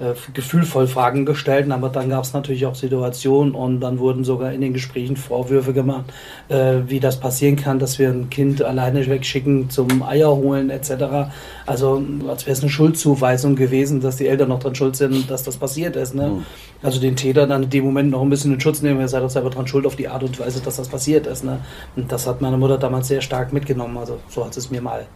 äh, 0.00 0.14
gefühlvoll 0.32 0.88
Fragen 0.88 1.24
gestellt, 1.24 1.70
aber 1.70 1.88
dann 1.88 2.08
gab 2.08 2.24
es 2.24 2.32
natürlich 2.32 2.66
auch 2.66 2.74
Situationen 2.74 3.54
und 3.54 3.80
dann 3.80 4.00
wurden 4.00 4.24
sogar 4.24 4.52
in 4.52 4.60
den 4.60 4.72
Gesprächen 4.72 5.16
Vorwürfe 5.16 5.72
gemacht, 5.72 6.06
äh, 6.48 6.78
wie 6.88 6.98
das 6.98 7.20
passieren 7.20 7.54
kann, 7.54 7.78
dass 7.78 8.00
wir 8.00 8.08
ein 8.08 8.28
Kind 8.28 8.60
alleine 8.60 9.06
wegschicken 9.06 9.70
zum 9.70 10.02
Eier 10.02 10.34
holen 10.34 10.70
etc. 10.70 11.30
Also 11.64 12.02
als 12.28 12.44
wäre 12.44 12.54
es 12.54 12.60
eine 12.62 12.70
Schuldzuweisung 12.70 13.54
gewesen, 13.54 14.00
dass 14.00 14.16
die 14.16 14.26
Eltern 14.26 14.48
noch 14.48 14.58
dran 14.58 14.74
schuld 14.74 14.96
sind, 14.96 15.30
dass 15.30 15.44
das 15.44 15.58
passiert 15.58 15.94
ist. 15.94 16.14
Ne? 16.14 16.28
Mhm. 16.28 16.46
Also 16.82 17.00
den 17.00 17.14
Täter 17.14 17.46
dann 17.46 17.62
in 17.62 17.70
dem 17.70 17.84
Moment 17.84 18.10
noch 18.10 18.22
ein 18.22 18.30
bisschen 18.30 18.52
in 18.52 18.60
Schutz 18.60 18.82
nehmen, 18.82 18.98
er 19.00 19.06
sei 19.06 19.20
doch 19.20 19.30
selber 19.30 19.50
dran 19.50 19.68
schuld 19.68 19.86
auf 19.86 19.94
die 19.94 20.08
Art 20.08 20.24
und 20.24 20.40
Weise, 20.40 20.60
dass 20.60 20.76
das 20.76 20.88
passiert 20.88 21.28
ist. 21.28 21.44
Ne? 21.44 21.60
Und 21.94 22.10
das 22.10 22.26
hat 22.26 22.40
meine 22.40 22.56
Mutter 22.56 22.78
damals 22.78 23.06
sehr 23.06 23.20
stark 23.20 23.52
mitgenommen. 23.52 23.96
Also 23.96 24.18
so 24.28 24.44
hat 24.44 24.56
es 24.56 24.72
mir 24.72 24.82
mal 24.82 25.06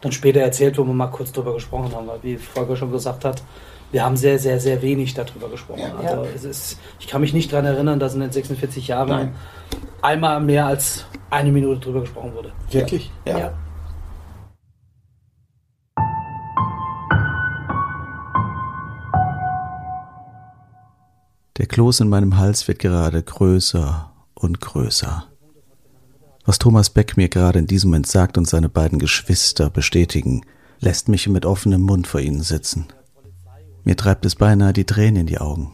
dann 0.00 0.10
später 0.10 0.40
erzählt, 0.40 0.76
wo 0.76 0.84
wir 0.84 0.92
mal 0.92 1.06
kurz 1.06 1.32
drüber 1.32 1.54
gesprochen 1.54 1.94
haben, 1.94 2.08
weil 2.08 2.18
wie 2.22 2.36
Volker 2.36 2.76
schon 2.76 2.92
gesagt 2.92 3.24
hat, 3.24 3.42
wir 3.94 4.04
haben 4.04 4.16
sehr, 4.16 4.40
sehr, 4.40 4.58
sehr 4.58 4.82
wenig 4.82 5.14
darüber 5.14 5.48
gesprochen. 5.48 5.82
Ja, 6.02 6.18
also 6.18 6.26
es 6.34 6.42
ist, 6.42 6.80
ich 6.98 7.06
kann 7.06 7.20
mich 7.20 7.32
nicht 7.32 7.52
daran 7.52 7.64
erinnern, 7.64 8.00
dass 8.00 8.14
in 8.14 8.20
den 8.20 8.32
46 8.32 8.88
Jahren 8.88 9.08
Nein. 9.08 9.34
einmal 10.02 10.40
mehr 10.40 10.66
als 10.66 11.04
eine 11.30 11.52
Minute 11.52 11.78
drüber 11.78 12.00
gesprochen 12.00 12.34
wurde. 12.34 12.52
Wirklich? 12.72 13.12
ja. 13.24 13.38
ja. 13.38 13.54
Der 21.56 21.66
Kloß 21.66 22.00
in 22.00 22.08
meinem 22.08 22.36
Hals 22.36 22.66
wird 22.66 22.80
gerade 22.80 23.22
größer 23.22 24.10
und 24.34 24.60
größer. 24.60 25.28
Was 26.44 26.58
Thomas 26.58 26.90
Beck 26.90 27.16
mir 27.16 27.28
gerade 27.28 27.60
in 27.60 27.68
diesem 27.68 27.90
Moment 27.90 28.08
sagt 28.08 28.36
und 28.38 28.48
seine 28.48 28.68
beiden 28.68 28.98
Geschwister 28.98 29.70
bestätigen, 29.70 30.42
lässt 30.80 31.08
mich 31.08 31.28
mit 31.28 31.46
offenem 31.46 31.82
Mund 31.82 32.08
vor 32.08 32.20
ihnen 32.20 32.42
sitzen. 32.42 32.88
Mir 33.84 33.96
treibt 33.96 34.24
es 34.24 34.34
beinahe 34.34 34.72
die 34.72 34.84
Tränen 34.84 35.22
in 35.22 35.26
die 35.26 35.38
Augen, 35.38 35.72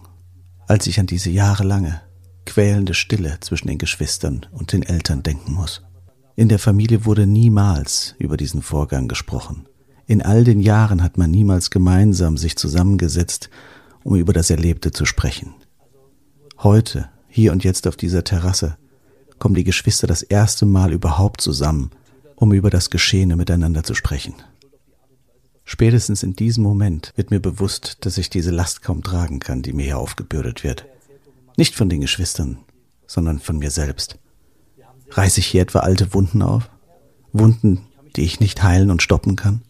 als 0.66 0.86
ich 0.88 0.98
an 0.98 1.06
diese 1.06 1.30
jahrelange, 1.30 2.00
quälende 2.44 2.94
Stille 2.94 3.38
zwischen 3.40 3.68
den 3.68 3.78
Geschwistern 3.78 4.46
und 4.50 4.72
den 4.72 4.82
Eltern 4.82 5.22
denken 5.22 5.52
muss. 5.52 5.82
In 6.34 6.48
der 6.48 6.58
Familie 6.58 7.04
wurde 7.04 7.26
niemals 7.26 8.16
über 8.18 8.36
diesen 8.36 8.62
Vorgang 8.62 9.06
gesprochen. 9.06 9.66
In 10.06 10.22
all 10.22 10.42
den 10.42 10.58
Jahren 10.58 11.04
hat 11.04 11.18
man 11.18 11.30
niemals 11.30 11.70
gemeinsam 11.70 12.36
sich 12.36 12.56
zusammengesetzt, 12.56 13.48
um 14.02 14.16
über 14.16 14.32
das 14.32 14.50
Erlebte 14.50 14.90
zu 14.90 15.04
sprechen. 15.04 15.54
Heute, 16.58 17.08
hier 17.28 17.52
und 17.52 17.62
jetzt 17.62 17.86
auf 17.86 17.96
dieser 17.96 18.24
Terrasse, 18.24 18.76
kommen 19.38 19.54
die 19.54 19.64
Geschwister 19.64 20.08
das 20.08 20.22
erste 20.22 20.66
Mal 20.66 20.92
überhaupt 20.92 21.40
zusammen, 21.40 21.90
um 22.34 22.52
über 22.52 22.70
das 22.70 22.90
Geschehene 22.90 23.36
miteinander 23.36 23.84
zu 23.84 23.94
sprechen. 23.94 24.34
Spätestens 25.72 26.24
in 26.24 26.34
diesem 26.34 26.64
Moment 26.64 27.12
wird 27.14 27.30
mir 27.30 27.38
bewusst, 27.38 27.98
dass 28.00 28.18
ich 28.18 28.28
diese 28.28 28.50
Last 28.50 28.82
kaum 28.82 29.04
tragen 29.04 29.38
kann, 29.38 29.62
die 29.62 29.72
mir 29.72 29.84
hier 29.84 29.98
aufgebürdet 29.98 30.64
wird. 30.64 30.84
Nicht 31.56 31.76
von 31.76 31.88
den 31.88 32.00
Geschwistern, 32.00 32.58
sondern 33.06 33.38
von 33.38 33.56
mir 33.56 33.70
selbst. 33.70 34.18
Reiße 35.12 35.38
ich 35.38 35.46
hier 35.46 35.62
etwa 35.62 35.78
alte 35.78 36.12
Wunden 36.12 36.42
auf? 36.42 36.68
Wunden, 37.32 37.86
die 38.16 38.22
ich 38.22 38.40
nicht 38.40 38.64
heilen 38.64 38.90
und 38.90 39.00
stoppen 39.00 39.36
kann? 39.36 39.62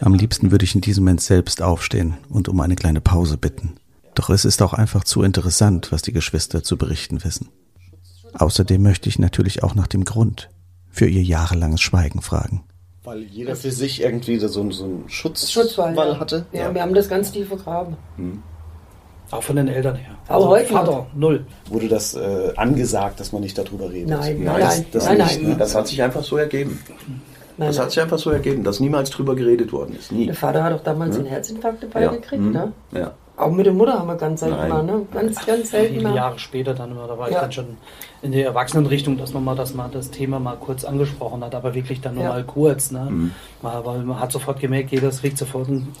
Am 0.00 0.12
liebsten 0.12 0.50
würde 0.50 0.64
ich 0.64 0.74
in 0.74 0.80
diesem 0.80 1.04
Moment 1.04 1.20
selbst 1.20 1.62
aufstehen 1.62 2.14
und 2.28 2.48
um 2.48 2.58
eine 2.58 2.74
kleine 2.74 3.00
Pause 3.00 3.38
bitten. 3.38 3.76
Doch 4.16 4.28
es 4.28 4.44
ist 4.44 4.60
auch 4.60 4.72
einfach 4.72 5.04
zu 5.04 5.22
interessant, 5.22 5.92
was 5.92 6.02
die 6.02 6.12
Geschwister 6.12 6.64
zu 6.64 6.76
berichten 6.76 7.22
wissen. 7.22 7.48
Außerdem 8.32 8.82
möchte 8.82 9.08
ich 9.08 9.20
natürlich 9.20 9.62
auch 9.62 9.76
nach 9.76 9.86
dem 9.86 10.04
Grund 10.04 10.50
für 10.90 11.06
ihr 11.06 11.22
jahrelanges 11.22 11.80
Schweigen 11.80 12.22
fragen. 12.22 12.64
Weil 13.04 13.22
jeder 13.24 13.54
für 13.54 13.70
sich 13.70 14.00
irgendwie 14.00 14.38
so, 14.38 14.48
so 14.48 14.62
einen 14.62 15.04
Schutz 15.08 15.50
Schutzwall 15.50 15.94
ja. 15.94 16.18
hatte? 16.18 16.46
Ja, 16.52 16.62
ja, 16.62 16.74
wir 16.74 16.80
haben 16.80 16.94
das 16.94 17.06
ganz 17.06 17.30
tief 17.30 17.48
vergraben. 17.48 17.96
Hm. 18.16 18.42
Auch 19.30 19.42
von 19.42 19.56
den 19.56 19.68
Eltern 19.68 19.96
her. 19.96 20.14
Aber 20.26 20.36
also 20.36 20.48
heute 20.48 20.72
Vater, 20.72 21.06
null. 21.14 21.44
Wurde 21.68 21.88
das 21.88 22.14
äh, 22.14 22.52
angesagt, 22.56 23.20
dass 23.20 23.32
man 23.32 23.42
nicht 23.42 23.58
darüber 23.58 23.90
redet? 23.90 24.08
Nein, 24.08 24.42
nein, 24.42 24.60
nein. 24.60 24.86
Das, 24.90 25.04
nein, 25.04 25.18
nicht, 25.18 25.42
nein. 25.42 25.50
Ne? 25.50 25.56
das 25.58 25.74
hat 25.74 25.88
sich 25.88 26.02
einfach 26.02 26.22
so 26.22 26.38
ergeben. 26.38 26.80
Nein, 27.56 27.68
das 27.68 27.78
hat 27.78 27.90
sich 27.90 28.00
einfach 28.00 28.18
so 28.18 28.30
ergeben, 28.30 28.64
dass 28.64 28.80
niemals 28.80 29.10
drüber 29.10 29.34
geredet 29.34 29.72
worden 29.72 29.96
ist. 29.96 30.10
Nie. 30.10 30.26
Der 30.26 30.34
Vater 30.34 30.64
hat 30.64 30.72
doch 30.72 30.82
damals 30.82 31.14
hm? 31.16 31.22
einen 31.22 31.30
Herzinfarkt 31.30 31.82
dabei 31.82 32.02
ja. 32.02 32.10
gekriegt, 32.10 32.42
hm. 32.42 32.52
ne? 32.52 32.72
Ja. 32.92 33.12
Auch 33.36 33.50
mit 33.50 33.66
der 33.66 33.72
Mutter 33.72 33.98
haben 33.98 34.06
wir 34.06 34.14
ganz 34.14 34.40
selten 34.40 34.56
Nein. 34.56 34.68
mal, 34.68 34.82
ne? 34.84 35.06
Ganz, 35.12 35.44
ganz 35.44 35.70
selten 35.70 35.94
Viele 35.94 36.08
mal. 36.08 36.14
Jahre 36.14 36.38
später 36.38 36.72
dann 36.72 36.92
immer, 36.92 37.08
da 37.08 37.18
war 37.18 37.28
ja. 37.28 37.36
ich 37.36 37.40
dann 37.40 37.52
schon 37.52 37.76
in 38.22 38.30
der 38.30 38.44
Erwachsenenrichtung, 38.46 39.18
dass 39.18 39.32
man 39.32 39.42
mal 39.42 39.56
das, 39.56 39.74
mal 39.74 39.90
das 39.90 40.12
Thema 40.12 40.38
mal 40.38 40.56
kurz 40.56 40.84
angesprochen 40.84 41.42
hat, 41.42 41.52
aber 41.54 41.74
wirklich 41.74 42.00
dann 42.00 42.14
nur 42.14 42.24
ja. 42.24 42.30
mal 42.30 42.44
kurz, 42.44 42.92
ne? 42.92 43.08
Mhm. 43.10 43.32
Mal, 43.60 43.84
weil 43.84 43.98
man 44.02 44.20
hat 44.20 44.30
sofort 44.30 44.60
gemerkt, 44.60 44.92
jeder 44.92 45.10
kriegt 45.10 45.36
sofort 45.36 45.68
einen, 45.68 45.92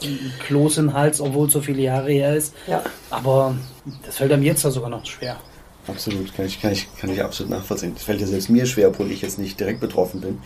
Kloß 0.46 0.76
den 0.76 0.94
Hals, 0.94 1.20
obwohl 1.20 1.48
es 1.48 1.52
so 1.52 1.60
viele 1.60 1.82
Jahre 1.82 2.12
her 2.12 2.36
ist. 2.36 2.54
Ja. 2.68 2.82
Aber 3.10 3.56
das 4.06 4.18
fällt 4.18 4.30
einem 4.32 4.44
jetzt 4.44 4.62
ja 4.62 4.70
sogar 4.70 4.90
noch 4.90 5.04
schwer. 5.04 5.36
Absolut, 5.88 6.34
kann 6.34 6.46
ich, 6.46 6.62
kann 6.62 6.72
ich, 6.72 6.88
kann 6.98 7.10
ich 7.10 7.22
absolut 7.22 7.50
nachvollziehen. 7.50 7.92
Das 7.94 8.04
fällt 8.04 8.20
ja 8.20 8.26
selbst 8.26 8.48
mir 8.48 8.64
schwer, 8.64 8.88
obwohl 8.88 9.10
ich 9.10 9.22
jetzt 9.22 9.38
nicht 9.38 9.58
direkt 9.58 9.80
betroffen 9.80 10.20
bin. 10.20 10.38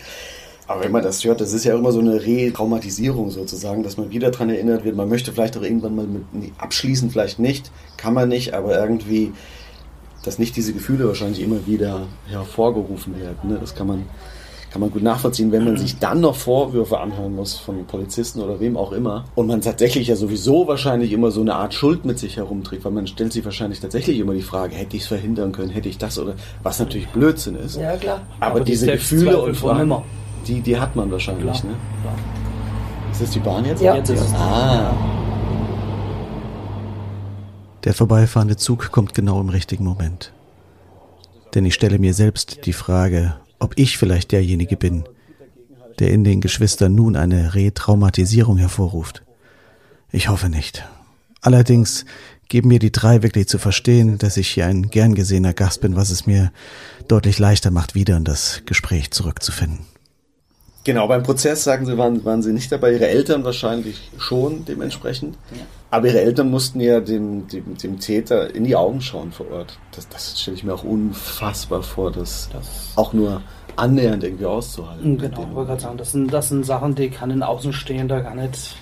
Aber 0.69 0.85
wenn 0.85 0.93
man 0.93 1.03
das 1.03 1.25
hört, 1.25 1.41
das 1.41 1.55
ist 1.55 1.65
ja 1.65 1.75
immer 1.75 1.93
so 1.93 2.01
eine 2.01 2.23
Retraumatisierung 2.23 3.31
sozusagen, 3.31 3.83
dass 3.83 3.97
man 3.97 4.11
wieder 4.11 4.31
daran 4.31 4.51
erinnert 4.51 4.85
wird. 4.85 4.97
Man 4.97 5.09
möchte 5.09 5.33
vielleicht 5.33 5.57
auch 5.57 5.63
irgendwann 5.63 5.97
mal 5.97 6.07
mit, 6.07 6.35
nee, 6.35 6.53
abschließen, 6.59 7.11
vielleicht 7.11 7.39
nicht, 7.39 7.71
kann 7.97 8.13
man 8.13 8.29
nicht, 8.29 8.53
aber 8.53 8.79
irgendwie, 8.79 9.33
dass 10.25 10.39
nicht 10.39 10.57
diese 10.57 10.75
Gefühle 10.75 11.09
wahrscheinlich 11.09 11.41
immer 11.41 11.67
wieder 11.67 12.07
hervorgerufen 12.29 13.19
werden. 13.19 13.49
Ne? 13.49 13.57
Das 13.59 13.75
kann 13.75 13.87
man, 13.87 14.05
kann 14.71 14.83
man 14.83 14.91
gut 14.91 15.03
nachvollziehen, 15.03 15.53
wenn 15.53 15.65
man 15.65 15.79
sich 15.79 15.99
dann 16.01 16.21
noch 16.21 16.37
Vorwürfe 16.37 17.01
anhören 17.01 17.35
muss 17.35 17.57
von 17.57 17.87
Polizisten 17.87 18.43
oder 18.43 18.61
wem 18.61 18.77
auch 18.77 18.93
immer 18.93 19.25
und 19.37 19.47
man 19.47 19.63
tatsächlich 19.63 20.09
ja 20.09 20.17
sowieso 20.17 20.69
wahrscheinlich 20.69 21.13
immer 21.13 21.31
so 21.31 21.41
eine 21.41 21.55
Art 21.55 21.73
Schuld 21.73 22.05
mit 22.05 22.19
sich 22.19 22.37
herumträgt, 22.37 22.85
weil 22.85 22.93
man 22.93 23.07
stellt 23.07 23.33
sich 23.33 23.43
wahrscheinlich 23.43 23.81
tatsächlich 23.81 24.19
immer 24.19 24.35
die 24.35 24.43
Frage, 24.43 24.75
hätte 24.75 24.99
ich 24.99 25.05
es 25.05 25.09
verhindern 25.09 25.53
können, 25.53 25.71
hätte 25.71 25.89
ich 25.89 25.97
das 25.97 26.19
oder 26.19 26.35
was 26.63 26.79
natürlich 26.79 27.09
Blödsinn 27.09 27.57
ist. 27.57 27.77
Ja, 27.77 27.97
klar. 27.97 28.21
Aber, 28.39 28.57
Aber 28.57 28.61
diese 28.61 28.85
Gefühle 28.85 29.41
und 29.41 29.57
Fragen, 29.57 29.95
die, 30.47 30.61
die 30.61 30.79
hat 30.79 30.97
man 30.97 31.11
wahrscheinlich, 31.11 31.45
Klar. 31.45 31.73
ne? 31.73 31.77
Klar. 32.03 32.15
Ist 33.11 33.23
das 33.23 33.31
die 33.31 33.41
Bahn 33.41 33.65
jetzt? 33.65 33.83
Ja. 33.83 33.97
Jetzt 33.97 34.11
ist 34.11 34.21
es. 34.21 34.35
Ah. 34.35 34.95
Der 37.85 37.95
vorbeifahrende 37.95 38.57
Zug 38.57 38.91
kommt 38.91 39.15
genau 39.15 39.41
im 39.41 39.49
richtigen 39.49 39.85
Moment. 39.85 40.33
Denn 41.55 41.65
ich 41.65 41.75
stelle 41.75 41.99
mir 41.99 42.13
selbst 42.15 42.67
die 42.67 42.73
Frage, 42.73 43.37
ob 43.59 43.79
ich 43.79 43.99
vielleicht 43.99 44.33
derjenige 44.33 44.77
bin, 44.77 45.05
der 45.99 46.11
in 46.11 46.23
den 46.23 46.41
Geschwistern 46.41 46.95
nun 46.95 47.17
eine 47.17 47.55
Retraumatisierung 47.55 48.59
hervorruft. 48.59 49.23
Ich 50.13 50.29
hoffe 50.29 50.49
nicht. 50.49 50.85
Allerdings 51.41 52.05
geben 52.49 52.69
mir 52.69 52.79
die 52.79 52.93
drei 52.93 53.23
wirklich 53.23 53.49
zu 53.49 53.59
verstehen, 53.59 54.19
dass 54.19 54.37
ich 54.37 54.49
hier 54.49 54.67
ein 54.67 54.91
gern 54.91 55.15
gesehener 55.15 55.53
Gast 55.53 55.81
bin, 55.81 55.97
was 55.97 56.11
es 56.11 56.27
mir 56.27 56.53
deutlich 57.07 57.39
leichter 57.39 57.71
macht, 57.71 57.95
wieder 57.95 58.17
in 58.17 58.25
das 58.25 58.63
Gespräch 58.65 59.11
zurückzufinden. 59.11 59.81
Genau, 60.85 61.07
beim 61.07 61.23
Prozess 61.23 61.65
sagen 61.65 61.85
Sie, 61.85 61.99
waren, 61.99 62.25
waren 62.25 62.43
Sie 62.43 62.53
nicht 62.53 62.73
dabei, 62.73 62.93
Ihre 62.93 63.09
Eltern 63.09 63.45
wahrscheinlich 63.45 64.11
schon 64.17 64.65
dementsprechend. 64.65 65.37
Aber 65.91 66.07
ihre 66.07 66.21
Eltern 66.21 66.51
mussten 66.51 66.81
ja 66.81 67.01
dem, 67.01 67.49
dem, 67.49 67.77
dem 67.79 67.99
Täter 67.99 68.55
in 68.55 68.65
die 68.65 68.77
Augen 68.77 69.01
schauen 69.01 69.33
vor 69.33 69.51
Ort. 69.51 69.79
Das, 69.97 70.07
das 70.09 70.39
stelle 70.39 70.55
ich 70.57 70.63
mir 70.65 70.75
auch 70.75 70.85
unfassbar 70.85 71.83
vor, 71.83 72.11
das, 72.13 72.51
Das- 72.53 72.93
auch 72.97 73.13
nur 73.15 73.41
annähernd 73.77 74.23
irgendwie 74.23 74.45
auszuhalten. 74.45 75.17
Genau, 75.17 75.47
ich 75.49 75.55
wollte 75.55 75.69
gerade 75.69 75.81
sagen, 75.81 75.97
das 75.99 76.13
sind, 76.13 76.33
das 76.33 76.49
sind 76.51 76.67
Sachen, 76.67 76.95
die 76.95 77.09
kann 77.11 77.31
ein 77.31 77.43
Außenstehender 77.43 78.21
gar 78.21 78.35
nicht. 78.35 78.77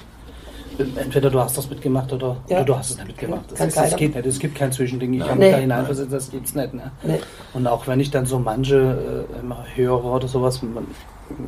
Entweder 0.96 1.30
du 1.30 1.40
hast 1.40 1.56
das 1.56 1.70
mitgemacht 1.70 2.12
oder, 2.12 2.36
Ja. 2.48 2.56
oder 2.58 2.64
du 2.66 2.76
hast 2.76 2.90
es 2.90 2.96
nicht 2.96 3.06
mitgemacht. 3.06 3.44
Das, 3.52 3.60
ist, 3.60 3.76
das 3.76 3.96
geht 3.96 4.14
nicht. 4.14 4.26
Es 4.26 4.38
gibt 4.40 4.54
kein 4.56 4.72
Zwischending. 4.72 5.12
Ich 5.14 5.20
Nein. 5.20 5.28
kann 5.28 5.38
mich 5.38 5.50
da 5.50 5.56
Nee. 5.56 5.62
hineinversetzen, 5.62 6.12
das 6.12 6.30
gibt's 6.30 6.54
nicht. 6.54 6.74
Ne? 6.74 6.90
Nee. 7.04 7.20
Und 7.54 7.66
auch 7.68 7.86
wenn 7.86 8.00
ich 8.00 8.10
dann 8.10 8.26
so 8.26 8.38
manche 8.38 9.26
äh, 9.38 9.76
höre 9.76 10.04
oder 10.04 10.26
sowas, 10.28 10.60
man 10.62 10.86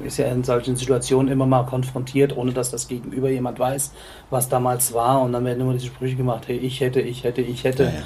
ist 0.04 0.18
ja 0.18 0.26
in 0.26 0.44
solchen 0.44 0.76
Situationen 0.76 1.30
immer 1.30 1.46
mal 1.46 1.64
konfrontiert, 1.64 2.36
ohne 2.36 2.52
dass 2.52 2.70
das 2.70 2.88
Gegenüber 2.88 3.30
jemand 3.30 3.58
weiß, 3.58 3.92
was 4.30 4.48
damals 4.48 4.92
war. 4.92 5.22
Und 5.22 5.32
dann 5.32 5.44
werden 5.44 5.60
immer 5.60 5.72
diese 5.72 5.86
Sprüche 5.86 6.16
gemacht, 6.16 6.44
hey, 6.48 6.56
ich 6.56 6.80
hätte, 6.80 7.00
ich 7.00 7.24
hätte, 7.24 7.42
ich 7.42 7.64
hätte. 7.64 7.84
Ja, 7.84 7.90
ja. 7.90 8.02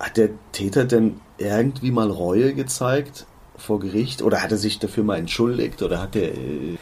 Hat 0.00 0.16
der 0.16 0.30
Täter 0.52 0.84
denn 0.84 1.20
irgendwie 1.38 1.90
mal 1.90 2.10
Reue 2.10 2.54
gezeigt 2.54 3.26
vor 3.56 3.80
Gericht? 3.80 4.22
Oder 4.22 4.42
hat 4.42 4.52
er 4.52 4.58
sich 4.58 4.78
dafür 4.78 5.04
mal 5.04 5.18
entschuldigt? 5.18 5.82
Oder 5.82 6.00
hat 6.00 6.14
er 6.14 6.32
äh, 6.32 6.78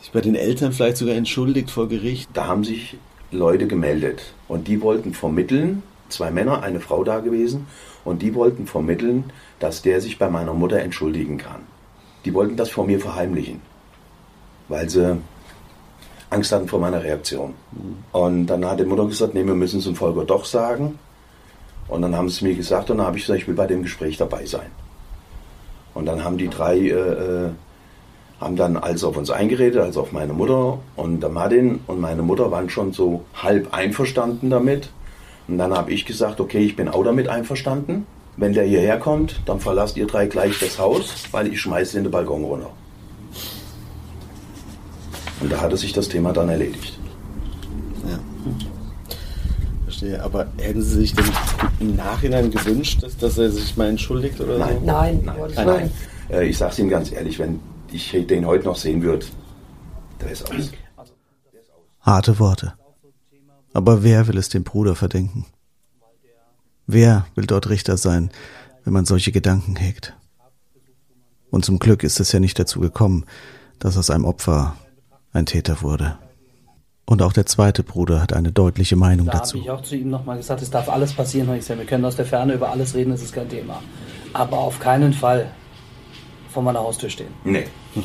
sich 0.00 0.12
bei 0.12 0.20
den 0.20 0.34
Eltern 0.34 0.72
vielleicht 0.72 0.98
sogar 0.98 1.14
entschuldigt 1.14 1.70
vor 1.70 1.88
Gericht? 1.88 2.28
Da 2.34 2.46
haben 2.46 2.64
sich 2.64 2.96
Leute 3.30 3.66
gemeldet 3.66 4.34
und 4.48 4.68
die 4.68 4.82
wollten 4.82 5.14
vermitteln, 5.14 5.82
zwei 6.10 6.30
Männer, 6.30 6.62
eine 6.62 6.80
Frau 6.80 7.02
da 7.02 7.20
gewesen, 7.20 7.66
und 8.04 8.20
die 8.20 8.34
wollten 8.34 8.66
vermitteln, 8.66 9.24
dass 9.58 9.80
der 9.80 10.00
sich 10.00 10.18
bei 10.18 10.28
meiner 10.28 10.52
Mutter 10.52 10.80
entschuldigen 10.80 11.38
kann. 11.38 11.71
Die 12.24 12.34
wollten 12.34 12.56
das 12.56 12.70
vor 12.70 12.86
mir 12.86 13.00
verheimlichen, 13.00 13.60
weil 14.68 14.88
sie 14.88 15.18
Angst 16.30 16.52
hatten 16.52 16.68
vor 16.68 16.80
meiner 16.80 17.02
Reaktion. 17.02 17.54
Und 18.12 18.46
dann 18.46 18.64
hat 18.64 18.80
die 18.80 18.84
Mutter 18.84 19.06
gesagt, 19.06 19.34
nee, 19.34 19.44
wir 19.44 19.54
müssen 19.54 19.78
es 19.78 19.84
dem 19.84 19.96
Volker 19.96 20.24
doch 20.24 20.44
sagen. 20.44 20.98
Und 21.88 22.02
dann 22.02 22.16
haben 22.16 22.28
sie 22.28 22.36
es 22.36 22.42
mir 22.42 22.54
gesagt 22.54 22.90
und 22.90 22.98
dann 22.98 23.06
habe 23.06 23.18
ich 23.18 23.24
gesagt, 23.24 23.40
ich 23.40 23.48
will 23.48 23.54
bei 23.54 23.66
dem 23.66 23.82
Gespräch 23.82 24.16
dabei 24.16 24.46
sein. 24.46 24.70
Und 25.94 26.06
dann 26.06 26.24
haben 26.24 26.38
die 26.38 26.48
drei 26.48 26.78
äh, 26.78 26.90
äh, 26.90 27.50
haben 28.42 28.56
dann 28.56 28.76
alles 28.76 29.04
auf 29.04 29.16
uns 29.16 29.30
eingeredet, 29.30 29.80
also 29.80 30.00
auf 30.00 30.12
meine 30.12 30.32
Mutter 30.32 30.78
und 30.96 31.20
der 31.20 31.30
Martin 31.30 31.80
und 31.86 32.00
meine 32.00 32.22
Mutter 32.22 32.50
waren 32.50 32.68
schon 32.70 32.92
so 32.92 33.24
halb 33.34 33.72
einverstanden 33.72 34.50
damit. 34.50 34.90
Und 35.46 35.58
dann 35.58 35.72
habe 35.72 35.92
ich 35.92 36.04
gesagt, 36.06 36.40
okay, 36.40 36.58
ich 36.58 36.74
bin 36.74 36.88
auch 36.88 37.04
damit 37.04 37.28
einverstanden. 37.28 38.06
Wenn 38.36 38.52
der 38.54 38.64
hierher 38.64 38.98
kommt, 38.98 39.40
dann 39.46 39.60
verlasst 39.60 39.96
ihr 39.96 40.06
drei 40.06 40.26
gleich 40.26 40.58
das 40.58 40.78
Haus, 40.78 41.24
weil 41.32 41.48
ich 41.48 41.60
schmeiße 41.60 41.98
in 41.98 42.04
den 42.04 42.10
Balkon 42.10 42.44
runter. 42.44 42.70
Und 45.40 45.52
da 45.52 45.60
hatte 45.60 45.76
sich 45.76 45.92
das 45.92 46.08
Thema 46.08 46.32
dann 46.32 46.48
erledigt. 46.48 46.98
Ja. 48.08 48.18
Verstehe. 49.84 50.22
Aber 50.22 50.46
hätten 50.58 50.82
Sie 50.82 51.00
sich 51.00 51.14
denn 51.14 51.24
im 51.80 51.96
Nachhinein 51.96 52.50
gewünscht, 52.50 53.02
dass, 53.02 53.16
dass 53.16 53.36
er 53.38 53.50
sich 53.50 53.76
mal 53.76 53.88
entschuldigt 53.88 54.40
oder 54.40 54.58
Nein. 54.58 54.78
so? 54.80 54.86
Nein, 54.86 55.20
Nein, 55.24 55.36
nein, 55.54 55.66
nein. 55.66 55.90
Äh, 56.30 56.46
Ich 56.46 56.56
sage 56.58 56.72
es 56.72 56.78
Ihnen 56.78 56.88
ganz 56.90 57.12
ehrlich, 57.12 57.38
wenn 57.38 57.60
ich 57.90 58.10
den 58.26 58.46
heute 58.46 58.64
noch 58.64 58.76
sehen 58.76 59.02
würde, 59.02 59.26
der 60.20 60.30
ist 60.30 60.50
aus. 60.50 60.70
Harte 62.00 62.38
Worte. 62.38 62.74
Aber 63.74 64.02
wer 64.02 64.26
will 64.28 64.38
es 64.38 64.48
dem 64.48 64.64
Bruder 64.64 64.94
verdenken? 64.94 65.46
Wer 66.86 67.26
will 67.34 67.46
dort 67.46 67.68
Richter 67.68 67.96
sein, 67.96 68.30
wenn 68.84 68.92
man 68.92 69.04
solche 69.04 69.32
Gedanken 69.32 69.76
hegt? 69.76 70.14
Und 71.50 71.64
zum 71.64 71.78
Glück 71.78 72.02
ist 72.02 72.18
es 72.20 72.32
ja 72.32 72.40
nicht 72.40 72.58
dazu 72.58 72.80
gekommen, 72.80 73.24
dass 73.78 73.96
aus 73.96 74.10
einem 74.10 74.24
Opfer 74.24 74.76
ein 75.32 75.46
Täter 75.46 75.82
wurde. 75.82 76.18
Und 77.04 77.20
auch 77.20 77.32
der 77.32 77.46
zweite 77.46 77.82
Bruder 77.82 78.22
hat 78.22 78.32
eine 78.32 78.52
deutliche 78.52 78.96
Meinung 78.96 79.26
Da 79.26 79.32
habe 79.34 79.42
dazu. 79.42 79.58
ich 79.58 79.70
auch 79.70 79.82
zu 79.82 79.96
ihm 79.96 80.08
nochmal 80.08 80.36
gesagt, 80.38 80.62
es 80.62 80.70
darf 80.70 80.88
alles 80.88 81.12
passieren. 81.12 81.48
Und 81.48 81.56
ich 81.56 81.64
sage, 81.64 81.80
wir 81.80 81.86
können 81.86 82.04
aus 82.04 82.16
der 82.16 82.24
Ferne 82.24 82.54
über 82.54 82.70
alles 82.70 82.94
reden, 82.94 83.10
das 83.10 83.22
ist 83.22 83.34
kein 83.34 83.48
Thema. 83.48 83.82
Aber 84.32 84.58
auf 84.58 84.78
keinen 84.80 85.12
Fall 85.12 85.50
vor 86.48 86.62
meiner 86.62 86.80
Haustür 86.80 87.10
stehen. 87.10 87.32
Nee. 87.44 87.66
Nein. 87.94 88.04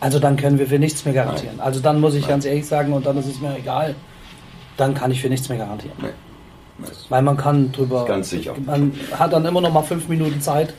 Also 0.00 0.18
dann 0.18 0.36
können 0.36 0.58
wir 0.58 0.66
für 0.66 0.78
nichts 0.78 1.04
mehr 1.04 1.14
garantieren. 1.14 1.60
Also 1.60 1.80
dann 1.80 2.00
muss 2.00 2.14
ich 2.14 2.26
ganz 2.26 2.44
ehrlich 2.44 2.66
sagen, 2.66 2.92
und 2.92 3.06
dann 3.06 3.16
ist 3.16 3.26
es 3.26 3.40
mir 3.40 3.56
egal, 3.56 3.94
dann 4.76 4.94
kann 4.94 5.10
ich 5.10 5.22
für 5.22 5.28
nichts 5.28 5.48
mehr 5.48 5.56
garantieren. 5.58 5.96
Nee. 6.02 6.08
Weil 7.08 7.22
man 7.22 7.36
kann 7.36 7.70
drüber. 7.72 8.04
Ganz 8.04 8.30
sicher. 8.30 8.54
Man 8.64 8.92
hat 9.16 9.32
dann 9.32 9.44
immer 9.44 9.60
noch 9.60 9.72
mal 9.72 9.82
fünf 9.82 10.08
Minuten 10.08 10.40
Zeit, 10.40 10.74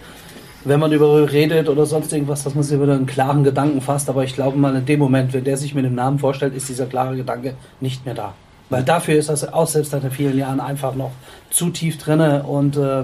wenn 0.65 0.79
man 0.79 0.91
darüber 0.91 1.31
redet 1.31 1.69
oder 1.69 1.85
sonst 1.85 2.11
irgendwas, 2.11 2.43
dass 2.43 2.55
man 2.55 2.63
sich 2.63 2.79
wieder 2.79 2.93
einen 2.93 3.05
klaren 3.05 3.43
Gedanken 3.43 3.81
fasst. 3.81 4.09
Aber 4.09 4.23
ich 4.23 4.35
glaube 4.35 4.57
mal, 4.57 4.75
in 4.75 4.85
dem 4.85 4.99
Moment, 4.99 5.33
wenn 5.33 5.43
der 5.43 5.57
sich 5.57 5.73
mit 5.73 5.85
dem 5.85 5.95
Namen 5.95 6.19
vorstellt, 6.19 6.55
ist 6.55 6.67
dieser 6.67 6.85
klare 6.85 7.15
Gedanke 7.15 7.55
nicht 7.79 8.05
mehr 8.05 8.15
da. 8.15 8.33
Weil 8.69 8.83
dafür 8.83 9.15
ist 9.15 9.29
das 9.29 9.51
auch 9.51 9.67
selbst 9.67 9.91
seit 9.91 10.03
vielen 10.11 10.37
Jahren 10.37 10.59
einfach 10.59 10.95
noch 10.95 11.11
zu 11.51 11.69
tief 11.69 11.97
drinne 11.97 12.43
und 12.43 12.75
äh, 12.77 13.03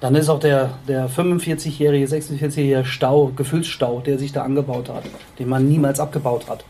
dann 0.00 0.14
ist 0.14 0.28
auch 0.28 0.40
der, 0.40 0.70
der 0.86 1.10
45-jährige, 1.10 2.06
46-jährige 2.06 2.84
Stau, 2.84 3.32
Gefühlsstau, 3.34 4.00
der 4.00 4.18
sich 4.18 4.32
da 4.32 4.42
angebaut 4.44 4.88
hat, 4.88 5.02
den 5.38 5.48
man 5.48 5.68
niemals 5.68 6.00
abgebaut 6.00 6.48
hat. 6.48 6.64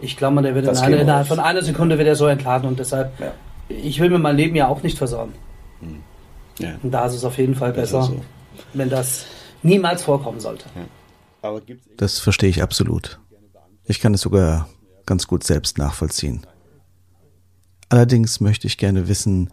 Ich 0.00 0.16
glaube 0.16 0.34
mal, 0.34 0.42
der 0.42 0.54
wird 0.54 0.66
in 0.66 0.76
einer, 0.76 0.98
innerhalb 0.98 1.26
von 1.28 1.38
einer 1.38 1.62
Sekunde 1.62 1.98
wird 1.98 2.08
er 2.08 2.16
so 2.16 2.26
entladen 2.26 2.68
und 2.68 2.78
deshalb, 2.78 3.12
Ja. 3.20 3.32
Ich 3.68 4.00
will 4.00 4.10
mir 4.10 4.18
mein 4.18 4.36
Leben 4.36 4.56
ja 4.56 4.68
auch 4.68 4.82
nicht 4.82 4.98
versauen. 4.98 5.32
Ja. 6.58 6.74
Und 6.82 6.90
da 6.92 7.06
ist 7.06 7.14
es 7.14 7.24
auf 7.24 7.38
jeden 7.38 7.54
Fall 7.54 7.72
Besser 7.72 8.00
besser, 8.00 8.12
so. 8.14 8.24
wenn 8.74 8.88
das 8.88 9.26
niemals 9.62 10.02
vorkommen 10.02 10.40
sollte. 10.40 10.66
Aber 11.42 11.60
gibt's 11.60 11.88
Das 11.96 12.18
verstehe 12.18 12.48
ich 12.48 12.62
absolut. 12.62 13.18
Ich 13.84 14.00
kann 14.00 14.14
es 14.14 14.22
sogar 14.22 14.68
ganz 15.04 15.26
gut 15.26 15.44
selbst 15.44 15.78
nachvollziehen. 15.78 16.46
Allerdings 17.88 18.40
möchte 18.40 18.66
ich 18.66 18.78
gerne 18.78 19.08
wissen, 19.08 19.50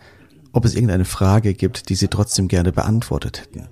ob 0.54 0.66
es 0.66 0.76
irgendeine 0.76 1.06
Frage 1.06 1.54
gibt, 1.54 1.90
die 1.90 1.96
Sie 1.96 2.08
trotzdem 2.08 2.48
gerne 2.48 2.72
beantwortet 2.72 3.42
hätten. 3.42 3.68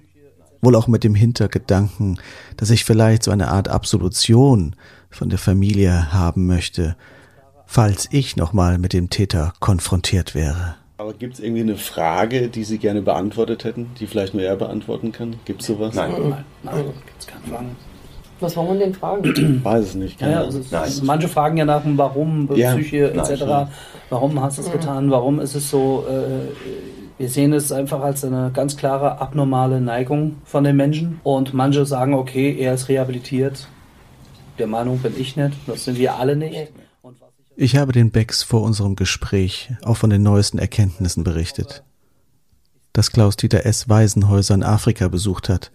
Wohl 0.61 0.75
auch 0.75 0.87
mit 0.87 1.03
dem 1.03 1.15
Hintergedanken, 1.15 2.19
dass 2.57 2.69
ich 2.69 2.83
vielleicht 2.83 3.23
so 3.23 3.31
eine 3.31 3.49
Art 3.49 3.69
Absolution 3.69 4.75
von 5.09 5.29
der 5.29 5.39
Familie 5.39 6.11
haben 6.11 6.45
möchte, 6.45 6.97
falls 7.69 8.09
ich 8.11 8.35
nochmal 8.35 8.79
mit 8.79 8.93
dem 8.93 9.11
Täter 9.11 9.53
konfrontiert 9.59 10.33
wäre. 10.33 10.75
Aber 10.97 11.13
gibt 11.13 11.35
es 11.35 11.39
irgendwie 11.39 11.61
eine 11.61 11.77
Frage, 11.77 12.49
die 12.49 12.63
Sie 12.63 12.79
gerne 12.79 13.03
beantwortet 13.03 13.63
hätten, 13.63 13.91
die 13.99 14.07
vielleicht 14.07 14.33
nur 14.33 14.41
er 14.41 14.55
beantworten 14.55 15.11
kann? 15.11 15.35
Gibt 15.45 15.61
es 15.61 15.67
sowas? 15.67 15.93
Nein. 15.93 16.11
Nein, 16.11 16.43
nein, 16.63 16.85
gibt's 17.05 17.27
keine 17.27 17.43
Fragen. 17.45 17.75
Was 18.39 18.57
wollen 18.57 18.79
wir 18.79 18.85
denn 18.85 18.93
fragen? 18.95 19.63
Weiß 19.63 19.85
es 19.85 19.95
nicht. 19.95 20.19
Ja, 20.19 20.27
Keine 20.27 20.31
ja, 20.31 20.39
Ahnung. 20.47 20.55
also 20.71 20.77
es, 20.83 21.03
manche 21.03 21.27
fragen 21.27 21.57
ja 21.57 21.65
nach 21.65 21.83
dem 21.83 21.97
Warum, 21.97 22.49
Ja, 22.55 22.73
Psyche 22.73 23.11
etc. 23.13 23.69
Warum 24.09 24.41
hast 24.41 24.57
du 24.57 24.63
es 24.63 24.71
getan? 24.71 25.11
Warum 25.11 25.39
ist 25.39 25.55
es 25.55 25.69
so? 25.69 26.05
Äh, 26.09 27.21
wir 27.21 27.29
sehen 27.29 27.53
es 27.53 27.71
einfach 27.71 28.01
als 28.01 28.23
eine 28.23 28.49
ganz 28.53 28.77
klare 28.77 29.21
abnormale 29.21 29.79
Neigung 29.79 30.37
von 30.43 30.63
den 30.63 30.75
Menschen. 30.75 31.19
Und 31.23 31.53
manche 31.53 31.85
sagen, 31.85 32.13
okay, 32.15 32.57
er 32.57 32.73
ist 32.73 32.89
rehabilitiert. 32.89 33.67
Der 34.57 34.67
Meinung 34.67 34.99
bin 34.99 35.13
ich 35.17 35.35
nicht. 35.35 35.53
Das 35.67 35.85
sind 35.85 35.99
wir 35.99 36.15
alle 36.15 36.35
nicht. 36.35 36.71
Ich 37.61 37.75
habe 37.75 37.91
den 37.91 38.09
Becks 38.09 38.41
vor 38.41 38.61
unserem 38.61 38.95
Gespräch 38.95 39.73
auch 39.83 39.97
von 39.97 40.09
den 40.09 40.23
neuesten 40.23 40.59
Erkenntnissen 40.59 41.25
berichtet. 41.25 41.83
Dass 42.93 43.11
Klaus-Dieter 43.11 43.65
S. 43.65 43.89
Waisenhäuser 43.89 44.55
in 44.55 44.63
Afrika 44.63 45.09
besucht 45.09 45.49
hat 45.49 45.69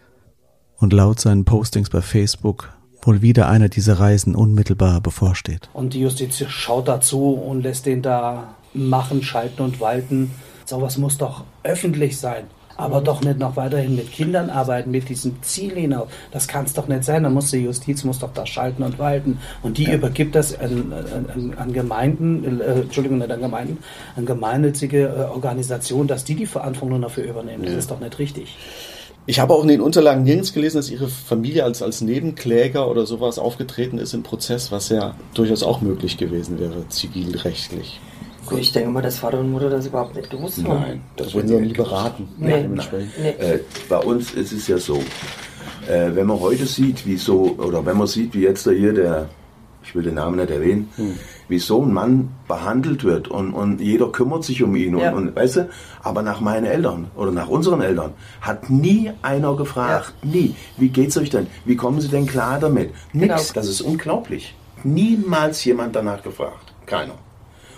und 0.78 0.94
laut 0.94 1.20
seinen 1.20 1.44
Postings 1.44 1.90
bei 1.90 2.00
Facebook 2.00 2.72
wohl 3.02 3.20
wieder 3.20 3.48
einer 3.48 3.68
dieser 3.68 4.00
Reisen 4.00 4.34
unmittelbar 4.34 5.02
bevorsteht. 5.02 5.68
Und 5.74 5.92
die 5.92 6.00
Justiz 6.00 6.42
schaut 6.48 6.88
dazu 6.88 7.34
und 7.34 7.60
lässt 7.60 7.84
den 7.84 8.00
da 8.00 8.54
machen, 8.72 9.22
schalten 9.22 9.60
und 9.60 9.78
walten. 9.78 10.30
Sowas 10.64 10.96
muss 10.96 11.18
doch 11.18 11.44
öffentlich 11.64 12.16
sein. 12.16 12.44
Aber 12.76 13.00
doch 13.00 13.22
nicht 13.22 13.38
noch 13.38 13.56
weiterhin 13.56 13.96
mit 13.96 14.10
Kindern 14.10 14.50
arbeiten, 14.50 14.90
mit 14.90 15.08
diesem 15.08 15.42
Ziel 15.42 15.74
hinaus. 15.74 16.08
Das 16.32 16.48
kann 16.48 16.64
es 16.64 16.74
doch 16.74 16.88
nicht 16.88 17.04
sein. 17.04 17.22
Da 17.22 17.30
muss 17.30 17.50
die 17.50 17.58
Justiz 17.58 18.04
muss 18.04 18.18
doch 18.18 18.32
da 18.32 18.46
schalten 18.46 18.82
und 18.82 18.98
walten. 18.98 19.38
Und 19.62 19.78
die 19.78 19.90
übergibt 19.90 20.34
das 20.34 20.58
an, 20.58 20.92
an, 20.92 21.54
an 21.56 21.72
Gemeinden, 21.72 22.60
äh, 22.60 22.80
Entschuldigung, 22.80 23.18
nicht 23.18 23.30
an 23.30 23.40
Gemeinden, 23.40 23.78
an 24.16 24.26
gemeinnützige 24.26 25.04
äh, 25.04 25.32
Organisationen, 25.32 26.08
dass 26.08 26.24
die 26.24 26.34
die 26.34 26.46
Verantwortung 26.46 27.02
dafür 27.02 27.24
übernehmen. 27.24 27.64
Das 27.64 27.74
ist 27.74 27.90
doch 27.90 28.00
nicht 28.00 28.18
richtig. 28.18 28.56
Ich 29.26 29.40
habe 29.40 29.54
auch 29.54 29.62
in 29.62 29.68
den 29.68 29.80
Unterlagen 29.80 30.22
nirgends 30.22 30.52
gelesen, 30.52 30.76
dass 30.76 30.90
Ihre 30.90 31.08
Familie 31.08 31.64
als, 31.64 31.80
als 31.80 32.02
Nebenkläger 32.02 32.90
oder 32.90 33.06
sowas 33.06 33.38
aufgetreten 33.38 33.96
ist 33.96 34.12
im 34.12 34.22
Prozess, 34.22 34.70
was 34.70 34.90
ja 34.90 35.14
durchaus 35.32 35.62
auch 35.62 35.80
möglich 35.80 36.18
gewesen 36.18 36.58
wäre, 36.58 36.86
zivilrechtlich. 36.90 38.00
Gut, 38.46 38.58
ich 38.60 38.72
denke 38.72 38.90
mal, 38.90 39.02
dass 39.02 39.18
Vater 39.18 39.40
und 39.40 39.50
Mutter 39.50 39.70
das 39.70 39.86
überhaupt 39.86 40.14
nicht 40.14 40.30
gewusst 40.30 40.58
haben. 40.64 40.80
Nein, 40.80 41.00
Das 41.16 41.26
das 41.26 41.34
wurden 41.34 41.48
Sie 41.48 41.56
auch 41.56 41.60
nie 41.60 41.72
beraten. 41.72 42.28
Nee. 42.38 42.62
Dementsprechend. 42.62 43.10
Nee. 43.20 43.30
Äh, 43.30 43.60
bei 43.88 43.98
uns 43.98 44.32
ist 44.32 44.52
es 44.52 44.66
ja 44.68 44.78
so, 44.78 44.96
äh, 45.88 46.14
wenn 46.14 46.26
man 46.26 46.40
heute 46.40 46.66
sieht, 46.66 47.06
wie 47.06 47.16
so, 47.16 47.54
oder 47.58 47.84
wenn 47.86 47.96
man 47.96 48.06
sieht, 48.06 48.34
wie 48.34 48.42
jetzt 48.42 48.66
da 48.66 48.70
hier 48.70 48.92
der, 48.92 49.28
ich 49.82 49.94
will 49.94 50.02
den 50.02 50.14
Namen 50.14 50.36
nicht 50.36 50.50
erwähnen, 50.50 50.88
wie 51.48 51.58
so 51.58 51.82
ein 51.82 51.92
Mann 51.92 52.30
behandelt 52.48 53.04
wird 53.04 53.28
und, 53.28 53.52
und 53.52 53.80
jeder 53.80 54.08
kümmert 54.10 54.42
sich 54.44 54.62
um 54.62 54.74
ihn 54.76 54.94
und, 54.94 55.02
Ja. 55.02 55.12
und 55.12 55.36
weißt 55.36 55.56
du, 55.56 55.68
aber 56.02 56.22
nach 56.22 56.40
meinen 56.40 56.64
Eltern 56.64 57.08
oder 57.16 57.32
nach 57.32 57.48
unseren 57.48 57.82
Eltern 57.82 58.12
hat 58.40 58.70
nie 58.70 59.10
einer 59.20 59.54
gefragt, 59.56 60.14
nie, 60.22 60.54
wie 60.78 60.88
geht's 60.88 61.16
euch 61.18 61.28
denn? 61.30 61.46
Wie 61.66 61.76
kommen 61.76 62.00
Sie 62.00 62.08
denn 62.08 62.26
klar 62.26 62.58
damit? 62.60 62.92
Nix, 63.12 63.28
Genau. 63.48 63.52
das 63.54 63.68
ist 63.68 63.82
unglaublich. 63.82 64.54
Niemals 64.84 65.64
jemand 65.64 65.94
danach 65.96 66.22
gefragt, 66.22 66.72
keiner. 66.86 67.14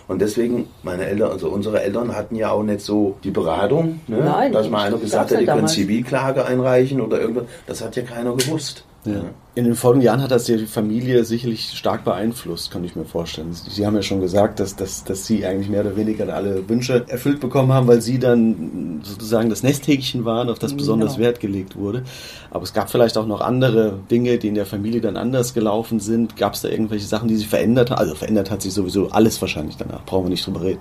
Und 0.09 0.21
deswegen, 0.21 0.69
meine 0.83 1.05
Eltern, 1.07 1.33
also 1.33 1.49
unsere 1.49 1.83
Eltern 1.83 2.15
hatten 2.15 2.37
ja 2.37 2.51
auch 2.51 2.63
nicht 2.63 2.81
so 2.81 3.17
die 3.25 3.31
Beratung, 3.31 4.01
ne? 4.07 4.19
Nein, 4.25 4.53
dass 4.53 4.71
mal 4.71 4.87
einer 4.87 4.99
gesagt 4.99 5.33
hat, 5.33 5.41
ihr 5.41 5.47
könnt. 5.47 5.69
Zivilklage 5.69 6.47
einreichen 6.47 7.01
oder 7.01 7.21
irgendwas. 7.21 7.45
Das 7.67 7.83
hat 7.83 7.97
ja 7.97 8.03
keiner 8.03 8.35
gewusst. 8.35 8.85
Ja. 9.15 9.25
In 9.55 9.65
den 9.65 9.75
folgenden 9.75 10.05
Jahren 10.05 10.21
hat 10.21 10.31
das 10.31 10.45
die 10.45 10.67
Familie 10.67 11.25
sicherlich 11.25 11.71
stark 11.71 12.05
beeinflusst, 12.05 12.71
kann 12.71 12.85
ich 12.85 12.95
mir 12.95 13.07
vorstellen. 13.07 13.53
Sie 13.53 13.87
haben 13.87 13.95
ja 13.95 14.03
schon 14.03 14.21
gesagt, 14.21 14.61
dass, 14.61 14.77
dass, 14.77 15.05
dass 15.05 15.25
Sie 15.25 15.47
eigentlich 15.47 15.71
mehr 15.71 15.81
oder 15.81 15.97
weniger 15.97 16.29
alle 16.35 16.69
Wünsche 16.69 17.07
erfüllt 17.09 17.41
bekommen 17.41 17.73
haben, 17.73 17.87
weil 17.87 18.03
Sie 18.03 18.19
dann 18.19 19.01
sozusagen 19.03 19.49
das 19.49 19.63
Nesthäkchen 19.63 20.27
waren, 20.27 20.51
auf 20.51 20.59
das 20.59 20.75
besonders 20.77 21.15
Genau. 21.15 21.27
Wert 21.27 21.41
gelegt 21.41 21.77
wurde. 21.77 22.03
Aber 22.51 22.65
es 22.65 22.75
gab 22.75 22.91
vielleicht 22.91 23.17
auch 23.17 23.27
noch 23.27 23.41
andere 23.41 23.99
Dinge, 24.11 24.37
die 24.37 24.49
in 24.49 24.55
der 24.57 24.67
Familie 24.67 25.01
dann 25.01 25.17
anders 25.17 25.55
gelaufen 25.55 26.01
sind. 26.01 26.37
Gab 26.37 26.53
es 26.53 26.61
da 26.61 26.69
irgendwelche 26.69 27.07
Sachen, 27.07 27.29
die 27.29 27.37
sich 27.37 27.49
verändert 27.49 27.91
haben? 27.91 27.99
Also 27.99 28.15
verändert 28.15 28.51
hat 28.51 28.61
sich 28.61 28.75
sowieso 28.75 29.09
alles 29.09 29.41
wahrscheinlich 29.41 29.79
danach, 29.79 30.05
brauchen 30.05 30.27
wir 30.27 30.31
nicht 30.31 30.47
drüber 30.47 30.61
reden. 30.63 30.81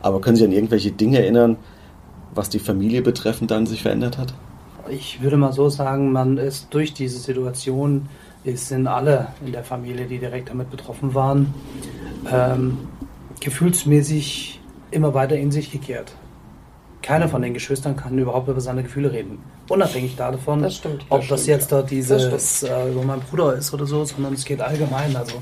Aber 0.00 0.22
können 0.22 0.36
Sie 0.36 0.44
an 0.44 0.52
irgendwelche 0.52 0.90
Dinge 0.90 1.18
erinnern, 1.18 1.58
was 2.34 2.48
die 2.48 2.60
Familie 2.60 3.02
betreffend 3.02 3.50
dann 3.50 3.66
sich 3.66 3.82
verändert 3.82 4.16
hat? 4.16 4.32
Ich 4.88 5.22
würde 5.22 5.36
mal 5.36 5.52
so 5.52 5.68
sagen, 5.68 6.12
man 6.12 6.38
ist 6.38 6.68
durch 6.70 6.94
diese 6.94 7.18
Situation, 7.18 8.08
es 8.44 8.68
sind 8.68 8.86
alle 8.86 9.28
in 9.44 9.52
der 9.52 9.64
Familie, 9.64 10.06
die 10.06 10.18
direkt 10.18 10.50
damit 10.50 10.70
betroffen 10.70 11.14
waren, 11.14 11.54
ähm, 12.30 12.78
gefühlsmäßig 13.40 14.60
immer 14.90 15.14
weiter 15.14 15.36
in 15.36 15.50
sich 15.50 15.70
gekehrt. 15.72 16.12
Keiner 17.02 17.28
von 17.28 17.42
den 17.42 17.54
Geschwistern 17.54 17.96
kann 17.96 18.18
überhaupt 18.18 18.48
über 18.48 18.60
seine 18.60 18.82
Gefühle 18.82 19.12
reden. 19.12 19.38
Unabhängig 19.68 20.16
davon, 20.16 20.62
Das 20.62 20.76
stimmt, 20.76 21.02
das 21.02 21.10
ob 21.10 21.28
das 21.28 21.42
stimmt, 21.42 21.46
jetzt 21.46 21.72
da 21.72 21.82
Das 21.82 21.90
dieses 21.90 22.62
äh, 22.62 22.90
über 22.90 23.02
mein 23.02 23.20
Bruder 23.20 23.54
ist 23.54 23.72
oder 23.74 23.86
so, 23.86 24.04
sondern 24.04 24.34
es 24.34 24.44
geht 24.44 24.60
allgemein. 24.60 25.14
Also 25.16 25.34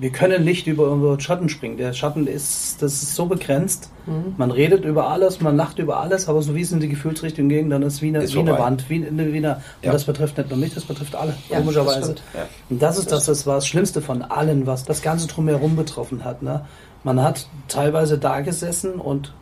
wir 0.00 0.10
können 0.10 0.44
nicht 0.44 0.66
über 0.68 0.86
über 0.86 1.18
Schatten 1.18 1.48
springen. 1.48 1.76
Der 1.76 1.92
Schatten 1.92 2.26
ist, 2.26 2.80
das 2.82 3.02
ist 3.02 3.14
so 3.16 3.26
begrenzt. 3.26 3.90
Mhm. 4.06 4.34
Man 4.36 4.50
redet 4.52 4.84
über 4.84 5.08
alles, 5.10 5.40
man 5.40 5.56
lacht 5.56 5.78
über 5.80 5.98
alles, 5.98 6.28
aber 6.28 6.40
so 6.40 6.54
wie 6.54 6.60
es 6.60 6.70
in 6.70 6.78
die 6.80 6.88
Gefühlsrichtung 6.88 7.48
ging, 7.48 7.68
dann 7.68 7.82
ist 7.82 8.00
wie 8.00 8.08
eine, 8.08 8.22
Ist 8.22 8.34
wie 8.34 8.38
eine. 8.40 8.56
Wand, 8.58 8.88
wie 8.88 9.04
eine, 9.06 9.32
wie 9.32 9.38
eine 9.38 9.54
und 9.56 9.62
Ja. 9.82 9.92
das 9.92 10.04
betrifft 10.04 10.38
nicht 10.38 10.50
nur 10.50 10.58
mich, 10.58 10.72
das 10.74 10.84
betrifft 10.84 11.14
alle, 11.16 11.34
Ja, 11.50 11.58
komischerweise. 11.58 12.12
das. 12.14 12.22
Ja. 12.34 12.46
Und 12.70 12.80
das 12.80 12.96
ist 12.98 13.10
das, 13.10 13.24
das 13.26 13.46
war 13.46 13.56
das 13.56 13.66
Schlimmste 13.66 14.00
von 14.00 14.22
allen, 14.22 14.66
was 14.66 14.84
das 14.84 15.02
Ganze 15.02 15.26
drumherum 15.26 15.74
betroffen 15.74 16.24
hat. 16.24 16.42
Ne? 16.42 16.64
Man 17.02 17.20
hat 17.22 17.48
teilweise 17.66 18.18
da 18.18 18.40
gesessen 18.40 18.94
und 18.94 19.32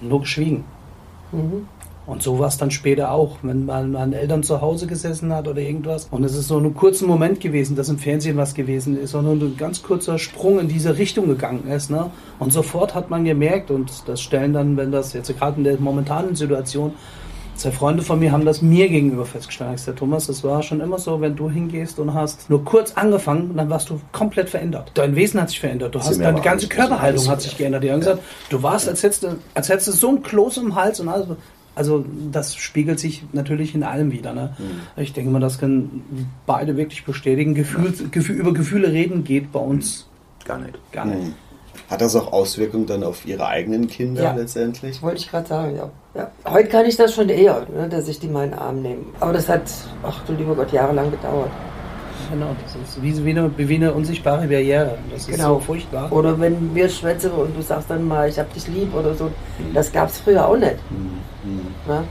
nur 0.00 0.20
geschwiegen. 0.20 0.64
Mhm. 1.32 1.68
Und 2.08 2.22
so 2.22 2.38
war 2.38 2.48
es 2.48 2.56
dann 2.56 2.70
später 2.70 3.12
auch, 3.12 3.36
wenn 3.42 3.66
man 3.66 3.94
an 3.94 4.14
Eltern 4.14 4.42
zu 4.42 4.62
Hause 4.62 4.86
gesessen 4.86 5.30
hat 5.30 5.46
oder 5.46 5.60
irgendwas. 5.60 6.08
Und 6.10 6.24
es 6.24 6.34
ist 6.34 6.48
so 6.48 6.58
ein 6.58 6.72
kurzer 6.72 7.06
Moment 7.06 7.38
gewesen, 7.38 7.76
dass 7.76 7.90
im 7.90 7.98
Fernsehen 7.98 8.38
was 8.38 8.54
gewesen 8.54 8.98
ist, 8.98 9.10
sondern 9.10 9.38
ein 9.42 9.56
ganz 9.58 9.82
kurzer 9.82 10.18
Sprung 10.18 10.58
in 10.58 10.68
diese 10.68 10.96
Richtung 10.96 11.28
gegangen 11.28 11.68
ist. 11.68 11.90
Ne? 11.90 12.10
Und 12.38 12.50
sofort 12.50 12.94
hat 12.94 13.10
man 13.10 13.26
gemerkt, 13.26 13.70
und 13.70 14.08
das 14.08 14.22
stellen 14.22 14.54
dann, 14.54 14.78
wenn 14.78 14.90
das 14.90 15.12
jetzt 15.12 15.38
gerade 15.38 15.58
in 15.58 15.64
der 15.64 15.78
momentanen 15.78 16.34
Situation, 16.34 16.94
zwei 17.56 17.72
Freunde 17.72 18.02
von 18.02 18.18
mir 18.18 18.32
haben 18.32 18.46
das 18.46 18.62
mir 18.62 18.88
gegenüber 18.88 19.26
festgestellt. 19.26 19.72
Ich 19.72 19.82
gesagt, 19.82 19.98
Thomas, 19.98 20.28
das 20.28 20.42
war 20.42 20.62
schon 20.62 20.80
immer 20.80 20.98
so, 20.98 21.20
wenn 21.20 21.36
du 21.36 21.50
hingehst 21.50 21.98
und 21.98 22.14
hast 22.14 22.48
nur 22.48 22.64
kurz 22.64 22.92
angefangen, 22.92 23.54
dann 23.54 23.68
warst 23.68 23.90
du 23.90 24.00
komplett 24.12 24.48
verändert. 24.48 24.92
Dein 24.94 25.14
Wesen 25.14 25.42
hat 25.42 25.50
sich 25.50 25.60
verändert. 25.60 25.94
Du 25.94 26.00
hast 26.00 26.18
deine 26.18 26.40
ganze 26.40 26.68
Körperhaltung 26.68 27.28
hat 27.28 27.42
sich 27.42 27.58
geändert. 27.58 27.84
Die 27.84 27.92
haben 27.92 28.00
gesagt, 28.00 28.22
du 28.48 28.62
warst, 28.62 28.88
als 28.88 29.02
hättest 29.02 29.24
du, 29.24 29.36
als 29.52 29.68
hättest 29.68 29.88
du 29.88 29.92
so 29.92 30.08
ein 30.08 30.22
Kloß 30.22 30.56
im 30.56 30.74
Hals 30.74 31.00
und 31.00 31.08
alles. 31.08 31.26
Also 31.78 32.04
das 32.32 32.56
spiegelt 32.56 32.98
sich 32.98 33.22
natürlich 33.32 33.74
in 33.74 33.84
allem 33.84 34.10
wieder. 34.12 34.34
Ne? 34.34 34.54
Ich 34.96 35.12
denke 35.12 35.30
mal, 35.30 35.38
das 35.40 35.58
können 35.58 36.26
beide 36.44 36.76
wirklich 36.76 37.04
bestätigen. 37.04 37.54
Gefühl, 37.54 37.92
Gefühl, 38.10 38.36
über 38.36 38.52
Gefühle 38.52 38.90
reden 38.92 39.22
geht 39.24 39.52
bei 39.52 39.60
uns 39.60 40.08
Gar 40.44 40.58
nicht. 40.58 40.78
gar 40.92 41.04
nicht. 41.06 41.22
Hm. 41.26 41.34
Hat 41.88 42.00
das 42.00 42.16
auch 42.16 42.32
Auswirkungen 42.32 42.86
dann 42.86 43.02
auf 43.04 43.24
Ihre 43.26 43.46
eigenen 43.46 43.86
Kinder 43.86 44.22
Ja. 44.22 44.34
letztendlich? 44.34 44.96
Das 44.96 45.02
wollte 45.02 45.18
ich 45.18 45.30
gerade 45.30 45.46
sagen, 45.46 45.76
ja. 45.76 45.90
ja. 46.14 46.30
Heute 46.44 46.68
kann 46.68 46.84
ich 46.84 46.96
das 46.96 47.14
schon 47.14 47.28
eher, 47.28 47.66
ne, 47.74 47.88
dass 47.88 48.08
ich 48.08 48.18
die 48.18 48.26
in 48.26 48.32
meinen 48.32 48.54
Arm 48.54 48.82
nehme. 48.82 49.04
Aber 49.20 49.32
das 49.32 49.48
hat, 49.48 49.62
ach 50.02 50.22
du 50.26 50.32
lieber 50.34 50.54
Gott, 50.54 50.72
jahrelang 50.72 51.10
gedauert. 51.10 51.50
Genau, 52.30 52.54
das 52.62 52.74
ist 52.74 53.02
wie, 53.02 53.24
wie, 53.24 53.30
eine, 53.30 53.50
wie 53.56 53.74
eine 53.74 53.92
unsichtbare 53.92 54.46
Barriere. 54.46 54.98
Das 55.10 55.22
ist 55.28 55.36
Genau. 55.36 55.54
so 55.54 55.60
furchtbar. 55.60 56.12
Oder 56.12 56.38
wenn 56.38 56.74
wir 56.74 56.88
schwätzen 56.88 57.30
und 57.32 57.56
du 57.56 57.62
sagst 57.62 57.90
dann 57.90 58.06
mal, 58.06 58.28
ich 58.28 58.38
hab 58.38 58.52
dich 58.52 58.66
lieb 58.68 58.94
oder 58.94 59.14
so. 59.14 59.30
Das 59.74 59.90
gab 59.92 60.08
es 60.10 60.18
früher 60.18 60.46
auch 60.46 60.56
nicht. 60.56 60.76
Ne? 61.86 62.04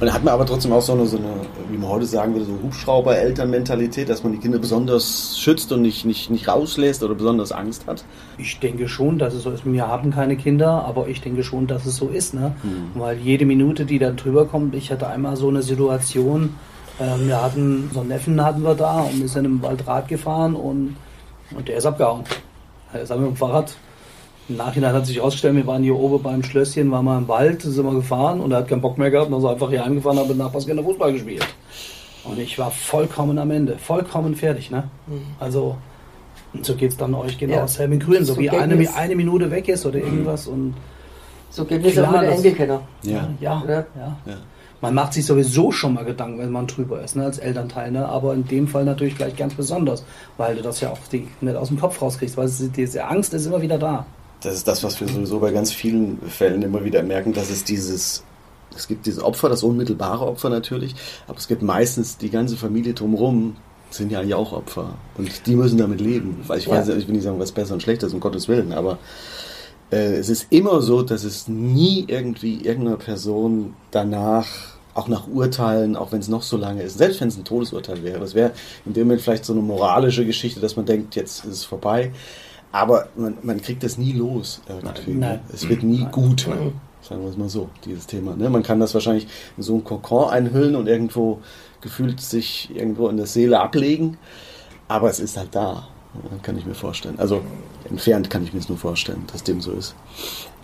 Und 0.00 0.06
da 0.06 0.14
hat 0.14 0.24
man 0.24 0.32
aber 0.32 0.46
trotzdem 0.46 0.72
auch 0.72 0.80
so 0.80 0.94
eine, 0.94 1.04
so 1.04 1.18
eine, 1.18 1.26
wie 1.70 1.76
man 1.76 1.90
heute 1.90 2.06
sagen 2.06 2.32
würde, 2.32 2.46
so 2.46 2.52
Hubschrauber-Eltern-Mentalität, 2.62 4.08
dass 4.08 4.22
man 4.22 4.32
die 4.32 4.38
Kinder 4.38 4.58
besonders 4.58 5.38
schützt 5.38 5.70
und 5.72 5.82
nicht, 5.82 6.06
nicht, 6.06 6.30
nicht 6.30 6.48
rauslässt 6.48 7.02
oder 7.02 7.14
besonders 7.14 7.52
Angst 7.52 7.86
hat. 7.86 8.02
Ich 8.38 8.58
denke 8.60 8.88
schon, 8.88 9.18
dass 9.18 9.34
es 9.34 9.42
so 9.42 9.50
ist. 9.50 9.70
Wir 9.70 9.86
haben 9.86 10.10
keine 10.10 10.36
Kinder, 10.36 10.86
aber 10.86 11.08
ich 11.08 11.20
denke 11.20 11.42
schon, 11.44 11.66
dass 11.66 11.84
es 11.84 11.96
so 11.96 12.08
ist. 12.08 12.32
Ne? 12.32 12.52
Weil 12.94 13.18
jede 13.18 13.44
Minute, 13.44 13.84
die 13.84 13.98
dann 13.98 14.16
drüber 14.16 14.46
kommt, 14.46 14.74
ich 14.74 14.90
hatte 14.90 15.06
einmal 15.06 15.36
so 15.36 15.48
eine 15.48 15.60
Situation, 15.60 16.54
wir 17.00 17.42
hatten, 17.42 17.90
so 17.92 18.00
einen 18.00 18.08
Neffen 18.10 18.44
hatten 18.44 18.62
wir 18.62 18.74
da 18.74 19.00
und 19.00 19.20
wir 19.20 19.28
sind 19.28 19.44
im 19.44 19.62
Wald 19.62 19.86
Rad 19.86 20.08
gefahren 20.08 20.54
und, 20.54 20.96
und 21.56 21.68
der 21.68 21.76
ist 21.76 21.86
abgehauen. 21.86 22.24
Er 22.92 23.02
ist 23.02 23.10
mit 23.10 23.20
dem 23.20 23.36
Fahrrad. 23.36 23.74
Im 24.48 24.56
Nachhinein 24.56 24.92
hat 24.92 25.06
sich 25.06 25.16
herausgestellt, 25.18 25.54
wir 25.54 25.66
waren 25.66 25.82
hier 25.82 25.96
oben 25.96 26.22
beim 26.22 26.42
Schlösschen, 26.42 26.90
waren 26.90 27.04
mal 27.04 27.18
im 27.18 27.28
Wald, 27.28 27.62
sind 27.62 27.84
wir 27.86 27.94
gefahren 27.94 28.40
und 28.40 28.50
er 28.50 28.58
hat 28.58 28.68
keinen 28.68 28.80
Bock 28.80 28.98
mehr 28.98 29.10
gehabt 29.10 29.30
und 29.30 29.38
ist 29.38 29.44
einfach 29.48 29.70
hier 29.70 29.84
angefahren 29.84 30.16
und 30.18 30.22
hat 30.24 30.28
mit 30.28 30.38
Nachbarskinder 30.38 30.82
Fußball 30.82 31.12
gespielt. 31.12 31.46
Und 32.24 32.38
ich 32.38 32.58
war 32.58 32.70
vollkommen 32.70 33.38
am 33.38 33.50
Ende, 33.50 33.78
vollkommen 33.78 34.34
fertig. 34.34 34.70
Ne? 34.70 34.84
Also, 35.38 35.76
und 36.52 36.66
so 36.66 36.74
geht 36.74 36.90
es 36.90 36.96
dann 36.96 37.14
euch 37.14 37.38
genau 37.38 37.54
Ja. 37.54 37.60
dasselbe 37.62 37.94
in 37.94 38.00
Grün, 38.00 38.24
so, 38.24 38.34
So 38.34 38.40
wie 38.40 38.50
eine, 38.50 38.82
es. 38.82 38.94
eine 38.96 39.14
Minute 39.14 39.50
weg 39.52 39.68
ist 39.68 39.86
oder 39.86 39.98
irgendwas 39.98 40.48
und 40.48 40.74
So 41.48 41.64
geht 41.64 41.84
es 41.86 41.96
auch 41.98 42.10
mit 42.10 42.22
den 42.22 42.28
das- 42.30 42.36
Enkelkindern. 42.38 42.80
ja, 43.02 43.28
ja, 43.40 43.62
Ja. 43.66 43.68
ja. 43.68 43.84
Ja. 44.26 44.36
Man 44.82 44.94
macht 44.94 45.12
sich 45.12 45.26
sowieso 45.26 45.72
schon 45.72 45.94
mal 45.94 46.04
Gedanken, 46.04 46.38
wenn 46.38 46.50
man 46.50 46.66
drüber 46.66 47.02
ist, 47.02 47.14
ne, 47.14 47.24
als 47.24 47.38
Elternteil, 47.38 47.90
ne? 47.90 48.08
aber 48.08 48.32
in 48.32 48.46
dem 48.46 48.66
Fall 48.66 48.84
natürlich 48.84 49.16
gleich 49.16 49.36
ganz 49.36 49.54
besonders, 49.54 50.04
weil 50.38 50.56
du 50.56 50.62
das 50.62 50.80
ja 50.80 50.90
auch 50.90 50.98
die, 51.12 51.28
nicht 51.42 51.56
aus 51.56 51.68
dem 51.68 51.78
Kopf 51.78 52.00
rauskriegst, 52.00 52.36
weil 52.36 52.46
es, 52.46 52.62
diese 52.72 53.04
Angst 53.06 53.34
ist 53.34 53.44
immer 53.46 53.60
wieder 53.60 53.78
da. 53.78 54.06
Das 54.42 54.54
ist 54.54 54.66
das, 54.66 54.82
was 54.82 54.98
wir 55.00 55.06
sowieso 55.08 55.38
bei 55.38 55.52
ganz 55.52 55.70
vielen 55.70 56.18
Fällen 56.22 56.62
immer 56.62 56.82
wieder 56.82 57.02
merken, 57.02 57.34
dass 57.34 57.50
es 57.50 57.62
dieses, 57.64 58.24
es 58.74 58.88
gibt 58.88 59.04
dieses 59.04 59.22
Opfer, 59.22 59.50
das 59.50 59.62
unmittelbare 59.62 60.26
Opfer 60.26 60.48
natürlich, 60.48 60.94
aber 61.28 61.36
es 61.36 61.46
gibt 61.46 61.60
meistens 61.62 62.16
die 62.16 62.30
ganze 62.30 62.56
Familie 62.56 62.94
drumherum, 62.94 63.56
sind 63.90 64.10
ja 64.10 64.20
eigentlich 64.20 64.34
auch 64.34 64.52
Opfer. 64.52 64.94
Und 65.18 65.46
die 65.46 65.56
müssen 65.56 65.76
damit 65.76 66.00
leben. 66.00 66.42
Weil 66.46 66.58
ich 66.58 66.66
Ja. 66.66 66.78
weiß, 66.78 66.88
ich 66.88 67.06
will 67.06 67.14
nicht 67.16 67.24
sagen, 67.24 67.38
was 67.38 67.52
besser 67.52 67.74
und 67.74 67.82
schlechter 67.82 68.06
ist, 68.06 68.14
um 68.14 68.20
Gottes 68.20 68.48
Willen, 68.48 68.72
aber 68.72 68.98
äh, 69.90 70.14
es 70.16 70.28
ist 70.28 70.46
immer 70.50 70.80
so, 70.80 71.02
dass 71.02 71.24
es 71.24 71.48
nie 71.48 72.04
irgendwie 72.08 72.60
irgendeiner 72.62 72.96
Person 72.96 73.74
danach, 73.90 74.46
auch 74.94 75.08
nach 75.08 75.28
Urteilen, 75.28 75.96
auch 75.96 76.12
wenn 76.12 76.20
es 76.20 76.28
noch 76.28 76.42
so 76.42 76.56
lange 76.56 76.82
ist, 76.82 76.98
selbst 76.98 77.20
wenn 77.20 77.28
es 77.28 77.36
ein 77.36 77.44
Todesurteil 77.44 78.02
wäre, 78.02 78.18
das 78.18 78.34
wäre 78.34 78.52
in 78.84 78.92
dem 78.92 79.06
Moment 79.06 79.22
vielleicht 79.22 79.44
so 79.44 79.52
eine 79.52 79.62
moralische 79.62 80.26
Geschichte, 80.26 80.60
dass 80.60 80.76
man 80.76 80.84
denkt, 80.84 81.16
jetzt 81.16 81.44
ist 81.44 81.52
es 81.52 81.64
vorbei. 81.64 82.12
Aber 82.72 83.08
man, 83.16 83.38
man 83.42 83.60
kriegt 83.60 83.82
das 83.82 83.98
nie 83.98 84.12
los 84.12 84.60
irgendwie. 84.68 85.12
Nein. 85.12 85.32
ne? 85.32 85.40
Es 85.52 85.68
wird 85.68 85.82
nie 85.82 86.06
gut. 86.12 86.48
Sagen 87.02 87.22
wir 87.22 87.30
es 87.30 87.36
mal 87.36 87.48
so, 87.48 87.68
dieses 87.84 88.06
Thema. 88.06 88.36
Ne? 88.36 88.50
Man 88.50 88.62
kann 88.62 88.78
das 88.78 88.94
wahrscheinlich 88.94 89.26
in 89.56 89.62
so 89.62 89.74
einen 89.74 89.84
Kokon 89.84 90.30
einhüllen 90.30 90.76
und 90.76 90.86
irgendwo 90.86 91.40
gefühlt 91.80 92.20
sich 92.20 92.70
irgendwo 92.74 93.08
in 93.08 93.16
der 93.16 93.26
Seele 93.26 93.58
ablegen. 93.58 94.18
Aber 94.86 95.08
es 95.08 95.18
ist 95.18 95.36
halt 95.36 95.54
da. 95.54 95.88
Kann 96.42 96.58
ich 96.58 96.66
mir 96.66 96.74
vorstellen. 96.74 97.18
Also 97.18 97.42
entfernt 97.88 98.30
kann 98.30 98.42
ich 98.42 98.52
mir 98.52 98.60
es 98.60 98.68
nur 98.68 98.78
vorstellen, 98.78 99.24
dass 99.32 99.44
dem 99.44 99.60
so 99.60 99.72
ist. 99.72 99.94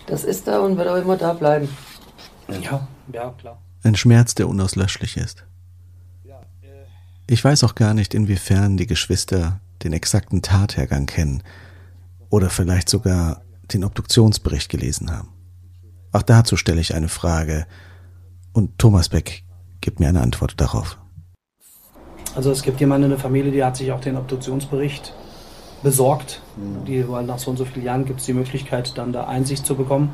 Das 0.07 0.23
ist 0.23 0.47
da 0.47 0.59
und 0.59 0.77
wird 0.77 0.87
auch 0.87 0.97
immer 0.97 1.17
da 1.17 1.33
bleiben. 1.33 1.69
Ja, 2.61 2.87
ja, 3.13 3.33
klar. 3.37 3.61
Ein 3.83 3.95
Schmerz, 3.95 4.35
der 4.35 4.47
unauslöschlich 4.49 5.17
ist. 5.17 5.45
Ich 7.29 7.43
weiß 7.43 7.65
auch 7.65 7.75
gar 7.75 7.93
nicht, 7.93 8.13
inwiefern 8.13 8.77
die 8.77 8.87
Geschwister 8.87 9.59
den 9.83 9.91
exakten 9.91 10.41
Tathergang 10.41 11.05
kennen 11.05 11.43
oder 12.29 12.49
vielleicht 12.49 12.87
sogar 12.87 13.41
den 13.73 13.83
Obduktionsbericht 13.83 14.69
gelesen 14.69 15.11
haben. 15.11 15.27
Auch 16.13 16.21
dazu 16.21 16.55
stelle 16.55 16.79
ich 16.79 16.95
eine 16.95 17.09
Frage 17.09 17.67
und 18.53 18.79
Thomas 18.79 19.09
Beck 19.09 19.43
gibt 19.81 19.99
mir 19.99 20.07
eine 20.07 20.21
Antwort 20.21 20.59
darauf. 20.59 20.97
Also 22.33 22.49
es 22.51 22.61
gibt 22.61 22.79
jemanden 22.79 23.05
in 23.05 23.09
der 23.11 23.19
Familie, 23.19 23.51
die 23.51 23.63
hat 23.63 23.75
sich 23.75 23.91
auch 23.91 23.99
den 23.99 24.15
Obduktionsbericht 24.15 25.13
besorgt. 25.83 26.41
Die, 26.87 27.07
weil 27.07 27.23
nach 27.25 27.39
so 27.39 27.51
und 27.51 27.57
so 27.57 27.65
vielen 27.65 27.85
Jahren 27.85 28.05
gibt 28.05 28.19
es 28.19 28.25
die 28.25 28.33
Möglichkeit, 28.33 28.97
dann 28.97 29.13
da 29.13 29.25
Einsicht 29.25 29.65
zu 29.65 29.75
bekommen. 29.75 30.13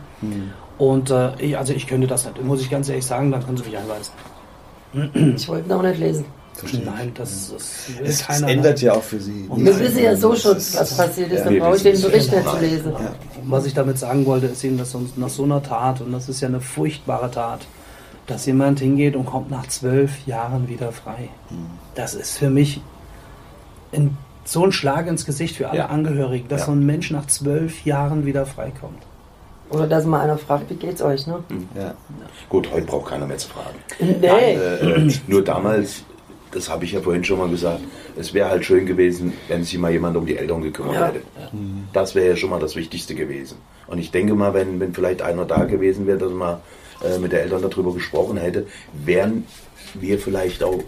Und 0.78 1.09
äh, 1.09 1.36
ich, 1.39 1.57
also 1.57 1.74
ich 1.74 1.88
könnte 1.88 2.07
das 2.07 2.26
nicht, 2.26 2.43
muss 2.43 2.61
ich 2.61 2.70
ganz 2.70 2.89
ehrlich 2.89 3.05
sagen, 3.05 3.32
dann 3.32 3.43
können 3.45 3.57
sie 3.57 3.64
mich 3.64 3.78
einweisen. 3.78 4.14
Ich 5.36 5.47
wollte 5.47 5.68
ihn 5.70 5.72
auch 5.72 5.82
nicht 5.82 5.99
lesen. 5.99 6.26
Nein, 6.86 7.11
das, 7.16 7.51
das 7.51 7.89
will 7.97 8.05
Es, 8.05 8.22
es 8.22 8.28
keiner. 8.28 8.47
ändert 8.47 8.80
ja 8.82 8.93
auch 8.93 9.01
für 9.01 9.20
sie. 9.20 9.45
Und 9.49 9.66
Wir 9.66 9.78
wissen 9.80 10.03
ja 10.03 10.16
so 10.16 10.32
Das 10.34 10.41
schon, 10.43 10.55
was 10.55 10.97
passiert 10.97 11.32
ist. 11.32 11.39
Ja, 11.39 11.45
Dann 11.45 11.59
brauche 11.59 11.76
ich 11.78 11.84
den 11.84 11.93
es 11.95 12.01
Bericht 12.03 12.32
nicht 12.32 12.47
zu 12.47 12.57
lesen. 12.59 12.91
Ja. 12.91 12.99
Was 13.45 13.66
ich 13.66 13.74
damit 13.74 13.97
sagen 13.97 14.26
wollte, 14.28 14.45
ist 14.47 14.64
eben, 14.64 14.78
dass 14.78 14.91
so- 14.91 15.01
nach 15.16 15.30
so 15.30 15.43
einer 15.43 15.64
Tat, 15.64 16.01
und 16.01 16.11
das 16.11 16.30
ist 16.30 16.41
ja 16.41 16.47
eine 16.47 16.61
furchtbare 16.61 17.32
Tat, 17.32 17.61
dass 18.28 18.45
jemand 18.45 18.80
hingeht 18.80 19.16
und 19.16 19.26
kommt 19.26 19.49
nach 19.49 19.66
zwölf 19.68 20.28
Jahren 20.28 20.68
wieder 20.70 20.91
frei. 20.91 21.30
Das 21.95 22.14
ist 22.14 22.38
für 22.38 22.49
mich 22.51 22.82
in 23.91 24.16
so 24.45 24.63
ein 24.65 24.71
Schlag 24.71 25.07
ins 25.07 25.25
Gesicht 25.25 25.55
für 25.55 25.69
alle 25.69 25.79
Ja. 25.79 25.85
Angehörigen, 25.87 26.47
dass 26.49 26.61
Ja. 26.61 26.65
so 26.67 26.71
ein 26.73 26.85
Mensch 26.85 27.11
nach 27.11 27.27
zwölf 27.27 27.85
Jahren 27.85 28.25
wieder 28.25 28.45
freikommt. 28.45 29.01
Oder 29.69 29.87
dass 29.87 30.05
mal 30.05 30.19
einer 30.21 30.37
fragt, 30.37 30.69
wie 30.69 30.75
geht's 30.75 31.01
euch, 31.01 31.25
ne? 31.25 31.39
Ja. 31.75 31.95
Gut, 32.49 32.71
heute 32.71 32.85
braucht 32.85 33.09
keiner 33.09 33.25
mehr 33.25 33.37
zu 33.37 33.49
fragen. 33.49 33.75
Nee. 33.99 34.27
Äh, 34.27 35.11
nur 35.27 35.43
damals, 35.43 36.03
das 36.51 36.69
habe 36.69 36.85
ich 36.85 36.91
ja 36.91 37.01
vorhin 37.01 37.23
schon 37.23 37.39
mal 37.39 37.49
gesagt, 37.49 37.79
es 38.15 38.33
wäre 38.35 38.49
halt 38.49 38.63
schön 38.65 38.85
gewesen, 38.85 39.33
wenn 39.47 39.63
sich 39.63 39.77
mal 39.79 39.91
jemand 39.91 40.15
um 40.17 40.25
die 40.27 40.37
Eltern 40.37 40.61
gekümmert 40.61 40.93
Ja. 40.95 41.07
hätte. 41.07 41.21
Das 41.93 42.13
wäre 42.13 42.27
ja 42.29 42.35
schon 42.35 42.51
mal 42.51 42.59
das 42.59 42.75
Wichtigste 42.75 43.15
gewesen. 43.15 43.57
Und 43.87 43.97
ich 43.97 44.11
denke 44.11 44.35
mal, 44.35 44.53
wenn, 44.53 44.79
wenn 44.79 44.93
vielleicht 44.93 45.21
einer 45.23 45.45
da 45.45 45.63
gewesen 45.63 46.05
wäre, 46.05 46.19
dass 46.19 46.31
man 46.31 46.57
äh, 47.03 47.17
mit 47.17 47.31
den 47.31 47.39
Eltern 47.39 47.61
darüber 47.67 47.93
gesprochen 47.93 48.37
hätte, 48.37 48.67
wären 48.93 49.45
wir 49.95 50.19
vielleicht 50.19 50.63
auch 50.63 50.83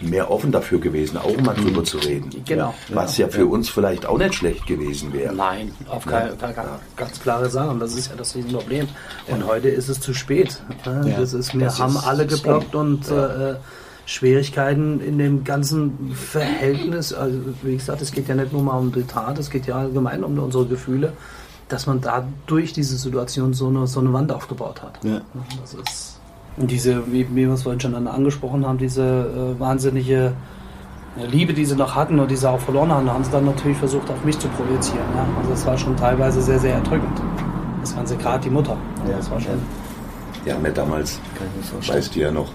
mehr 0.00 0.30
offen 0.30 0.52
dafür 0.52 0.78
gewesen, 0.78 1.16
auch 1.16 1.36
mal 1.40 1.54
drüber 1.54 1.82
zu 1.84 1.96
reden. 1.98 2.30
Genau. 2.44 2.74
Was 2.88 3.16
ja 3.16 3.28
für 3.28 3.46
uns 3.46 3.68
vielleicht 3.70 4.04
auch 4.06 4.18
nicht 4.18 4.34
schlecht 4.34 4.66
gewesen 4.66 5.12
wäre. 5.12 5.34
Nein, 5.34 5.72
auf 5.88 6.04
keinen 6.04 6.38
Fall. 6.38 6.54
Ganz 6.96 7.20
klare 7.20 7.48
Sache. 7.48 7.70
Und 7.70 7.80
das 7.80 7.94
ist 7.94 8.08
ja 8.10 8.16
das 8.16 8.34
Riesenproblem. 8.34 8.88
Und 9.28 9.46
heute 9.46 9.68
ist 9.68 9.88
es 9.88 10.00
zu 10.00 10.12
spät. 10.14 10.60
Ja. 10.84 11.02
Das 11.18 11.32
ist, 11.32 11.54
wir 11.54 11.64
Das 11.66 11.78
haben 11.80 11.96
ist- 11.96 12.06
alle 12.06 12.26
geblockt 12.26 12.74
und 12.74 13.08
äh, 13.10 13.54
Schwierigkeiten 14.04 15.00
in 15.00 15.18
dem 15.18 15.44
ganzen 15.44 16.12
Verhältnis. 16.14 17.12
Also, 17.12 17.38
wie 17.62 17.76
gesagt, 17.76 18.00
es 18.02 18.12
geht 18.12 18.28
ja 18.28 18.34
nicht 18.34 18.52
nur 18.52 18.62
mal 18.62 18.78
um 18.78 18.92
die 18.92 19.02
Tat, 19.02 19.38
es 19.38 19.50
geht 19.50 19.66
ja 19.66 19.76
allgemein 19.76 20.22
um 20.22 20.38
unsere 20.38 20.64
Gefühle, 20.66 21.12
dass 21.68 21.86
man 21.86 22.00
da 22.00 22.26
durch 22.46 22.72
diese 22.72 22.96
Situation 22.96 23.52
so 23.52 23.66
eine, 23.68 23.86
so 23.88 23.98
eine 24.00 24.12
Wand 24.12 24.30
aufgebaut 24.30 24.82
hat. 24.82 24.98
Ja. 25.02 25.20
Das 25.60 25.74
ist. 25.74 26.15
Und 26.56 26.70
diese, 26.70 27.12
wie, 27.12 27.28
wie 27.30 27.46
wir 27.46 27.52
es 27.52 27.62
vorhin 27.62 27.80
schon 27.80 27.94
angesprochen 28.06 28.66
haben, 28.66 28.78
diese 28.78 29.02
äh, 29.56 29.60
wahnsinnige 29.60 30.32
Liebe, 31.30 31.54
die 31.54 31.64
sie 31.64 31.76
noch 31.76 31.94
hatten 31.94 32.18
und 32.18 32.30
die 32.30 32.36
sie 32.36 32.48
auch 32.48 32.60
verloren 32.60 32.90
haben, 32.90 33.10
haben 33.10 33.24
sie 33.24 33.30
dann 33.30 33.46
natürlich 33.46 33.78
versucht, 33.78 34.10
auf 34.10 34.24
mich 34.24 34.38
zu 34.38 34.48
projizieren. 34.48 35.06
Ja? 35.14 35.26
Also 35.38 35.50
das 35.50 35.66
war 35.66 35.78
schon 35.78 35.96
teilweise 35.96 36.42
sehr, 36.42 36.58
sehr 36.58 36.74
erdrückend. 36.74 37.20
Das 37.80 37.94
Ganze, 37.94 38.16
gerade 38.16 38.42
die 38.42 38.50
Mutter. 38.50 38.76
Ja, 39.08 39.16
das 39.16 39.30
war 39.30 39.40
schon. 39.40 39.60
Wir 40.44 40.54
haben 40.54 40.64
ja 40.64 40.72
damals, 40.72 41.18
weißt 41.86 42.14
du 42.14 42.20
ja 42.20 42.30
noch, 42.30 42.52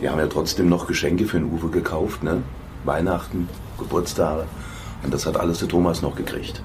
wir 0.00 0.10
haben 0.10 0.18
ja 0.18 0.26
trotzdem 0.26 0.68
noch 0.68 0.86
Geschenke 0.86 1.24
für 1.26 1.38
den 1.38 1.52
Uwe 1.52 1.68
gekauft, 1.68 2.22
ne? 2.22 2.42
Weihnachten, 2.84 3.48
Geburtstage. 3.78 4.44
Und 5.02 5.14
das 5.14 5.26
hat 5.26 5.38
alles 5.38 5.58
der 5.58 5.68
Thomas 5.68 6.02
noch 6.02 6.16
gekriegt. 6.16 6.62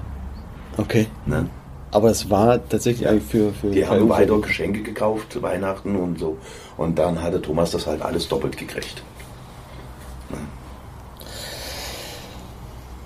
Okay. 0.76 1.06
Ne? 1.26 1.46
Aber 1.90 2.10
es 2.10 2.28
war 2.30 2.68
tatsächlich 2.68 3.08
eigentlich 3.08 3.24
für, 3.24 3.52
für 3.52 3.70
Die 3.70 3.86
haben 3.86 4.08
weiter 4.08 4.38
Geschenke 4.40 4.82
gekauft 4.82 5.32
zu 5.32 5.42
Weihnachten 5.42 5.96
und 5.96 6.18
so. 6.18 6.36
Und 6.76 6.98
dann 6.98 7.22
hatte 7.22 7.40
Thomas 7.40 7.70
das 7.70 7.86
halt 7.86 8.02
alles 8.02 8.28
doppelt 8.28 8.56
gekriegt. 8.56 9.02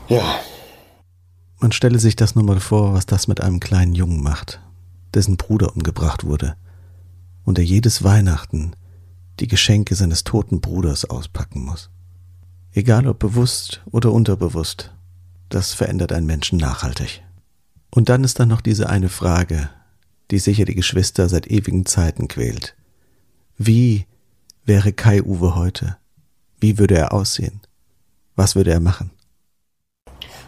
Ja. 0.08 0.40
Man 1.60 1.70
stelle 1.70 2.00
sich 2.00 2.16
das 2.16 2.34
nur 2.34 2.42
mal 2.42 2.58
vor, 2.58 2.94
was 2.94 3.06
das 3.06 3.28
mit 3.28 3.40
einem 3.40 3.60
kleinen 3.60 3.94
Jungen 3.94 4.22
macht, 4.22 4.60
dessen 5.14 5.36
Bruder 5.36 5.76
umgebracht 5.76 6.24
wurde 6.24 6.56
und 7.44 7.58
er 7.58 7.64
jedes 7.64 8.02
Weihnachten 8.02 8.72
die 9.38 9.46
Geschenke 9.46 9.94
seines 9.94 10.24
toten 10.24 10.60
Bruders 10.60 11.04
auspacken 11.04 11.64
muss. 11.64 11.90
Egal 12.72 13.06
ob 13.06 13.18
bewusst 13.20 13.82
oder 13.90 14.12
unterbewusst, 14.12 14.92
das 15.48 15.72
verändert 15.72 16.12
einen 16.12 16.26
Menschen 16.26 16.58
nachhaltig. 16.58 17.22
Und 17.90 18.08
dann 18.08 18.24
ist 18.24 18.38
da 18.38 18.46
noch 18.46 18.60
diese 18.60 18.88
eine 18.88 19.08
Frage, 19.08 19.68
die 20.30 20.38
sicher 20.38 20.64
die 20.64 20.74
Geschwister 20.74 21.28
seit 21.28 21.48
ewigen 21.48 21.86
Zeiten 21.86 22.28
quält. 22.28 22.76
Wie 23.58 24.06
wäre 24.64 24.92
Kai 24.92 25.22
Uwe 25.22 25.56
heute? 25.56 25.96
Wie 26.60 26.78
würde 26.78 26.96
er 26.96 27.12
aussehen? 27.12 27.60
Was 28.36 28.54
würde 28.54 28.70
er 28.70 28.80
machen? 28.80 29.10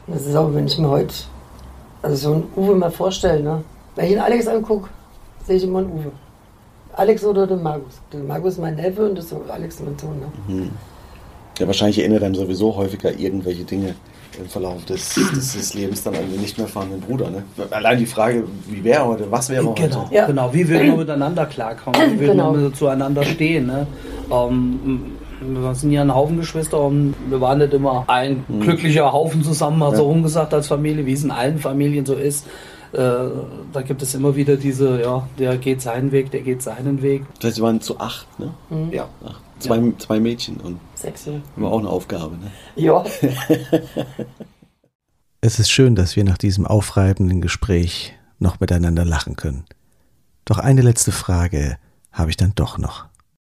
Das 0.07 0.26
ist 0.26 0.34
auch, 0.36 0.53
wenn 0.55 0.66
ich 0.66 0.78
mir 0.78 0.88
heute 0.88 1.14
also 2.03 2.16
so 2.16 2.34
einen 2.34 2.45
Uwe 2.57 2.74
mal 2.74 2.90
vorstelle, 2.90 3.43
ne? 3.43 3.64
Wenn 3.95 4.07
ich 4.07 4.12
den 4.12 4.20
Alex 4.20 4.47
angucke, 4.47 4.88
sehe 5.47 5.57
ich 5.57 5.64
immer 5.64 5.80
einen 5.80 5.93
Uwe. 5.93 6.12
Alex 6.95 7.24
oder 7.24 7.47
den 7.47 7.62
Markus. 7.62 7.95
Der 8.12 8.20
Markus 8.20 8.55
ist 8.55 8.59
mein 8.59 8.76
Neffe 8.76 9.09
und 9.09 9.16
das 9.16 9.26
ist 9.26 9.34
Alex 9.49 9.80
mein 9.80 9.99
Sohn. 9.99 10.20
Ne? 10.20 10.70
Ja, 11.59 11.66
wahrscheinlich 11.66 11.99
erinnert 11.99 12.22
einem 12.22 12.34
sowieso 12.34 12.74
häufiger 12.74 13.12
irgendwelche 13.18 13.64
Dinge 13.64 13.95
im 14.39 14.47
Verlauf 14.49 14.85
des, 14.85 15.14
des, 15.14 15.53
des 15.53 15.74
Lebens 15.74 16.03
dann 16.03 16.14
an 16.14 16.30
den 16.30 16.41
nicht 16.41 16.57
mehr 16.59 16.66
fahrenden 16.66 17.01
Bruder. 17.01 17.30
Ne? 17.30 17.43
Allein 17.70 17.99
die 17.99 18.07
Frage, 18.07 18.45
wie 18.68 18.83
wäre 18.83 19.05
heute, 19.07 19.30
was 19.30 19.49
wäre 19.51 19.64
heute? 19.66 19.83
Genau, 19.89 20.09
Ja. 20.11 20.26
genau. 20.26 20.53
Wie 20.55 20.66
würden 20.68 20.87
wir 20.89 20.97
miteinander 20.97 21.47
klarkommen? 21.47 22.01
Wie 22.14 22.20
würden 22.20 22.39
Genau. 22.39 22.57
wir 22.57 22.72
zueinander 22.72 23.24
stehen? 23.24 23.66
Ne? 23.66 23.87
Ähm, 24.30 25.12
wir 25.45 25.74
sind 25.74 25.91
ja 25.93 26.03
ein 26.03 26.14
Haufen 26.14 26.37
Geschwister 26.39 26.80
und 26.80 27.14
wir 27.28 27.41
waren 27.41 27.59
nicht 27.59 27.72
immer 27.74 28.05
ein 28.07 28.45
glücklicher 28.61 29.12
Haufen 29.12 29.43
zusammen, 29.43 29.78
mal 29.78 29.95
so 29.95 30.05
rumgesagt 30.05 30.55
als 30.55 30.68
Familie, 30.68 31.05
wie 31.05 31.12
es 31.14 31.24
in 31.24 31.30
allen 31.30 31.59
Familien 31.59 32.07
so 32.07 32.14
ist. 32.14 32.47
Äh, 32.93 32.99
da 33.72 33.80
gibt 33.83 34.03
es 34.03 34.14
immer 34.14 34.37
wieder 34.37 34.57
diese, 34.57 35.01
ja, 35.01 35.26
der 35.39 35.57
geht 35.57 35.80
seinen 35.80 36.12
Weg, 36.12 36.30
der 36.30 36.43
geht 36.43 36.62
seinen 36.62 37.01
Weg. 37.03 37.22
Das 37.41 37.47
heißt, 37.49 37.57
sie 37.57 37.62
waren 37.62 37.80
zu 37.80 37.99
acht, 37.99 38.26
ne? 38.39 38.51
Ja. 38.93 39.09
Acht. 39.24 39.41
Zwei, 39.63 39.93
zwei 39.99 40.21
Mädchen 40.21 40.59
und 40.59 40.79
Jahre. 41.03 41.43
war 41.57 41.73
auch 41.73 41.79
eine 41.79 41.89
Aufgabe. 41.89 42.37
Ne? 42.37 42.51
Ja. 42.77 43.05
Es 45.45 45.59
ist 45.59 45.71
schön, 45.71 45.97
dass 45.97 46.15
wir 46.15 46.23
nach 46.23 46.39
diesem 46.39 46.69
aufreibenden 46.69 47.41
Gespräch 47.41 48.15
noch 48.39 48.61
miteinander 48.61 49.05
lachen 49.05 49.35
können. 49.35 49.65
Doch 50.45 50.59
eine 50.59 50.83
letzte 50.83 51.11
Frage 51.11 51.79
habe 52.13 52.31
ich 52.31 52.37
dann 52.37 52.53
doch 52.55 52.79
noch. 52.79 53.07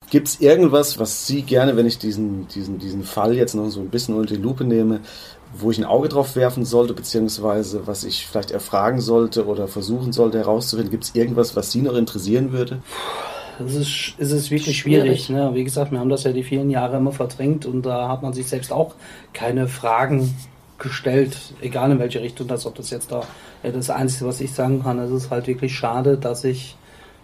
Gibt 0.09 0.27
es 0.27 0.41
irgendwas, 0.41 0.97
was 0.97 1.27
Sie 1.27 1.43
gerne, 1.43 1.77
wenn 1.77 1.85
ich 1.85 1.99
diesen, 1.99 2.47
diesen, 2.47 2.79
diesen 2.79 3.03
Fall 3.03 3.35
jetzt 3.35 3.53
noch 3.53 3.69
so 3.69 3.81
ein 3.81 3.91
bisschen 3.91 4.15
unter 4.15 4.35
die 4.35 4.41
Lupe 4.41 4.63
nehme, 4.63 5.01
wo 5.55 5.69
ich 5.69 5.77
ein 5.77 5.85
Auge 5.85 6.09
drauf 6.09 6.35
werfen 6.35 6.65
sollte, 6.65 6.95
beziehungsweise 6.95 7.85
was 7.85 8.03
ich 8.03 8.25
vielleicht 8.25 8.49
erfragen 8.49 8.99
sollte 8.99 9.45
oder 9.45 9.67
versuchen 9.67 10.11
sollte 10.11 10.39
herauszufinden? 10.39 10.89
Gibt 10.89 11.03
es 11.03 11.13
irgendwas, 11.13 11.55
was 11.55 11.71
Sie 11.71 11.83
noch 11.83 11.93
interessieren 11.93 12.51
würde? 12.51 12.81
Es 13.63 13.75
ist, 13.75 14.13
es 14.17 14.31
ist 14.31 14.51
wirklich 14.51 14.77
schwierig. 14.77 15.25
Schwierig. 15.25 15.29
Ne? 15.29 15.51
Wie 15.53 15.63
gesagt, 15.63 15.91
wir 15.91 15.99
haben 15.99 16.09
das 16.09 16.23
ja 16.23 16.31
die 16.31 16.43
vielen 16.43 16.69
Jahre 16.69 16.97
immer 16.97 17.11
verdrängt 17.11 17.65
und 17.65 17.85
da 17.85 18.09
hat 18.09 18.23
man 18.23 18.33
sich 18.33 18.47
selbst 18.47 18.71
auch 18.71 18.95
keine 19.33 19.67
Fragen 19.67 20.33
gestellt, 20.77 21.37
egal 21.61 21.91
in 21.91 21.99
welche 21.99 22.21
Richtung 22.21 22.47
das, 22.47 22.65
ob 22.65 22.75
das 22.75 22.89
jetzt 22.89 23.11
da, 23.11 23.21
ja, 23.63 23.71
das 23.71 23.89
Einzige, 23.89 24.25
was 24.25 24.41
ich 24.41 24.51
sagen 24.51 24.83
kann, 24.83 24.99
es 24.99 25.11
ist 25.11 25.31
halt 25.31 25.47
wirklich 25.47 25.73
schade, 25.75 26.17
dass 26.17 26.43
ich 26.43 26.75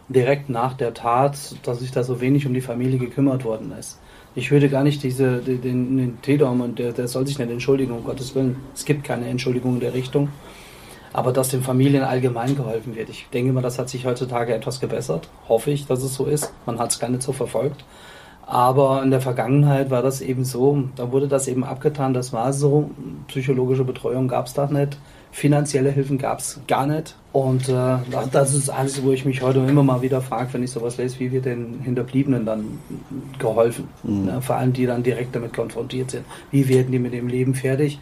direkt 0.08 0.50
nach 0.50 0.74
der 0.74 0.94
Tat, 0.94 1.38
dass 1.64 1.80
sich 1.80 1.92
da 1.92 2.04
so 2.04 2.22
wenig 2.22 2.46
um 2.46 2.54
die 2.54 2.62
Familie 2.62 2.98
gekümmert 2.98 3.44
worden 3.44 3.74
ist. 3.78 4.00
Ich 4.36 4.52
würde 4.52 4.70
gar 4.70 4.84
nicht 4.84 5.04
diese, 5.04 5.40
den, 5.40 5.98
den, 5.98 6.22
Täter, 6.22 6.50
und 6.50 6.80
der, 6.80 6.94
der 6.94 7.08
soll 7.10 7.28
sich 7.28 7.38
nicht 7.38 7.52
entschuldigen, 7.52 7.92
um 7.92 8.04
Gottes 8.04 8.34
Willen. 8.34 8.56
Es 8.74 8.86
gibt 8.86 9.04
keine 9.04 9.28
Entschuldigung 9.28 9.76
in 9.76 9.80
der 9.82 9.94
Richtung. 9.94 10.30
Aber 11.14 11.34
dass 11.34 11.50
den 11.50 11.62
Familien 11.62 12.04
allgemein 12.04 12.56
geholfen 12.56 12.96
wird. 12.96 13.10
Ich 13.10 13.28
denke 13.34 13.52
mal, 13.52 13.62
das 13.62 13.80
hat 13.80 13.90
sich 13.90 14.06
heutzutage 14.06 14.54
etwas 14.54 14.80
gebessert. 14.80 15.28
Hoffe 15.50 15.72
ich, 15.72 15.88
dass 15.88 16.04
es 16.04 16.16
so 16.16 16.26
ist. 16.26 16.54
Man 16.66 16.80
hat 16.80 16.92
es 16.92 17.00
gar 17.00 17.10
nicht 17.10 17.24
so 17.24 17.34
verfolgt. 17.34 17.84
Aber 18.52 19.02
in 19.02 19.12
der 19.12 19.22
Vergangenheit 19.22 19.92
war 19.92 20.02
das 20.02 20.20
eben 20.20 20.44
so, 20.44 20.84
da 20.98 21.14
wurde 21.14 21.30
das 21.30 21.48
eben 21.48 21.64
abgetan, 21.64 22.14
das 22.14 22.34
war 22.34 22.52
so. 22.52 22.90
Psychologische 23.28 23.86
Betreuung 23.86 24.28
gab 24.28 24.48
es 24.48 24.54
da 24.54 24.68
nicht. 24.68 24.98
Finanzielle 25.32 25.90
Hilfen 25.90 26.18
gab 26.18 26.40
es 26.40 26.60
gar 26.68 26.86
nicht. 26.86 27.16
Und 27.32 27.70
äh, 27.70 27.98
das 28.30 28.54
ist 28.54 28.70
alles, 28.70 29.02
wo 29.04 29.12
ich 29.14 29.24
mich 29.24 29.42
heute 29.42 29.60
immer 29.60 29.84
mal 29.84 30.02
wieder 30.02 30.20
frage, 30.20 30.50
wenn 30.52 30.64
ich 30.64 30.72
sowas 30.72 30.98
lese, 30.98 31.20
wie 31.20 31.32
wird 31.32 31.46
den 31.46 31.80
Hinterbliebenen 31.82 32.46
dann 32.46 32.80
geholfen? 33.40 33.88
Ne? 34.04 34.42
Vor 34.42 34.58
allem 34.58 34.74
die 34.74 34.86
dann 34.86 35.04
direkt 35.04 35.34
damit 35.34 35.54
konfrontiert 35.54 36.12
sind. 36.12 36.26
Wie 36.52 36.68
werden 36.68 36.92
die 36.92 37.00
mit 37.00 37.14
dem 37.14 37.30
Leben 37.30 37.56
fertig? 37.56 38.00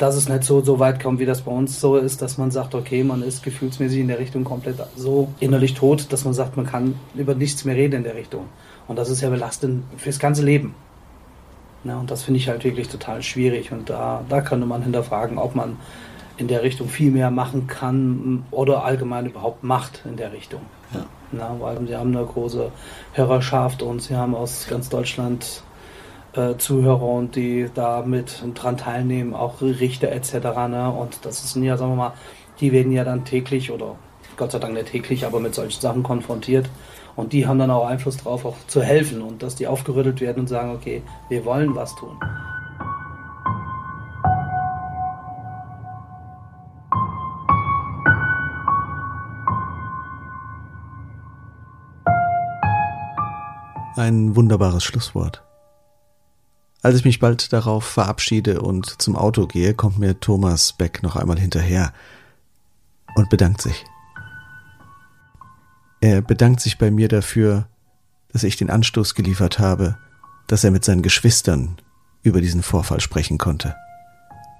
Dass 0.00 0.16
es 0.16 0.28
nicht 0.28 0.44
so, 0.44 0.62
so 0.62 0.78
weit 0.78 1.00
kommt, 1.00 1.20
wie 1.20 1.26
das 1.26 1.42
bei 1.42 1.52
uns 1.52 1.78
so 1.78 1.96
ist, 1.96 2.22
dass 2.22 2.38
man 2.38 2.50
sagt, 2.50 2.74
okay, 2.74 3.04
man 3.04 3.22
ist 3.22 3.42
gefühlsmäßig 3.42 4.00
in 4.00 4.08
der 4.08 4.18
Richtung 4.18 4.44
komplett 4.44 4.76
so 4.96 5.28
innerlich 5.40 5.74
tot, 5.74 6.10
dass 6.10 6.24
man 6.24 6.32
sagt, 6.34 6.56
man 6.56 6.66
kann 6.66 6.94
über 7.14 7.34
nichts 7.34 7.66
mehr 7.66 7.76
reden 7.76 7.96
in 7.96 8.04
der 8.04 8.14
Richtung. 8.14 8.46
Und 8.88 8.96
das 8.96 9.10
ist 9.10 9.20
ja 9.20 9.28
belastend 9.28 9.84
fürs 9.98 10.18
ganze 10.18 10.42
Leben. 10.42 10.74
Ja, 11.84 11.98
und 11.98 12.10
das 12.10 12.22
finde 12.22 12.38
ich 12.38 12.48
halt 12.48 12.64
wirklich 12.64 12.88
total 12.88 13.22
schwierig. 13.22 13.72
Und 13.72 13.90
da, 13.90 14.24
da 14.28 14.40
könnte 14.40 14.66
man 14.66 14.82
hinterfragen, 14.82 15.36
ob 15.36 15.54
man 15.54 15.76
in 16.38 16.48
der 16.48 16.62
Richtung 16.62 16.88
viel 16.88 17.10
mehr 17.10 17.30
machen 17.30 17.66
kann 17.66 18.44
oder 18.50 18.84
allgemein 18.84 19.26
überhaupt 19.26 19.62
macht 19.62 20.02
in 20.06 20.16
der 20.16 20.32
Richtung. 20.32 20.62
Ja. 20.94 21.04
Na, 21.32 21.56
weil 21.60 21.86
sie 21.86 21.94
haben 21.94 22.16
eine 22.16 22.24
große 22.24 22.72
Hörerschaft 23.12 23.82
und 23.82 24.00
sie 24.00 24.16
haben 24.16 24.34
aus 24.34 24.66
ganz 24.68 24.88
Deutschland 24.88 25.62
äh, 26.34 26.56
Zuhörer 26.56 27.02
und 27.02 27.36
die 27.36 27.68
da 27.74 28.02
mit 28.02 28.42
dran 28.54 28.76
teilnehmen, 28.76 29.34
auch 29.34 29.60
Richter 29.60 30.12
etc. 30.12 30.34
Ne? 30.68 30.90
Und 30.90 31.24
das 31.24 31.44
ist 31.44 31.56
ja, 31.56 31.76
sagen 31.76 31.92
wir 31.92 31.96
mal, 31.96 32.12
die 32.60 32.72
werden 32.72 32.92
ja 32.92 33.04
dann 33.04 33.24
täglich 33.24 33.70
oder 33.70 33.96
Gott 34.36 34.52
sei 34.52 34.58
Dank 34.58 34.74
nicht 34.74 34.88
täglich, 34.88 35.26
aber 35.26 35.40
mit 35.40 35.54
solchen 35.54 35.80
Sachen 35.80 36.02
konfrontiert. 36.02 36.68
Und 37.16 37.32
die 37.32 37.46
haben 37.46 37.58
dann 37.58 37.70
auch 37.70 37.86
Einfluss 37.86 38.16
drauf, 38.16 38.44
auch 38.44 38.56
zu 38.66 38.82
helfen 38.82 39.20
und 39.20 39.42
dass 39.42 39.56
die 39.56 39.66
aufgerüttelt 39.66 40.20
werden 40.20 40.40
und 40.40 40.46
sagen, 40.46 40.70
okay, 40.74 41.02
wir 41.28 41.44
wollen 41.44 41.74
was 41.74 41.94
tun. 41.96 42.16
Ein 53.96 54.34
wunderbares 54.34 54.82
Schlusswort. 54.82 55.49
Als 56.82 56.96
ich 56.96 57.04
mich 57.04 57.18
bald 57.18 57.52
darauf 57.52 57.84
verabschiede 57.84 58.62
und 58.62 59.02
zum 59.02 59.16
Auto 59.16 59.46
gehe, 59.46 59.74
kommt 59.74 59.98
mir 59.98 60.18
Thomas 60.18 60.72
Beck 60.72 61.02
noch 61.02 61.16
einmal 61.16 61.38
hinterher 61.38 61.92
und 63.14 63.28
bedankt 63.28 63.60
sich. 63.60 63.84
Er 66.00 66.22
bedankt 66.22 66.60
sich 66.60 66.78
bei 66.78 66.90
mir 66.90 67.08
dafür, 67.08 67.68
dass 68.32 68.44
ich 68.44 68.56
den 68.56 68.70
Anstoß 68.70 69.14
geliefert 69.14 69.58
habe, 69.58 69.98
dass 70.46 70.64
er 70.64 70.70
mit 70.70 70.84
seinen 70.84 71.02
Geschwistern 71.02 71.76
über 72.22 72.40
diesen 72.40 72.62
Vorfall 72.62 73.00
sprechen 73.00 73.36
konnte. 73.36 73.76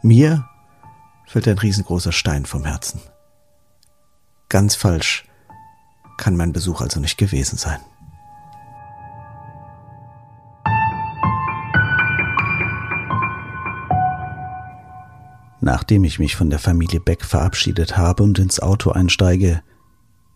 Mir 0.02 0.46
fällt 1.26 1.48
ein 1.48 1.58
riesengroßer 1.58 2.12
Stein 2.12 2.44
vom 2.44 2.64
Herzen. 2.64 3.00
Ganz 4.50 4.74
falsch 4.74 5.24
kann 6.18 6.36
mein 6.36 6.52
Besuch 6.52 6.82
also 6.82 7.00
nicht 7.00 7.16
gewesen 7.16 7.56
sein. 7.56 7.80
Nachdem 15.60 16.04
ich 16.04 16.18
mich 16.18 16.36
von 16.36 16.50
der 16.50 16.58
Familie 16.58 17.00
Beck 17.00 17.24
verabschiedet 17.24 17.96
habe 17.96 18.22
und 18.22 18.38
ins 18.38 18.60
Auto 18.60 18.90
einsteige, 18.90 19.62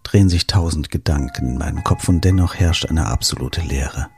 drehen 0.03 0.29
sich 0.29 0.47
tausend 0.47 0.91
Gedanken 0.91 1.53
in 1.53 1.59
meinem 1.59 1.83
Kopf 1.83 2.09
und 2.09 2.25
dennoch 2.25 2.55
herrscht 2.55 2.87
eine 2.87 3.07
absolute 3.07 3.63
Leere. 3.63 4.09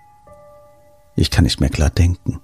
Ich 1.15 1.31
kann 1.31 1.45
nicht 1.45 1.61
mehr 1.61 1.71
klar 1.71 1.91
denken. 1.91 2.41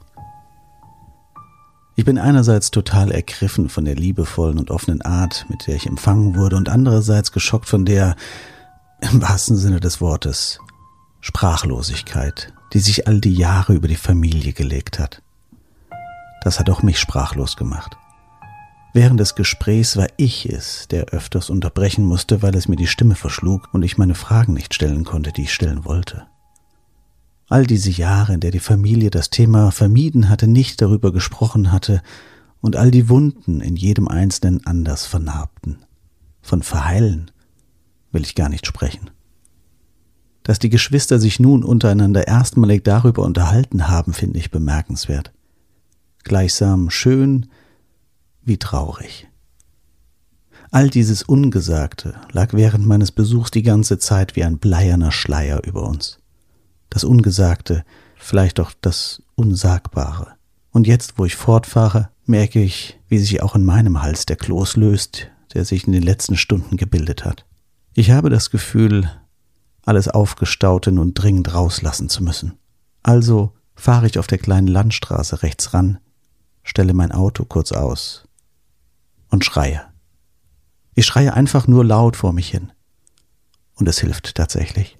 Ich 1.95 2.07
bin 2.07 2.19
einerseits 2.19 2.71
total 2.71 3.11
ergriffen 3.11 3.69
von 3.69 3.85
der 3.85 3.97
liebevollen 3.97 4.59
und 4.59 4.71
offenen 4.71 5.03
Art, 5.03 5.45
mit 5.51 5.67
der 5.67 5.77
ich 5.77 5.87
empfangen 5.87 6.37
wurde, 6.37 6.57
und 6.57 6.71
andererseits 6.71 7.33
geschockt 7.33 7.69
von 7.69 7.85
der, 7.85 8.17
im 9.01 9.21
wahrsten 9.21 9.57
Sinne 9.57 9.81
des 9.81 10.01
Wortes, 10.01 10.59
Sprachlosigkeit, 11.21 12.53
die 12.73 12.79
sich 12.79 13.07
all 13.07 13.21
die 13.21 13.35
Jahre 13.35 13.75
über 13.75 13.89
die 13.89 13.97
Familie 13.97 14.53
gelegt 14.53 14.99
hat. 14.99 15.21
Das 16.43 16.59
hat 16.59 16.71
auch 16.71 16.83
mich 16.83 16.99
sprachlos 16.99 17.57
gemacht. 17.57 17.97
Während 18.95 19.21
des 19.21 19.35
Gesprächs 19.35 19.97
war 19.97 20.09
ich 20.19 20.47
es, 20.47 20.87
der 20.89 21.07
öfters 21.07 21.49
unterbrechen 21.49 22.05
musste, 22.05 22.43
weil 22.43 22.55
es 22.55 22.69
mir 22.69 22.77
die 22.77 22.87
Stimme 22.87 23.15
verschlug 23.15 23.69
und 23.73 23.83
ich 23.83 23.97
meine 23.97 24.15
Fragen 24.15 24.53
nicht 24.53 24.75
stellen 24.75 25.05
konnte, 25.05 25.33
die 25.33 25.43
ich 25.43 25.55
stellen 25.55 25.87
wollte. 25.87 26.27
All 27.49 27.67
diese 27.67 27.91
Jahre, 27.91 28.35
in 28.35 28.41
der 28.41 28.51
die 28.51 28.61
Familie 28.61 29.11
das 29.11 29.31
Thema 29.31 29.71
vermieden 29.71 30.29
hatte, 30.29 30.47
nicht 30.47 30.81
darüber 30.83 31.13
gesprochen 31.13 31.73
hatte 31.73 32.03
und 32.61 32.77
all 32.77 32.91
die 32.91 33.09
Wunden 33.09 33.61
in 33.61 33.77
jedem 33.77 34.09
Einzelnen 34.09 34.67
anders 34.67 35.07
vernarbten. 35.07 35.85
Von 36.43 36.63
Verheilen 36.63 37.31
will 38.11 38.23
ich 38.23 38.35
gar 38.35 38.51
nicht 38.51 38.67
sprechen. 38.67 39.11
Dass 40.43 40.59
die 40.59 40.71
Geschwister 40.71 41.19
sich 41.19 41.41
nun 41.41 41.65
untereinander 41.65 42.27
erstmalig 42.27 42.85
darüber 42.85 43.23
unterhalten 43.23 43.89
haben, 43.89 44.13
finde 44.13 44.39
ich 44.39 44.51
bemerkenswert. 44.51 45.33
Gleichsam 46.25 46.91
schön, 46.91 47.47
wie 48.45 48.59
traurig. 48.59 49.29
All 50.71 50.89
dieses 50.89 51.23
Ungesagte 51.23 52.15
lag 52.33 52.55
während 52.55 52.87
meines 52.87 53.13
Besuchs 53.13 53.51
die 53.51 53.63
ganze 53.63 53.99
Zeit 53.99 54.37
wie 54.37 54.45
ein 54.45 54.59
bleierner 54.59 55.13
Schleier 55.13 55.65
über 55.65 55.87
uns. 55.87 56.19
Das 56.89 57.05
Ungesagte, 57.05 57.85
vielleicht 58.17 58.59
auch 58.59 58.73
das 58.81 59.23
Unsagbare. 59.35 60.33
Und 60.71 60.87
jetzt, 60.87 61.19
wo 61.19 61.27
ich 61.27 61.37
fortfahre, 61.37 62.09
merke 62.25 62.63
ich, 62.63 62.99
wie 63.09 63.19
sich 63.19 63.43
auch 63.43 63.55
in 63.55 63.67
meinem 63.67 64.01
Hals 64.01 64.25
der 64.25 64.37
Kloß 64.37 64.77
löst, 64.77 65.29
der 65.53 65.67
sich 65.67 65.87
in 65.87 65.93
den 65.93 66.03
letzten 66.03 66.39
Stunden 66.39 66.79
gebildet 66.79 67.27
hat. 67.27 67.45
Ich 67.93 68.11
habe 68.11 68.31
das 68.31 68.51
Gefühl, 68.51 69.11
alles 69.85 70.09
Aufgestaute 70.09 70.91
nun 70.91 71.13
dringend 71.13 71.53
rauslassen 71.53 72.09
zu 72.09 72.23
müssen. 72.23 72.55
Also 73.03 73.53
fahre 73.75 74.07
ich 74.07 74.19
auf 74.19 74.27
der 74.27 74.39
kleinen 74.39 74.69
Landstraße 74.69 75.43
rechts 75.43 75.75
ran, 75.75 75.99
stelle 76.63 76.95
mein 76.95 77.13
Auto 77.13 77.45
kurz 77.45 77.73
aus 77.73 78.25
und 79.33 79.45
schreie. 79.45 79.83
Ich 80.95 81.07
schreie 81.07 81.35
einfach 81.35 81.67
nur 81.67 81.85
laut 81.85 82.17
vor 82.17 82.33
mich 82.33 82.49
hin. 82.49 82.71
Und 83.75 83.89
es 83.89 83.99
hilft 83.99 84.35
tatsächlich. 84.35 84.99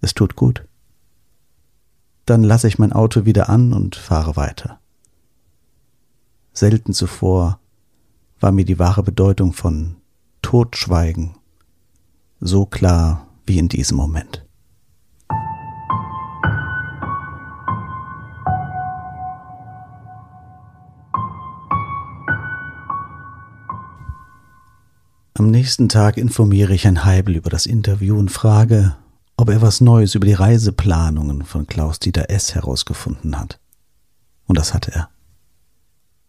Es 0.00 0.14
tut 0.14 0.36
gut. 0.36 0.64
Dann 2.24 2.42
lasse 2.42 2.68
ich 2.68 2.78
mein 2.78 2.92
Auto 2.92 3.24
wieder 3.24 3.48
an 3.48 3.72
und 3.72 3.96
fahre 3.96 4.36
weiter. 4.36 4.80
Selten 6.52 6.94
zuvor 6.94 7.60
war 8.40 8.52
mir 8.52 8.64
die 8.64 8.78
wahre 8.78 9.02
Bedeutung 9.02 9.52
von 9.52 9.96
Totschweigen 10.40 11.34
so 12.40 12.64
klar 12.64 13.26
wie 13.44 13.58
in 13.58 13.68
diesem 13.68 13.96
Moment. 13.96 14.45
Am 25.38 25.50
nächsten 25.50 25.90
Tag 25.90 26.16
informiere 26.16 26.72
ich 26.72 26.84
Herrn 26.84 27.04
Heibel 27.04 27.36
über 27.36 27.50
das 27.50 27.66
Interview 27.66 28.18
und 28.18 28.30
frage, 28.30 28.96
ob 29.36 29.50
er 29.50 29.60
was 29.60 29.82
Neues 29.82 30.14
über 30.14 30.24
die 30.24 30.32
Reiseplanungen 30.32 31.44
von 31.44 31.66
Klaus-Dieter 31.66 32.30
S. 32.30 32.54
herausgefunden 32.54 33.38
hat. 33.38 33.60
Und 34.46 34.56
das 34.56 34.72
hat 34.72 34.88
er. 34.88 35.10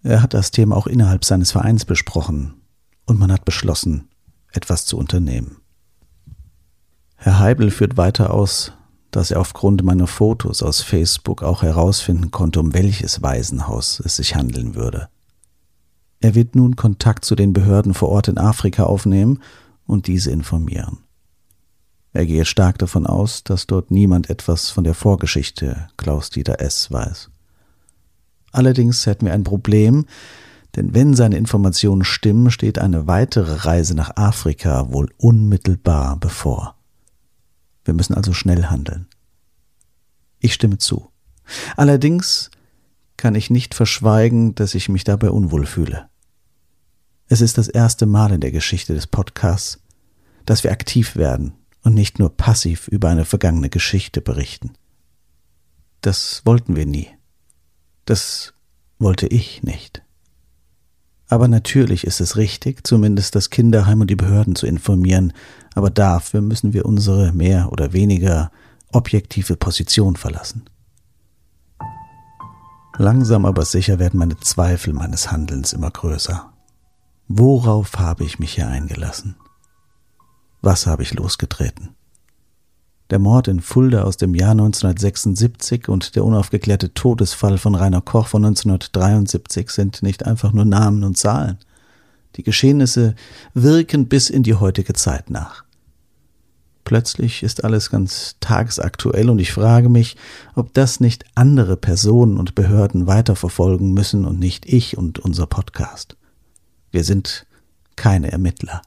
Er 0.03 0.21
hat 0.21 0.33
das 0.33 0.51
Thema 0.51 0.75
auch 0.75 0.87
innerhalb 0.87 1.23
seines 1.23 1.53
Vereins 1.53 1.85
besprochen 1.85 2.55
und 3.05 3.17
man 3.17 3.31
hat 3.31 3.45
beschlossen, 3.45 4.09
etwas 4.51 4.85
zu 4.85 4.97
unternehmen. 4.97 5.55
Herr 7.15 7.39
Heibel 7.39 7.71
führt 7.71 7.95
weiter 7.95 8.33
aus, 8.33 8.73
dass 9.11 9.31
er 9.31 9.39
aufgrund 9.39 9.83
meiner 9.83 10.07
Fotos 10.07 10.61
aus 10.61 10.81
Facebook 10.81 11.43
auch 11.43 11.61
herausfinden 11.61 12.31
konnte, 12.31 12.59
um 12.59 12.73
welches 12.73 13.21
Waisenhaus 13.21 14.01
es 14.01 14.17
sich 14.17 14.35
handeln 14.35 14.75
würde. 14.75 15.07
Er 16.27 16.35
wird 16.35 16.55
nun 16.55 16.75
Kontakt 16.75 17.23
zu 17.23 17.35
den 17.35 17.53
Behörden 17.53 17.93
vor 17.93 18.09
Ort 18.09 18.27
in 18.27 18.37
Afrika 18.37 18.83
aufnehmen 18.83 19.39
und 19.85 20.07
diese 20.07 20.29
informieren. 20.29 20.97
Er 22.11 22.25
gehe 22.25 22.43
stark 22.43 22.77
davon 22.79 23.07
aus, 23.07 23.45
dass 23.45 23.65
dort 23.65 23.91
niemand 23.91 24.29
etwas 24.29 24.69
von 24.69 24.83
der 24.83 24.93
Vorgeschichte 24.93 25.87
Klaus-Dieter 25.95 26.59
S. 26.59 26.91
weiß. 26.91 27.29
Allerdings 28.51 29.05
hätten 29.05 29.25
wir 29.25 29.31
ein 29.31 29.45
Problem, 29.45 30.05
denn 30.75 30.93
wenn 30.93 31.13
seine 31.13 31.37
Informationen 31.37 32.03
stimmen, 32.03 32.51
steht 32.51 32.77
eine 32.77 33.07
weitere 33.07 33.65
Reise 33.65 33.95
nach 33.95 34.17
Afrika 34.17 34.91
wohl 34.91 35.09
unmittelbar 35.15 36.17
bevor. 36.17 36.75
Wir 37.85 37.93
müssen 37.93 38.15
also 38.15 38.33
schnell 38.33 38.65
handeln. 38.65 39.07
Ich 40.41 40.53
stimme 40.53 40.77
zu. 40.77 41.09
Allerdings 41.77 42.51
kann 43.15 43.33
ich 43.33 43.49
nicht 43.49 43.73
verschweigen, 43.73 44.55
dass 44.55 44.75
ich 44.75 44.89
mich 44.89 45.05
dabei 45.05 45.29
unwohl 45.29 45.65
fühle. 45.65 46.09
Es 47.29 47.41
ist 47.41 47.57
das 47.57 47.67
erste 47.67 48.05
Mal 48.05 48.31
in 48.31 48.41
der 48.41 48.51
Geschichte 48.51 48.93
des 48.93 49.05
Podcasts, 49.05 49.79
dass 50.45 50.63
wir 50.63 50.71
aktiv 50.71 51.17
werden 51.17 51.53
und 51.83 51.93
nicht 51.93 52.19
nur 52.19 52.35
passiv 52.35 52.87
über 52.87 53.09
eine 53.09 53.25
vergangene 53.25 53.69
Geschichte 53.69 54.21
berichten. 54.21 54.73
Das 56.01 56.41
wollten 56.45 56.75
wir 56.75 56.85
nie. 56.85 57.09
Das 58.05 58.53
wollte 58.97 59.27
ich 59.27 59.61
nicht. 59.63 60.01
Aber 61.27 61.49
natürlich 61.49 62.05
ist 62.05 62.21
es 62.21 62.37
richtig, 62.37 62.87
zumindest 62.87 63.35
das 63.35 63.49
Kinderheim 63.49 63.99
und 63.99 64.09
die 64.09 64.15
Behörden 64.15 64.55
zu 64.55 64.65
informieren, 64.65 65.33
aber 65.75 65.89
dafür 65.89 66.41
müssen 66.41 66.71
wir 66.71 66.85
unsere 66.85 67.33
mehr 67.33 67.73
oder 67.73 67.91
weniger 67.91 68.51
objektive 68.93 69.57
Position 69.57 70.15
verlassen. 70.15 70.69
Langsam 72.97 73.45
aber 73.45 73.65
sicher 73.65 73.99
werden 73.99 74.17
meine 74.17 74.37
Zweifel 74.37 74.93
meines 74.93 75.29
Handelns 75.29 75.73
immer 75.73 75.91
größer. 75.91 76.53
Worauf 77.29 77.99
habe 77.99 78.23
ich 78.23 78.39
mich 78.39 78.53
hier 78.53 78.69
eingelassen? 78.69 79.35
Was 80.61 80.87
habe 80.87 81.03
ich 81.03 81.13
losgetreten? 81.13 81.89
Der 83.09 83.19
Mord 83.19 83.49
in 83.49 83.59
Fulda 83.59 84.03
aus 84.03 84.15
dem 84.15 84.33
Jahr 84.33 84.51
1976 84.51 85.89
und 85.89 86.15
der 86.15 86.23
unaufgeklärte 86.23 86.93
Todesfall 86.93 87.57
von 87.57 87.75
Rainer 87.75 87.99
Koch 87.99 88.27
von 88.27 88.45
1973 88.45 89.69
sind 89.69 90.03
nicht 90.03 90.25
einfach 90.25 90.53
nur 90.53 90.63
Namen 90.63 91.03
und 91.03 91.17
Zahlen. 91.17 91.57
Die 92.37 92.43
Geschehnisse 92.43 93.13
wirken 93.53 94.07
bis 94.07 94.29
in 94.29 94.43
die 94.43 94.55
heutige 94.55 94.93
Zeit 94.93 95.29
nach. 95.29 95.65
Plötzlich 96.85 97.43
ist 97.43 97.65
alles 97.65 97.89
ganz 97.89 98.37
tagsaktuell 98.39 99.29
und 99.29 99.39
ich 99.39 99.51
frage 99.51 99.89
mich, 99.89 100.15
ob 100.55 100.73
das 100.73 101.01
nicht 101.01 101.25
andere 101.35 101.75
Personen 101.75 102.37
und 102.37 102.55
Behörden 102.55 103.05
weiterverfolgen 103.05 103.93
müssen 103.93 104.23
und 104.23 104.39
nicht 104.39 104.65
ich 104.65 104.97
und 104.97 105.19
unser 105.19 105.45
Podcast. 105.45 106.15
Wir 106.91 107.03
sind 107.03 107.45
keine 107.95 108.31
Ermittler. 108.31 108.81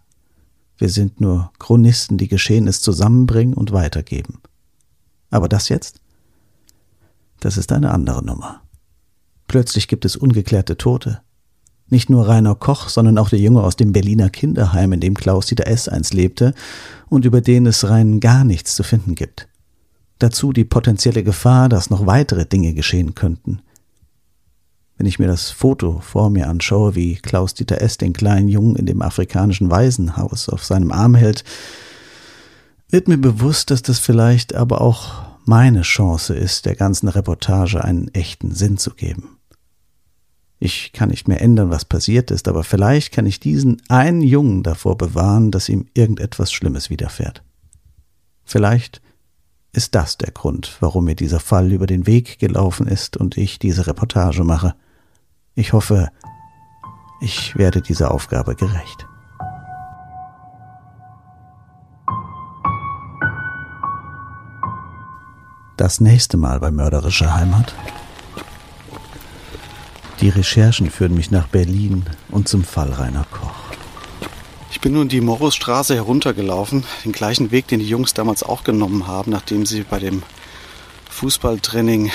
Wir 0.79 0.89
sind 0.89 1.21
nur 1.21 1.53
Chronisten, 1.59 2.17
die 2.17 2.29
Geschehenes 2.29 2.81
zusammenbringen 2.81 3.55
und 3.55 3.73
weitergeben. 3.73 4.41
Aber 5.31 5.49
das 5.49 5.69
jetzt? 5.69 6.01
Das 7.41 7.57
ist 7.57 7.73
eine 7.73 7.91
andere 7.91 8.25
Nummer. 8.25 8.63
Plötzlich 9.47 9.89
gibt 9.89 10.05
es 10.05 10.17
ungeklärte 10.17 10.77
Tote. 10.77 11.21
Nicht 11.89 12.09
nur 12.09 12.29
Rainer 12.29 12.55
Koch, 12.55 12.89
sondern 12.89 13.19
auch 13.19 13.29
der 13.29 13.41
Junge 13.41 13.63
aus 13.63 13.77
dem 13.77 13.93
Berliner 13.93 14.31
Kinderheim, 14.31 14.93
in 14.93 15.01
dem 15.01 15.15
Klaus-Dieter 15.15 15.67
S. 15.67 15.89
einst 15.89 16.15
lebte 16.15 16.55
und 17.09 17.25
über 17.25 17.41
den 17.41 17.67
es 17.67 17.89
rein 17.89 18.21
gar 18.21 18.45
nichts 18.45 18.77
zu 18.77 18.85
finden 18.85 19.17
gibt. 19.17 19.49
Dazu 20.21 20.53
die 20.53 20.65
potenzielle 20.65 21.25
Gefahr, 21.25 21.69
dass 21.69 21.91
noch 21.91 22.07
weitere 22.07 22.47
Dinge 22.47 22.75
geschehen 22.75 23.15
könnten. 23.15 23.61
Wenn 25.01 25.07
ich 25.07 25.19
mir 25.19 25.29
das 25.29 25.51
Foto 25.51 26.01
vor 26.01 26.29
mir 26.29 26.47
anschaue, 26.51 26.95
wie 26.95 27.15
Klaus-Dieter 27.15 27.81
S. 27.81 27.97
den 27.97 28.13
kleinen 28.13 28.51
Jungen 28.51 28.77
in 28.77 28.85
dem 28.85 29.01
afrikanischen 29.01 29.71
Waisenhaus 29.71 30.51
auf 30.51 30.63
seinem 30.63 30.93
Arm 30.93 31.15
hält, 31.15 31.43
wird 32.91 33.09
mir 33.09 33.17
bewusst, 33.17 33.71
dass 33.71 33.81
das 33.81 33.99
vielleicht 33.99 34.55
aber 34.55 34.83
auch 34.83 35.23
meine 35.47 35.81
Chance 35.81 36.35
ist, 36.35 36.67
der 36.67 36.75
ganzen 36.75 37.09
Reportage 37.09 37.83
einen 37.83 38.09
echten 38.09 38.55
Sinn 38.55 38.77
zu 38.77 38.91
geben. 38.91 39.39
Ich 40.59 40.93
kann 40.93 41.09
nicht 41.09 41.29
mehr 41.29 41.41
ändern, 41.41 41.71
was 41.71 41.87
passiert 41.87 42.31
ist, 42.31 42.47
aber 42.47 42.63
vielleicht 42.63 43.11
kann 43.11 43.25
ich 43.25 43.41
diesen 43.41 43.81
einen 43.89 44.21
Jungen 44.21 44.63
davor 44.63 44.99
bewahren, 44.99 45.51
dass 45.51 45.71
ihm 45.71 45.87
irgendetwas 45.95 46.53
Schlimmes 46.53 46.91
widerfährt. 46.91 47.43
Vielleicht 48.45 49.01
ist 49.73 49.95
das 49.95 50.19
der 50.19 50.33
Grund, 50.33 50.77
warum 50.81 51.07
mir 51.07 51.17
dieser 51.17 51.41
Fall 51.41 51.73
über 51.73 51.87
den 51.87 52.07
Weg 52.07 52.39
gelaufen 52.39 52.87
ist 52.87 53.17
und 53.17 53.39
ich 53.39 53.59
diese 53.59 53.87
Reportage 53.87 54.45
mache. 54.45 54.75
Ich 55.55 55.73
hoffe, 55.73 56.09
ich 57.21 57.57
werde 57.57 57.83
dieser 57.83 58.11
Aufgabe 58.11 58.55
gerecht. 58.55 59.07
Das 65.77 66.01
nächste 66.01 66.37
Mal 66.37 66.61
bei 66.61 66.71
Mörderische 66.71 67.35
Heimat 67.35 67.75
die 70.21 70.29
Recherchen 70.29 70.91
führen 70.91 71.15
mich 71.15 71.31
nach 71.31 71.47
Berlin 71.47 72.05
und 72.29 72.47
zum 72.47 72.63
Fall 72.63 72.93
Rainer 72.93 73.25
Koch. 73.31 73.55
Ich 74.71 74.79
bin 74.83 74.93
nun 74.93 75.09
die 75.09 75.23
Morusstraße 75.23 75.95
heruntergelaufen, 75.95 76.85
den 77.07 77.13
gleichen 77.13 77.51
Weg, 77.51 77.69
den 77.69 77.81
die 77.81 77.89
Jungs 77.89 78.13
damals 78.13 78.43
auch 78.43 78.63
genommen 78.63 79.07
haben, 79.07 79.31
nachdem 79.31 79.65
sie 79.65 79.83
bei 79.83 79.99
dem 79.99 80.23
Fußballtraining 81.09 82.11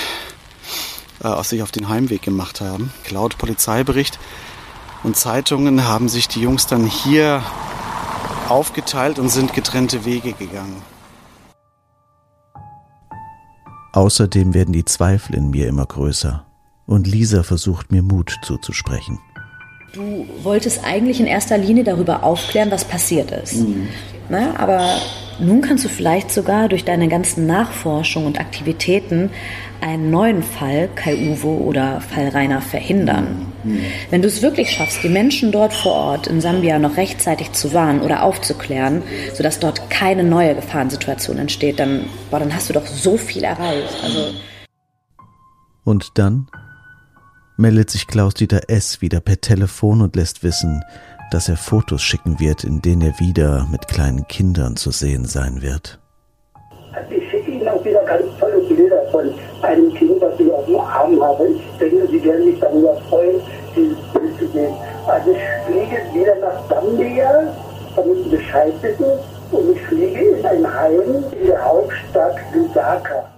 äh, 1.26 1.44
sich 1.44 1.62
auf 1.62 1.70
den 1.70 1.88
Heimweg 1.88 2.22
gemacht 2.22 2.60
haben. 2.60 2.92
Laut 3.10 3.38
Polizeibericht 3.38 4.18
und 5.02 5.16
Zeitungen 5.16 5.84
haben 5.84 6.08
sich 6.08 6.28
die 6.28 6.40
Jungs 6.40 6.66
dann 6.66 6.84
hier 6.84 7.42
aufgeteilt 8.48 9.18
und 9.18 9.28
sind 9.28 9.52
getrennte 9.52 10.04
Wege 10.04 10.32
gegangen. 10.32 10.82
Außerdem 13.92 14.52
werden 14.52 14.72
die 14.72 14.84
Zweifel 14.84 15.34
in 15.34 15.50
mir 15.50 15.68
immer 15.68 15.86
größer 15.86 16.44
und 16.86 17.06
Lisa 17.06 17.42
versucht 17.42 17.90
mir 17.92 18.02
Mut 18.02 18.36
zuzusprechen. 18.42 19.18
Du 19.92 20.26
wolltest 20.42 20.84
eigentlich 20.84 21.20
in 21.20 21.26
erster 21.26 21.58
Linie 21.58 21.84
darüber 21.84 22.22
aufklären, 22.22 22.70
was 22.70 22.84
passiert 22.84 23.30
ist. 23.30 23.56
Mhm. 23.56 23.88
Na, 24.28 24.56
aber 24.58 25.00
nun 25.38 25.60
kannst 25.60 25.84
du 25.84 25.88
vielleicht 25.88 26.30
sogar 26.30 26.68
durch 26.68 26.84
deine 26.84 27.08
ganzen 27.08 27.46
Nachforschungen 27.46 28.26
und 28.26 28.40
Aktivitäten 28.40 29.30
einen 29.80 30.10
neuen 30.10 30.42
Fall, 30.42 30.88
Kai 30.94 31.14
Uwe 31.14 31.46
oder 31.46 32.00
Fall 32.00 32.28
Rainer, 32.28 32.60
verhindern. 32.62 33.52
Mhm. 33.62 33.80
Wenn 34.10 34.22
du 34.22 34.28
es 34.28 34.42
wirklich 34.42 34.70
schaffst, 34.70 35.02
die 35.02 35.08
Menschen 35.08 35.52
dort 35.52 35.74
vor 35.74 35.92
Ort 35.92 36.26
in 36.26 36.40
Sambia 36.40 36.78
noch 36.78 36.96
rechtzeitig 36.96 37.52
zu 37.52 37.72
warnen 37.74 38.00
oder 38.00 38.22
aufzuklären, 38.22 39.02
sodass 39.34 39.60
dort 39.60 39.90
keine 39.90 40.24
neue 40.24 40.54
Gefahrensituation 40.54 41.38
entsteht, 41.38 41.78
dann, 41.78 42.06
boah, 42.30 42.40
dann 42.40 42.54
hast 42.54 42.68
du 42.68 42.72
doch 42.72 42.86
so 42.86 43.16
viel 43.16 43.44
erreicht. 43.44 43.94
Also 44.02 44.30
und 45.84 46.18
dann 46.18 46.48
meldet 47.56 47.90
sich 47.90 48.06
Klaus-Dieter 48.06 48.68
S. 48.68 49.00
wieder 49.00 49.20
per 49.20 49.40
Telefon 49.40 50.02
und 50.02 50.16
lässt 50.16 50.42
wissen, 50.42 50.82
dass 51.30 51.48
er 51.48 51.56
Fotos 51.56 52.02
schicken 52.02 52.38
wird, 52.38 52.64
in 52.64 52.82
denen 52.82 53.02
er 53.02 53.18
wieder 53.18 53.66
mit 53.70 53.88
kleinen 53.88 54.26
Kindern 54.28 54.76
zu 54.76 54.90
sehen 54.90 55.24
sein 55.24 55.62
wird. 55.62 55.98
Also 56.92 57.12
ich 57.12 57.30
schicke 57.30 57.50
Ihnen 57.50 57.68
auch 57.68 57.84
wieder 57.84 58.04
ganz 58.04 58.24
tolle 58.38 58.58
Bilder 58.68 59.02
von 59.10 59.34
einem 59.62 59.92
Kind, 59.94 60.22
das 60.22 60.38
ich 60.38 60.50
auf 60.50 60.66
dem 60.66 60.76
Arm 60.76 61.20
habe. 61.20 61.48
Ich 61.48 61.78
denke, 61.78 62.06
Sie 62.08 62.24
werden 62.24 62.44
sich 62.44 62.60
darüber 62.60 62.96
freuen, 63.08 63.40
dieses 63.74 63.98
Bild 64.12 64.38
zu 64.38 64.48
sehen. 64.48 64.74
Also 65.06 65.30
ich 65.30 65.38
fliege 65.66 66.02
wieder 66.14 66.34
nach 66.36 66.68
Sambia, 66.68 67.54
damit 67.96 68.24
Sie 68.24 68.30
Bescheid 68.30 68.74
wissen, 68.82 69.06
und 69.52 69.76
ich 69.76 69.82
fliege 69.82 70.20
in 70.20 70.46
ein 70.46 70.74
Heim 70.74 71.24
in 71.40 71.46
der 71.46 71.64
Hauptstadt 71.64 72.36
Lusaka. 72.54 73.35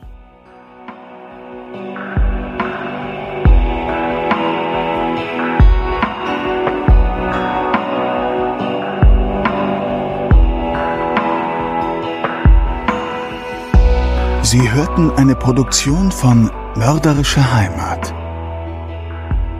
Sie 14.50 14.72
hörten 14.72 15.10
eine 15.10 15.36
Produktion 15.36 16.10
von 16.10 16.50
Mörderische 16.74 17.52
Heimat. 17.52 18.14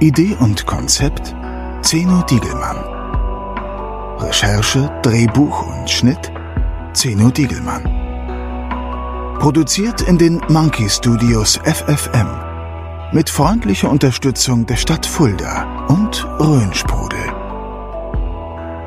Idee 0.01 0.35
und 0.41 0.65
Konzept 0.65 1.37
Zeno 1.83 2.23
Diegelmann. 2.23 2.79
Recherche, 4.19 4.91
Drehbuch 5.03 5.67
und 5.67 5.91
Schnitt 5.91 6.33
Zeno 6.95 7.29
Diegelmann. 7.29 7.85
Produziert 9.39 10.01
in 10.01 10.17
den 10.17 10.41
Monkey 10.49 10.89
Studios 10.89 11.61
FFM 11.65 12.29
mit 13.13 13.29
freundlicher 13.29 13.91
Unterstützung 13.91 14.65
der 14.65 14.77
Stadt 14.77 15.05
Fulda 15.05 15.85
und 15.89 16.27
Rhönsprudel. 16.41 17.31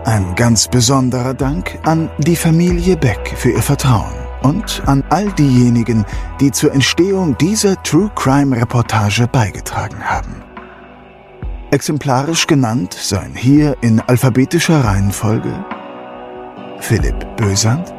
Ein 0.06 0.34
ganz 0.34 0.68
besonderer 0.68 1.36
Dank 1.36 1.78
an 1.84 2.10
die 2.18 2.36
Familie 2.36 2.98
Beck 2.98 3.36
für 3.38 3.52
ihr 3.52 3.62
Vertrauen 3.62 4.21
und 4.42 4.82
an 4.86 5.04
all 5.10 5.32
diejenigen, 5.32 6.06
die 6.40 6.52
zur 6.52 6.74
Entstehung 6.74 7.38
dieser 7.38 7.82
True 7.84 8.12
Crime 8.16 8.56
Reportage 8.56 9.28
beigetragen 9.28 10.04
haben. 10.04 10.44
Exemplarisch 11.72 12.48
genannt 12.48 12.94
seien 12.94 13.34
hier 13.34 13.78
in 13.82 14.02
alphabetischer 14.02 14.84
Reihenfolge 14.84 15.54
Philipp 16.80 17.38
Bösand, 17.38 17.94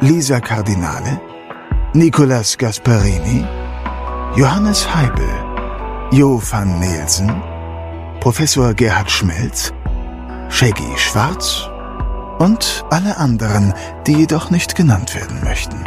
Lisa 0.00 0.40
Cardinale, 0.40 1.20
Nicolas 1.94 2.58
Gasparini, 2.58 3.44
Johannes 4.34 4.86
Heibel, 4.94 5.28
Jo 6.10 6.40
van 6.50 6.78
Nielsen, 6.80 7.30
Professor 8.20 8.74
Gerhard 8.74 9.10
Schmelz, 9.10 9.72
Shaggy 10.50 10.92
Schwarz 10.96 11.69
und 12.40 12.84
alle 12.90 13.18
anderen, 13.18 13.74
die 14.06 14.14
jedoch 14.14 14.50
nicht 14.50 14.74
genannt 14.74 15.14
werden 15.14 15.44
möchten. 15.44 15.84